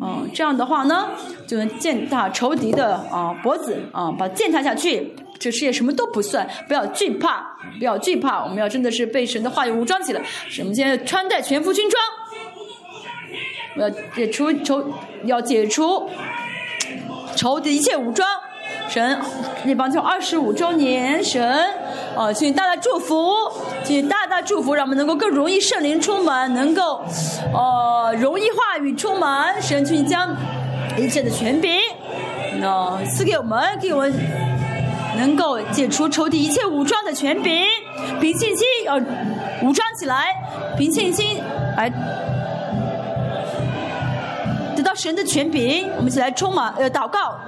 [0.00, 1.10] 嗯，这样的话呢，
[1.48, 5.12] 就能践踏仇敌的啊脖子啊，把践踏下去。
[5.40, 8.44] 这世界什么都不算，不要惧怕，不要惧怕。
[8.44, 10.22] 我们要真的是被神的话语武装起来。
[10.60, 12.00] 我们现在穿戴全副军装，
[13.76, 14.84] 我要解除仇，
[15.24, 16.08] 要解除
[17.36, 18.28] 仇敌一切武装。
[18.88, 19.18] 神，
[19.64, 21.42] 那帮就二十五周年，神，
[22.14, 23.32] 啊，请大大祝福，
[23.82, 27.02] 请大大祝福，让我们能够更容易圣灵充满，能够，
[27.54, 30.36] 呃，容易话语充满，神，请将
[30.98, 31.80] 一切的权柄，
[32.60, 34.12] 那赐给我们，给我们
[35.16, 37.64] 能够解除仇敌一切武装的权柄，
[38.20, 38.96] 凭信心要
[39.62, 40.34] 武装起来，
[40.76, 41.38] 凭信心
[41.78, 41.90] 来
[44.76, 47.38] 得到神的权柄，我们一起来充满，呃，祷告。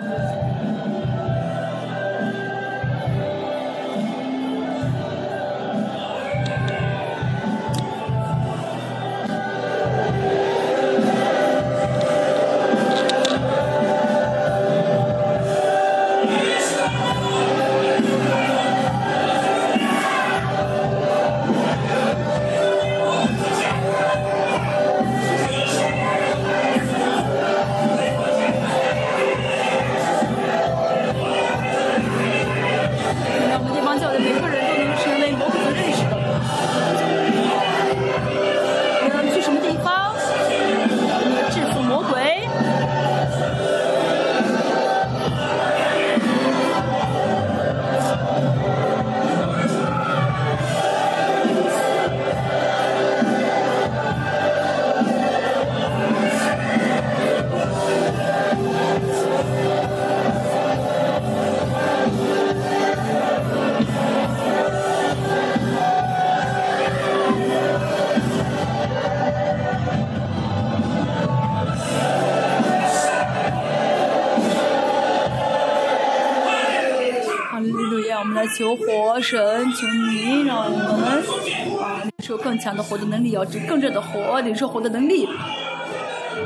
[82.64, 85.28] 强的火的能力，要更热的火，领受火的能力，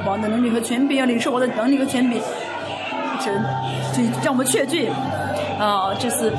[0.04, 2.20] 王的能力和权柄，要领受我的能力和权柄，
[3.20, 3.32] 神，
[3.94, 4.90] 就让我们确据。
[5.60, 6.32] 啊，这次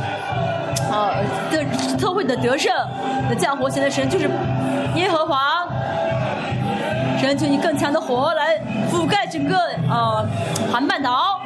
[0.91, 1.15] 啊
[1.49, 1.63] 的
[1.97, 2.73] 特会的得胜
[3.29, 4.29] 的降火型的神就是
[4.95, 5.65] 耶和华，
[7.21, 8.59] 神求你更强的火来
[8.91, 9.55] 覆盖整个
[9.89, 10.25] 啊
[10.71, 11.39] 韩半岛，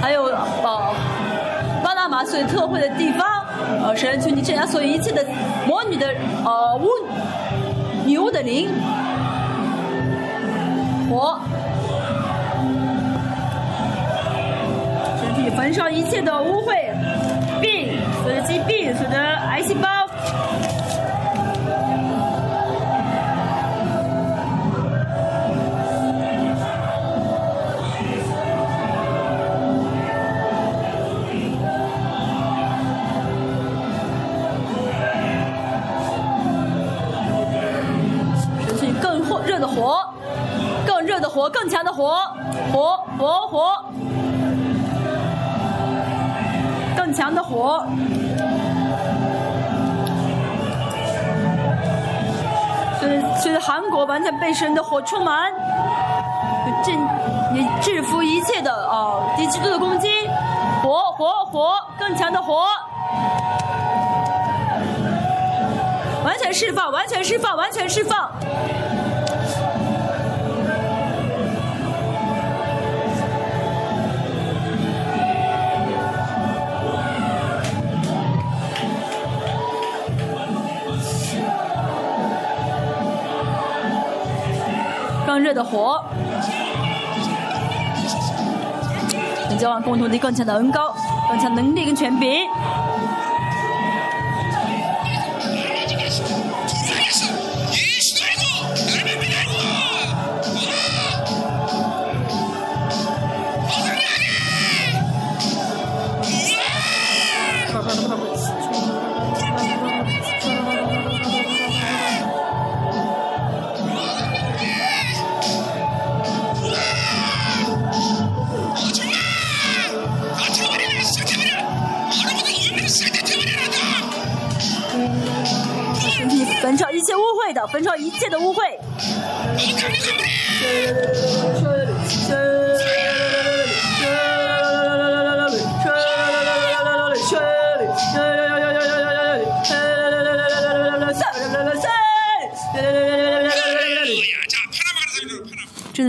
[0.00, 0.94] 还有啊
[1.82, 3.26] 巴拿马所有特会的地方。
[3.82, 5.24] 呃，神求你镇压所有一切的
[5.66, 6.06] 魔女的
[6.44, 6.88] 呃巫
[8.04, 8.68] 牛的灵
[11.08, 11.40] 火，
[15.20, 16.92] 身体焚烧一切的污秽
[17.60, 19.93] 病，死的疾病，死的癌细胞。
[41.50, 42.16] 更强的火，
[42.72, 43.84] 火火火，
[46.96, 47.84] 更强的火。
[53.00, 55.52] 所以，所以韩国完全被神的火充满，
[56.82, 56.96] 震
[57.52, 60.08] 你制服一切的啊敌基督的攻击。
[60.82, 62.64] 火火火，更强的火，
[66.24, 68.30] 完全释放，完全释放，完全释放。
[85.42, 86.02] 热的火，
[89.48, 90.94] 能交往共同的更强的恩高，
[91.28, 92.48] 更强能力跟权柄。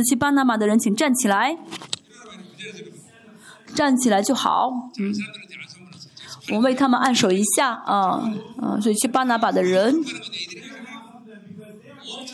[0.06, 1.58] 去巴拿马的人请站起来，
[3.74, 4.70] 站起来就好。
[5.00, 5.14] 嗯，
[6.54, 7.72] 我为他们按手一下。
[7.74, 8.22] 啊，
[8.82, 9.96] 所以去巴拿马的人，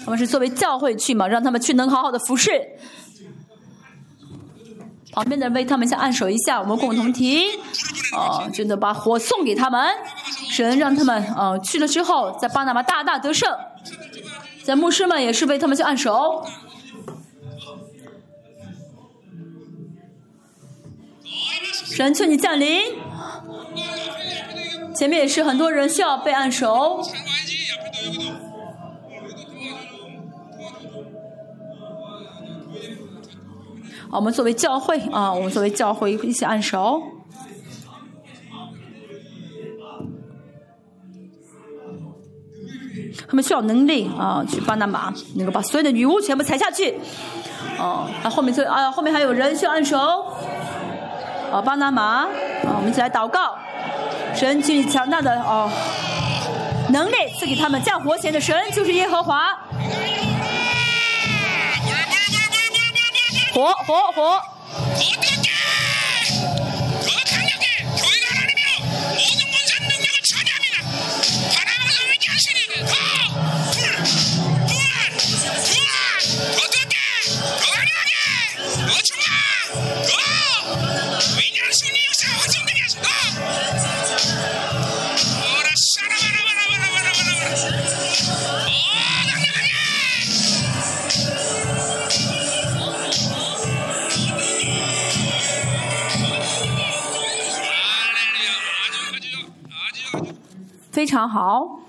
[0.05, 2.51] 他们是作为教会去嘛，让他们去能好好的服侍。
[5.13, 7.45] 旁边的人为他们先按手一下，我们共同体。
[8.15, 9.89] 啊，真的把火送给他们。
[10.49, 11.25] 神让他们。
[11.33, 13.49] 啊，去了之后，在巴拿马大大得胜。
[14.63, 16.45] 在牧师们也是为他们去按手。
[21.93, 22.81] 神赐你降临，
[24.95, 27.01] 前面也是很多人需要被按手。
[34.09, 37.01] 我们作为教会啊，我们作为教会一起按手。
[43.27, 46.95] 他们需要能力啊，去巴拿马，那个把所有的女巫全部踩下去。
[47.77, 49.97] 哦啊，后面最，啊，后面还有人需要按手。
[51.51, 52.29] 哦，巴拿马，啊，
[52.77, 53.57] 我们一起来祷告，
[54.33, 55.69] 神具强大的哦
[56.89, 59.49] 能力赐给他们降活前的神就是耶和华，
[63.53, 64.41] 活活活。
[101.01, 101.79] 非常好。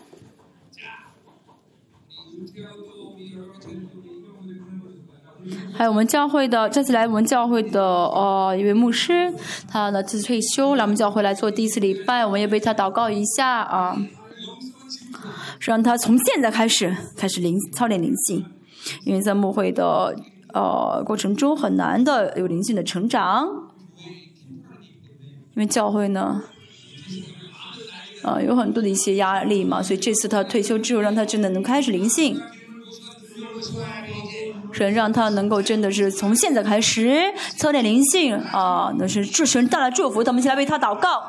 [5.74, 9.30] 还有我们教会的这次来我们教会的呃一位牧师，
[9.68, 13.98] 他呢这次退休来我们教会来做第一次礼拜，我们也为他祷告一下啊，
[15.60, 18.46] 让他从现在开始开始灵操练灵性，
[19.04, 20.16] 因为在牧会的
[20.54, 23.46] 呃过程中很难的有灵性的成长，
[25.54, 26.44] 因为教会呢。
[28.22, 32.40] 啊、有很多的一些压力嘛，所以这次他退休之后，让他真的能开始灵性，
[34.72, 37.20] 神让他能够真的是从现在开始
[37.56, 41.22] 操点灵性啊，那是祝神带来祝福，咱们一起来为他祷告。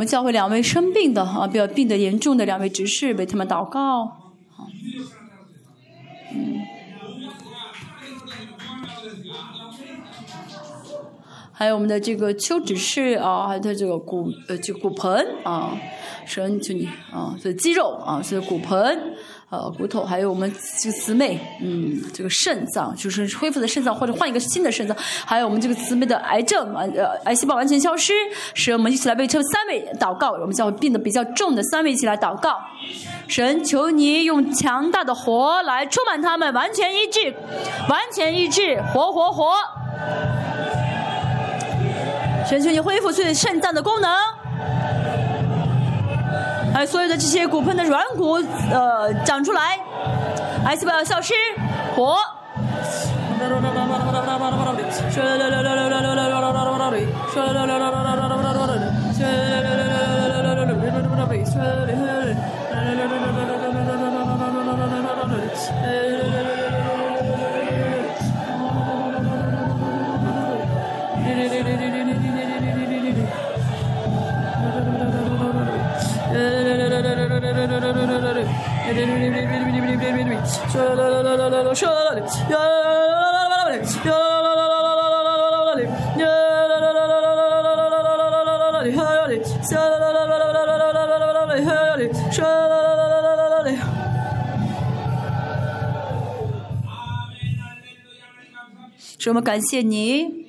[0.00, 4.06] 我们教会两位生病的啊，比较病得严重的两位执事，为他们祷告。
[4.48, 4.66] 好
[6.32, 6.62] 嗯，
[11.52, 15.76] 还有我们的这个邱执事啊，还有他这个骨呃就骨盆啊，
[16.24, 19.14] 神就你啊，这肌肉啊，这骨盆。
[19.50, 20.48] 呃，骨头，还有我们
[20.80, 24.96] 这个姊妹，嗯，这个肾脏就是恢复的肾脏，或者换一个新的肾脏，
[25.26, 28.12] 还有我们这个姊妹的癌症，呃，癌细胞完全消失，
[28.54, 32.60] 使我们一起来为这三位祷告，我们叫病得比较重的三位一起来祷告，
[33.26, 37.34] 神求你用强大的火来充满他们，完全医治，
[37.88, 39.54] 完全医治，活活活，
[42.48, 44.10] 神求你恢复所有肾脏的功能。
[46.86, 48.34] 所有的这些骨盆的软骨，
[48.70, 49.78] 呃，长出来，
[50.66, 51.34] 癌细胞消失，
[51.94, 52.16] 活。
[99.18, 100.46] 是我们感谢您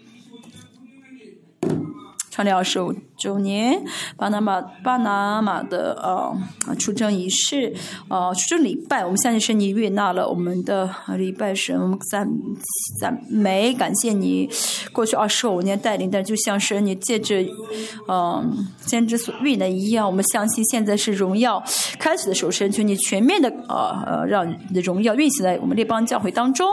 [2.29, 2.95] 唱这首。
[3.21, 3.83] 周年，
[4.17, 7.71] 巴拿马巴拿马的呃出征仪式，
[8.09, 12.27] 呃出征礼拜，我们相信是你悦纳了我们的礼拜神，我们赞
[12.99, 14.49] 赞美感谢你
[14.91, 17.45] 过去二十五年带领的，就像是你借着
[18.07, 21.63] 嗯先知所预的一样，我们相信现在是荣耀
[21.99, 26.67] 开始的时候，神求你全面的呃呃让你的荣耀运行在我们列邦教会当中，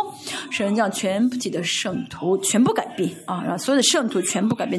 [0.50, 4.78] 神让全体的圣徒全部改变啊，让所有的圣徒全部改变。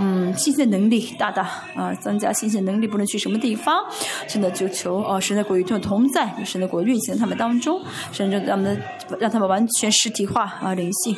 [0.00, 1.42] 嗯，新鲜能力大大
[1.74, 3.84] 啊，增加新鲜能力，不论去什么地方，
[4.26, 7.80] 真的就求啊，神的国与他们同在，神的国运行他们当中，
[8.12, 8.82] 甚至让他们
[9.18, 11.16] 让他们完全实体化啊，灵性，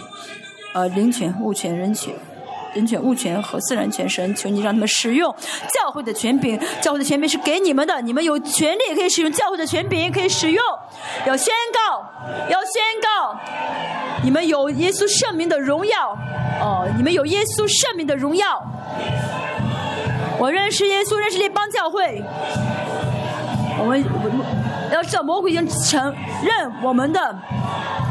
[0.75, 2.15] 呃，灵权、物权、人权。
[2.75, 5.35] 人权、物权和自然权，神求你让他们使用
[5.73, 10.63] 教会的权柄，教会的权柄是给你们的，你们有权利可以使用教会的权柄，可以使用，
[11.27, 12.05] 要宣告，
[12.51, 13.35] 要宣告，
[14.23, 16.13] 你们有耶稣圣名的荣耀，
[16.61, 18.63] 哦，你们有耶稣圣名的荣耀。
[20.39, 22.23] 我认识耶稣，认识列邦教会。
[23.79, 24.05] 我们
[24.89, 27.39] 我要知道魔鬼已经承认我们的，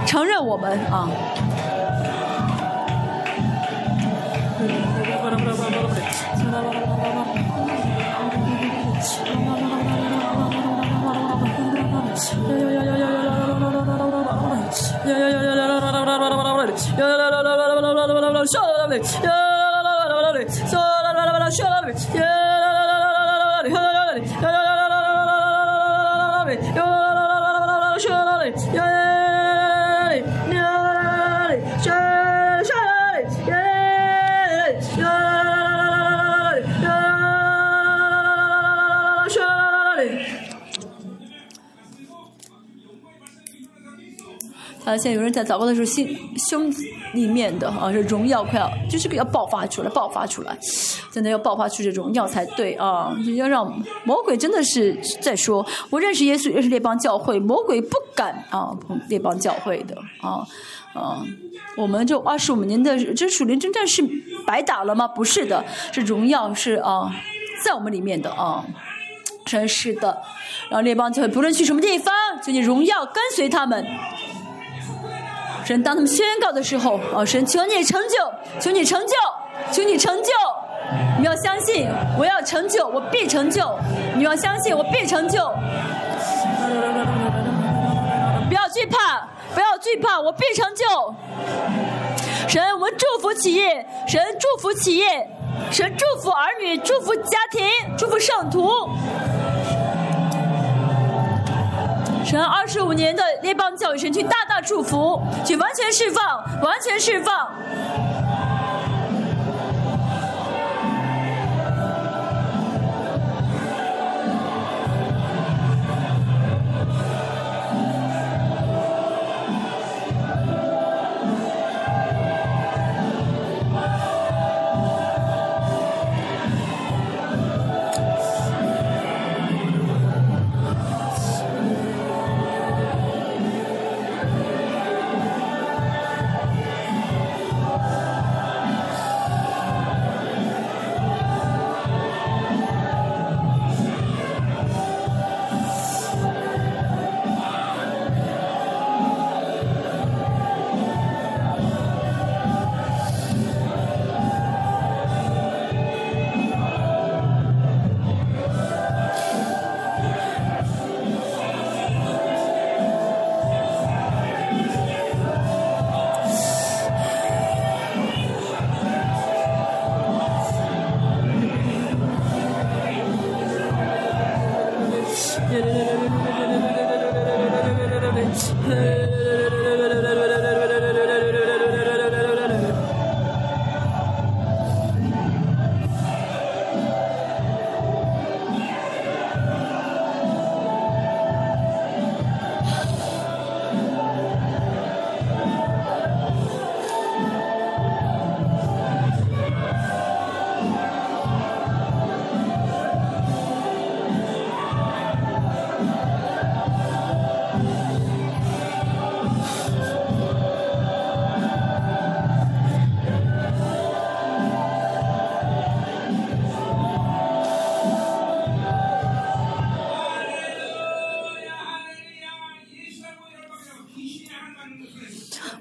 [0.06, 1.07] 承认我们啊。
[44.85, 46.72] 啊，现在有人在祷告的时候，心胸
[47.15, 50.55] 里面的啊，这荣耀快要就是要爆发出来，爆发出来，
[51.11, 53.15] 真的要爆发出这荣耀才对啊！
[53.35, 53.65] 要让
[54.03, 60.45] 魔鬼真的是在说，我认识耶稣，认识列邦教会，魔鬼不敢啊碰列邦教会的啊
[60.93, 61.23] 啊！
[61.77, 64.03] 我们这二十五年的这属灵征战是
[64.45, 65.07] 白打了吗？
[65.07, 67.09] 不是的，是荣耀是啊，
[67.63, 68.63] 在我们里面的啊，
[69.45, 70.21] 真是的。
[70.69, 72.13] 然后列邦教会不论去什么地方，
[72.43, 73.85] 就你荣耀跟随他们。
[75.65, 78.15] 神当他们宣告的时候，哦，神求你成就，
[78.61, 79.13] 求你成就，
[79.71, 80.29] 求你成就。
[81.17, 81.89] 你要相信，
[82.19, 83.75] 我要成就，我必成就。
[84.15, 85.39] 你要相信，我必成就。
[88.47, 90.85] 不要惧怕，不要惧怕，我必成就。
[92.47, 95.27] 神，我们祝福企业，神祝福企业，
[95.71, 97.65] 神祝福儿女，祝福家庭，
[97.97, 98.69] 祝福圣徒。
[102.26, 107.47] 神二十五年的列邦教育神去大大祝福，请完全释放，完全释放。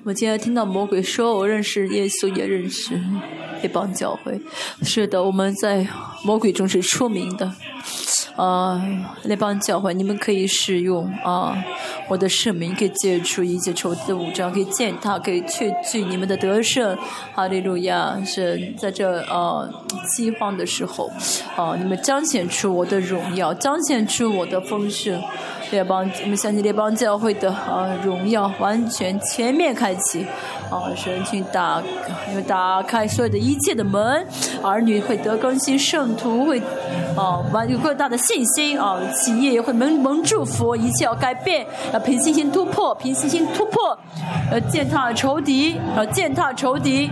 [0.04, 3.00] 我今天听到魔鬼说：“我认识耶稣，也认识
[3.62, 4.38] 这帮教会。”
[4.84, 5.86] 是的，我们在
[6.22, 7.50] 魔鬼中是出名的。
[8.36, 8.82] 啊，
[9.22, 11.56] 那帮教会，你们可以使用啊，
[12.08, 16.98] 我的圣名可以解除一切仇敌的武装，可以践踏，可以确据你们的得胜。
[17.32, 18.22] 哈利路亚！
[18.26, 19.72] 是在这呃
[20.14, 21.10] 饥荒的时候，
[21.56, 25.22] 啊，你们彰显出我的荣耀，彰显出我的丰盛。
[25.70, 30.24] 列邦，我们相信列邦教会的啊荣耀完全全面开启，
[30.70, 31.82] 啊神去打，
[32.30, 34.26] 因为打开所有的一切的门，
[34.62, 36.60] 儿女会得更新，圣徒会
[37.16, 43.98] 啊完有更大的信心啊，企业也会蒙蒙祝福，一切要改变，要凭信心突破，凭信心突破，
[44.52, 47.10] 要践踏仇敌，要践踏仇敌。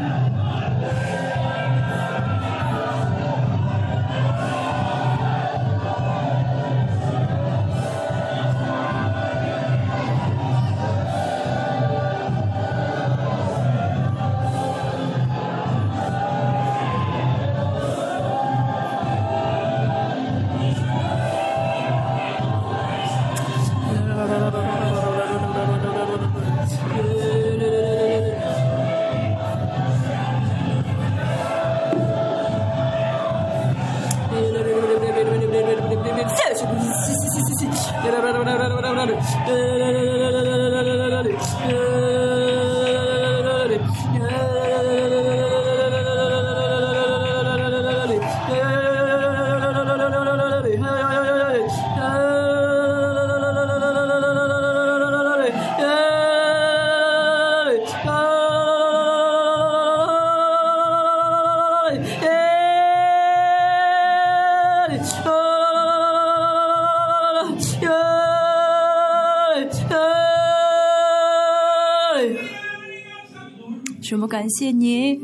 [74.33, 75.21] 感谢你，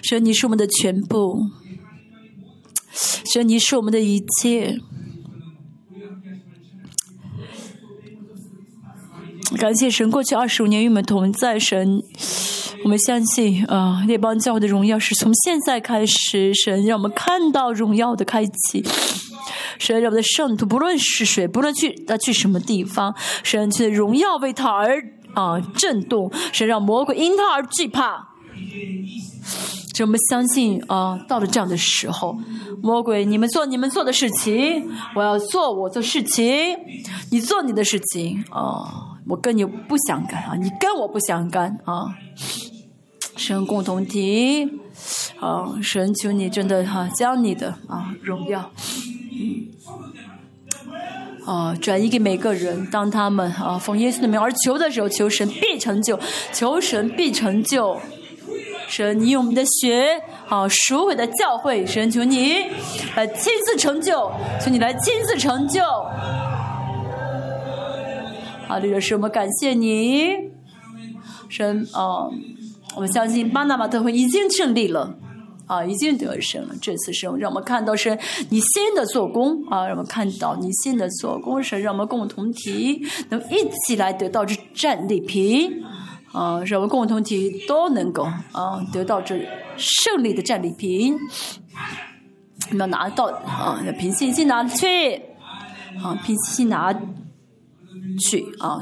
[0.00, 1.40] 神，你是我们的全部，
[3.32, 4.78] 神，你是我们的一切。
[9.58, 12.00] 感谢神，过去二十五年与我们同在，神，
[12.84, 18.84] 我们相信啊，列邦教会的荣耀是从现在开始，神让我们看到荣耀的开启。
[19.80, 23.12] 神让我们的圣徒，不论是谁，不论去他去什么地方，
[23.42, 25.02] 神去的荣耀为他而
[25.34, 28.28] 啊震动，神让魔鬼因他而惧怕。
[29.92, 32.36] 就我们相信啊，到了这样的时候，
[32.82, 36.76] 魔鬼你们做你们做的事情，我要做我做事情，
[37.30, 39.12] 你做你的事情啊。
[39.26, 42.14] 我跟你不相干啊，你跟我不相干啊。
[43.36, 44.68] 神共同体，
[45.40, 48.70] 啊，神求你真的哈，将你的啊荣耀，
[51.44, 56.18] 啊转移给每个人，当他们啊奉耶稣的名而求的时候，求神必成就，
[56.52, 57.98] 求神必成就。
[58.86, 62.54] 神，你用我们的血啊赎回的教会，神求你
[63.16, 64.30] 来亲自成就，
[64.62, 65.82] 求你来亲自成就。
[68.68, 70.34] 啊，这个是我们感谢你，
[71.48, 72.28] 神啊，
[72.94, 75.14] 我们相信巴拿马特会已经胜利了，
[75.66, 76.74] 啊，已经得胜了。
[76.80, 78.18] 这次胜，让我们看到是
[78.50, 85.82] 你新的做工啊，让我们看到你新的做工，是让我们共同体能一起来得到这战利品，
[86.32, 89.38] 啊，让我们共同体都能够啊得到这
[89.76, 91.16] 胜利的战利品，
[92.78, 95.16] 要拿到啊，要凭信心拿去，
[96.02, 96.94] 啊，凭信心拿。
[98.20, 98.78] 去啊！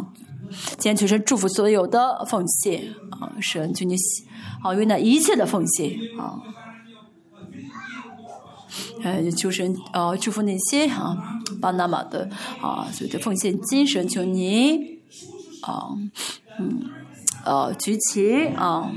[0.76, 3.32] 今天求神祝福所有的奉献啊！
[3.40, 3.94] 神求你
[4.62, 6.36] 好，为那一切的奉献啊！
[9.03, 11.16] 呃，求神啊，祝福那些啊
[11.61, 12.28] 巴拿马的
[12.61, 15.01] 啊所有的奉献精神，求您
[15.62, 15.89] 啊
[16.59, 16.90] 嗯
[17.44, 18.93] 呃举起啊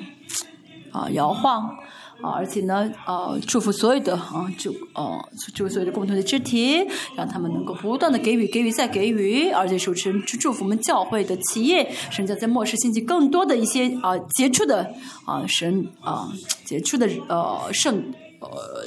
[0.91, 1.77] 啊摇晃。
[2.22, 6.81] 啊，而且呢，呃，祝福所有的啊，祝呃，祝福所有的共同的肢体，
[7.15, 14.89] 让他们能够不断的给予，给予再给予，而且主持人祝福我们教会的企业，甚至在末世兴起更多的一些啊杰出的
[15.26, 16.31] 啊神啊
[16.64, 18.02] 杰出的呃圣
[18.51, 18.84] 呃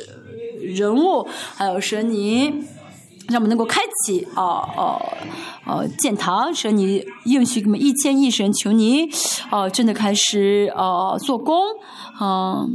[0.60, 2.52] 人物，还有神尼，
[3.28, 5.00] 让我们能够开启啊啊
[5.64, 9.08] 啊建堂，神尼应许我们一千亿神，求你
[9.50, 11.56] 哦真的开始啊做工
[12.18, 12.66] 啊。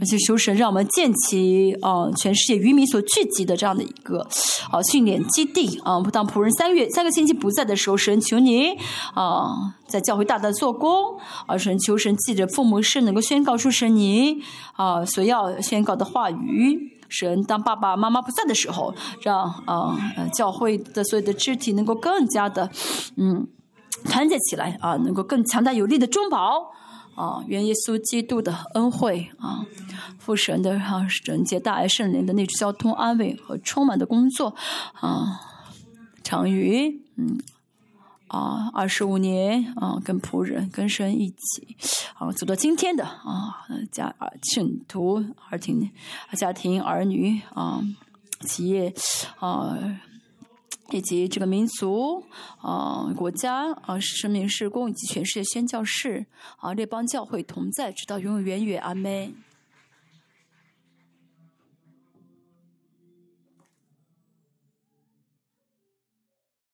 [0.00, 4.26] 而且求神让我们建起啊，全世界渔民所聚集的这样的一个
[4.70, 6.00] 啊训练基地啊。
[6.10, 8.70] 当仆人三月三个星期不在的时候，神求你
[9.14, 9.44] 啊，
[9.86, 11.18] 在教会大大做工。
[11.46, 14.42] 啊，神求神记着父母是能够宣告出神你
[14.74, 16.96] 啊所要宣告的话语。
[17.08, 19.98] 神当爸爸妈妈不在的时候，让啊
[20.32, 22.70] 教会的所有的肢体能够更加的
[23.16, 23.46] 嗯
[24.04, 26.70] 团结起来啊，能够更强大有力的中保
[27.20, 29.66] 啊，愿耶稣基督的恩惠啊，
[30.18, 34.54] 父神的啊整洁大爱圣灵的内住交通安慰和充满的工作
[34.94, 35.40] 啊，
[36.22, 37.38] 长于嗯。
[38.32, 41.76] 啊，二十五年啊，跟仆人、跟神一起
[42.14, 45.90] 啊，走到今天的啊，家啊信徒、儿庭、
[46.34, 47.82] 家庭、儿女啊，
[48.46, 48.94] 企业
[49.40, 49.76] 啊，
[50.92, 52.24] 以及这个民族
[52.58, 56.26] 啊、国家啊、生命事工以及全世界宣教士
[56.58, 59.34] 啊，列邦教会同在，直到永永远远，阿门。